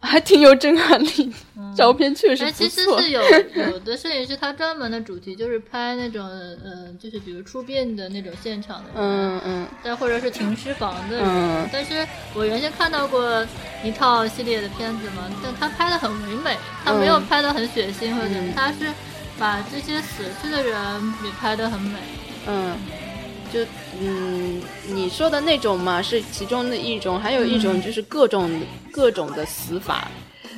[0.00, 1.32] 还挺有震撼力，
[1.76, 3.00] 照片确实哎，不错。
[3.00, 3.22] 其实是有
[3.70, 11.24] 有的摄影师，他专门的主题就是拍那种，呃，就是比如出殡的那种现场的人，嗯嗯再或者是停尸房的人。
[11.26, 13.46] 嗯但是我原先看到过
[13.84, 18.92] 一套系列的片子嘛，但他拍的很唯美，他没有嗯拍的很血腥或者怎么，嗯他是
[19.38, 21.98] 把这些死去的人也拍的很美。
[22.46, 22.74] 嗯，
[23.52, 23.60] 就
[24.00, 28.50] 嗯你说的那种嘛是其中的一种，还有一种就是各种、
[28.90, 30.08] 各种的死法。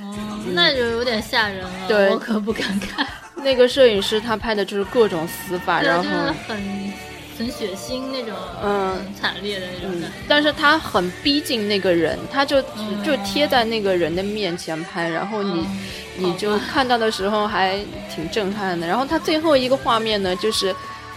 [0.00, 0.14] 哦，
[0.52, 3.06] 那就有点吓人了，对我可不敢看。
[3.36, 6.16] 那个摄影师他拍的就是各种死法，然后就是
[6.46, 6.92] 很
[7.38, 15.78] 很血腥那种，嗯很惨烈的那种嗯感觉。，但是他很逼近那个人，他就嗯就贴在那个人的面前拍，然后你、嗯
[16.14, 17.82] 你就看到的时候还
[18.14, 18.86] 挺震撼的。
[18.86, 20.72] 然后他最后一个画面呢，就是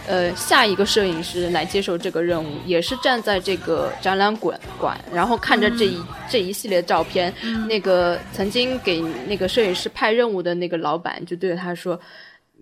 [0.06, 7.32] 呃下一个摄影师来接受这个任务，也是站在这个展览馆馆，然后看着这一、这一系列照片，
[7.68, 11.98] 那个曾经给那个摄影师派任务的那个老板就对着他说：“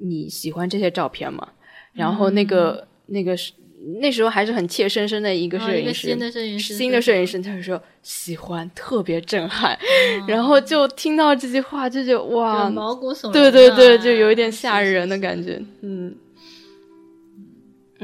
[0.01, 1.49] 你喜欢这些照片吗？”
[1.93, 3.53] 然后那个、那个是
[4.01, 9.79] 那时候还是很怯生生的一个摄影师，新的摄影师，新的摄影师，他就说喜欢，特别震撼。
[9.81, 13.33] 嗯然后就听到这句话，就觉得哇，毛骨悚然。
[13.33, 16.15] 对对对，就有一点吓人的感觉，嗯。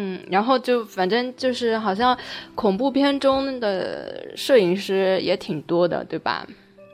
[0.02, 2.16] 嗯，然后就反正就是好像
[2.54, 6.46] 恐怖片中的摄影师也挺多的，对吧？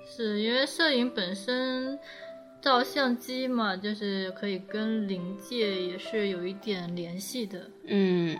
[0.04, 1.96] 是因为摄影本身，
[2.60, 7.70] 照相机嘛，就是可以跟灵界也是有一点联系的。
[7.86, 8.36] 嗯。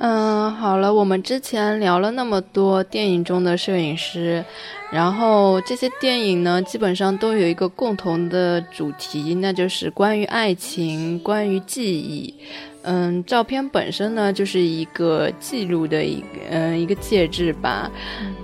[0.00, 4.44] 嗯，好了，我们之前聊了那么多电影中的摄影师，
[4.92, 12.32] 然后这些电影呢，基本上都有一个共同的主题，那就是关于爱情，关于记忆。
[12.82, 17.90] 嗯，照片本身呢，就是一个记录的一个，嗯，一个介质吧，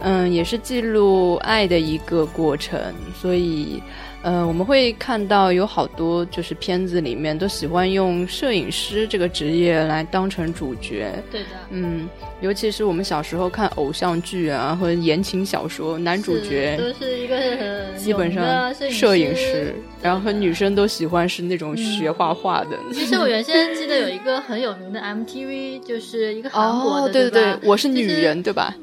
[0.00, 2.80] 嗯，也是记录爱的一个过程，
[3.20, 3.80] 所以。
[4.24, 11.12] 呃，我们会看到有好多就是片子里面都喜欢用摄影师这个职业来当成主角。
[11.30, 11.48] 对的。
[11.68, 12.08] 嗯，
[12.40, 22.70] 尤其是我们小时候看偶像剧啊和言情小说，男主角都是一个基本上摄影师，然后和女生都喜欢是那种学画画的。
[22.94, 28.74] 其实我原先记得有一个很有名的 MTV，就是一个韩国的，对对对，我是女人，对吧？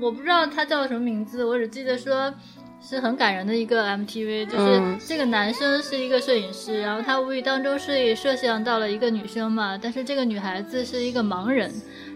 [0.00, 2.34] 我不知道他叫什么名字，我只记得说。
[2.80, 11.70] 是很感人的一个 MTV，就是这个男生是一个摄影师，然后他无意当中是摄像到了一个女生嘛，但是这个女孩子是一个盲人，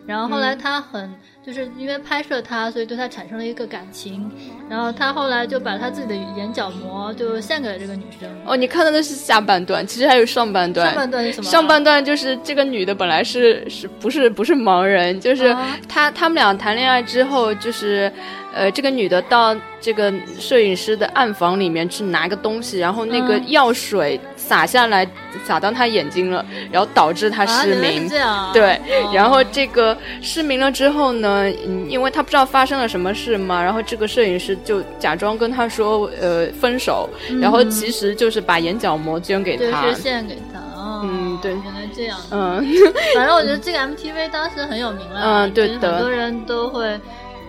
[0.07, 1.13] 然后后来他很
[1.45, 4.31] 就是因为拍摄他，所以对他产生了一个感情，
[4.69, 8.29] 然后他后来就把他自己的眼角膜就献给了这个女生。
[8.47, 10.87] 哦，你看到的是下半段，其实还有上半段。
[10.87, 11.51] 上半段是什么？
[11.51, 15.53] 上半段就是这个女的本来是是不是不是盲人，就是
[15.89, 18.13] 他他们俩谈恋爱之后就是。
[18.55, 24.21] 呃，这个女的到这个摄影师的暗房里面去拿个东西，然后那个药水
[24.53, 25.09] 洒下来，
[25.47, 28.07] 洒到他眼睛了，然后导致他失明。
[28.53, 28.79] 对，
[29.15, 31.51] 然后这个失明了之后呢，
[31.89, 37.09] 因为他不知道发生了什么事嘛，然后这个摄影师就假装跟他说，呃，分手，
[37.41, 40.61] 然后其实就是把眼角膜捐给她，是献给他。
[41.03, 42.19] 嗯，对，原来这样。
[42.31, 42.63] 嗯，
[43.17, 47.01] 反正我觉得这个 MTV 当时很有名了，嗯，对的，很多人都会。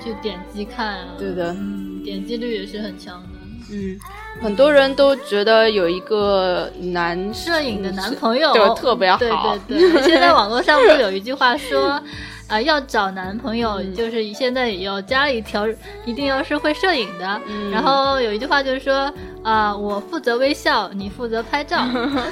[0.03, 3.29] 去点击看，对的，嗯，点击率也是很强的，
[3.71, 3.99] 嗯，
[4.41, 9.17] 很多人都觉得有一个男摄影的男朋友对特别好，
[9.67, 10.01] 对对对。
[10.03, 12.01] 现在网络上不是有一句话说。
[12.47, 15.65] 啊，要找男朋友，就是现在要加了一条，
[16.05, 17.41] 一定要是会摄影的。
[17.71, 19.11] 然后有一句话就是说，
[19.43, 21.79] 啊，我负责微笑，你负责拍照。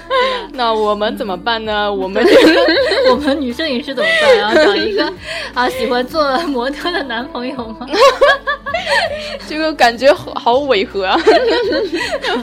[0.53, 1.91] 那我们怎么办呢？
[1.91, 2.23] 我们
[3.09, 4.37] 我们女摄影师怎么办？
[4.37, 5.11] 然后找一个
[5.53, 7.87] 啊喜欢做模特的男朋友吗？
[9.47, 11.17] 这个感觉好好违和啊。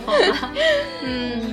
[0.05, 0.53] 好吧，
[1.05, 1.48] 嗯。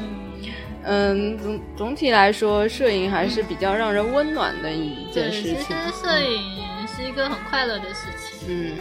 [0.85, 5.57] 嗯，总总体来说，摄影还是比较让人温暖的一件事情。
[5.57, 8.47] 其实摄影是一个很快乐的事情。
[8.47, 8.77] 嗯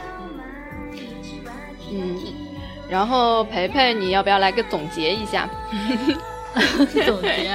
[1.90, 2.18] 嗯，
[2.89, 5.48] 然后培培，你要不要来个总结一下？
[7.06, 7.51] 总结？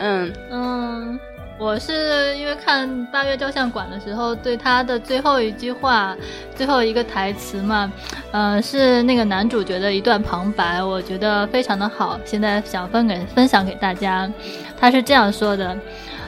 [0.00, 1.20] 嗯嗯。
[1.58, 6.16] 我是因为看八月照相馆的时候，对他的最后一句话、
[6.56, 7.92] 最后一个台词嘛，
[8.32, 12.18] 嗯，是那个男主角的一段旁白，我觉得非常的好。
[12.24, 14.28] 现在想分给分享给大家，
[14.76, 15.78] 他是这样说的：“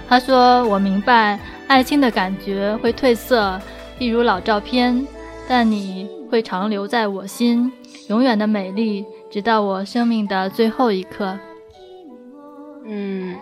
[0.09, 3.60] 他说我明白爱情的感觉会褪色，
[3.98, 5.05] 一如老照片，
[5.48, 7.72] 但你会长留在我心，
[8.09, 11.36] 永远的美丽，直到我生命的最后一刻。”
[12.86, 13.34] 嗯。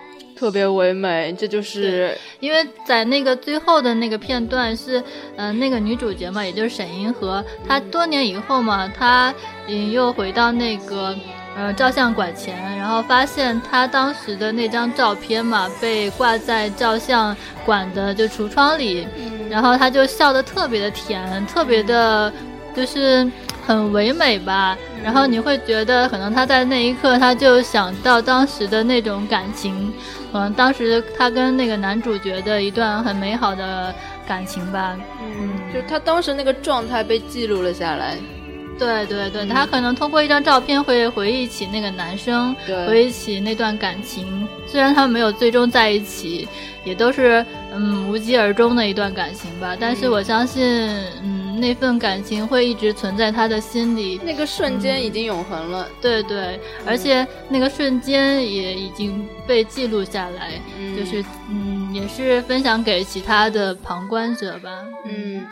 [0.43, 5.01] 特别唯美，这就是因为在那个最后的那个片段是，
[5.37, 9.33] 嗯，那个女主角嘛，也就是沈银河，她多年以后嘛，她
[9.69, 11.15] 嗯又回到那个
[11.57, 19.07] 呃照相馆前，然后发现她当时的那张照片嘛被挂在照相馆的就橱窗里，
[19.49, 22.33] 然后她就笑得特别的甜，特别的，
[22.75, 23.31] 就是
[23.65, 24.77] 很唯美吧。
[25.05, 29.93] 然后你会觉得，可能她在那一刻，她就想到当时的那种感情。
[30.33, 33.95] 嗯，当时他跟那个男主角的一段很美好的
[34.27, 38.17] 感情吧，嗯，就他当时那个状态被记录了下来。
[38.83, 42.55] 对对对，他可能通过一张照片会回忆起那个男生，
[42.87, 44.47] 回忆起那段感情。
[44.67, 46.49] 虽然他们没有最终在一起，
[46.85, 50.65] 也都是嗯无疾而终的一段感情吧，但是我相信，
[51.23, 51.41] 嗯。
[51.63, 55.87] 那份感情会一直存在他的心里，那个瞬间已经永恒了。
[56.01, 60.61] 对对，而且那个瞬间也已经被记录下来，
[60.99, 64.71] 就是嗯，也是分享给其他的旁观者吧。
[65.05, 65.47] 嗯，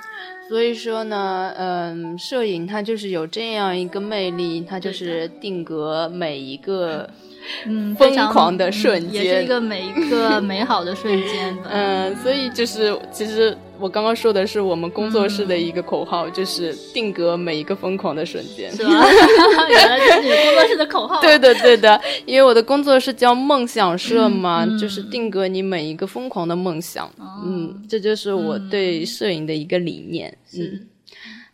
[0.51, 7.09] 所以说呢，嗯，摄影它就是有这样一个魅力，它就是定格每一个。
[7.09, 7.30] 嗯，
[7.99, 11.57] 疯狂的瞬间，也是一个每一个 美好的瞬间。
[11.69, 18.91] 嗯，所以就是其实我刚刚说的是我们工作室的一个口号，就是定格每一个疯狂的瞬间，是吧？
[19.69, 21.21] 原来这是你工作室的口号。
[21.21, 27.11] 对的，对的，因为我的工作室叫梦想社嘛，就是定格你每一个疯狂的梦想。
[27.45, 30.37] 嗯，这就是我对摄影的一个理念。
[30.57, 30.87] 嗯。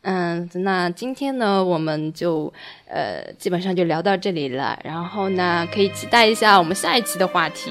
[0.09, 2.53] 嗯，那今天呢，我们就
[2.89, 4.79] 呃基本上就聊到这里了。
[4.85, 7.71] 然后呢，可以期待一下我们下一期的话题。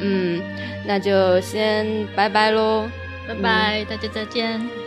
[0.00, 0.40] 嗯，
[0.86, 2.88] 那就先拜拜喽，
[3.28, 4.85] 拜拜，大家再见。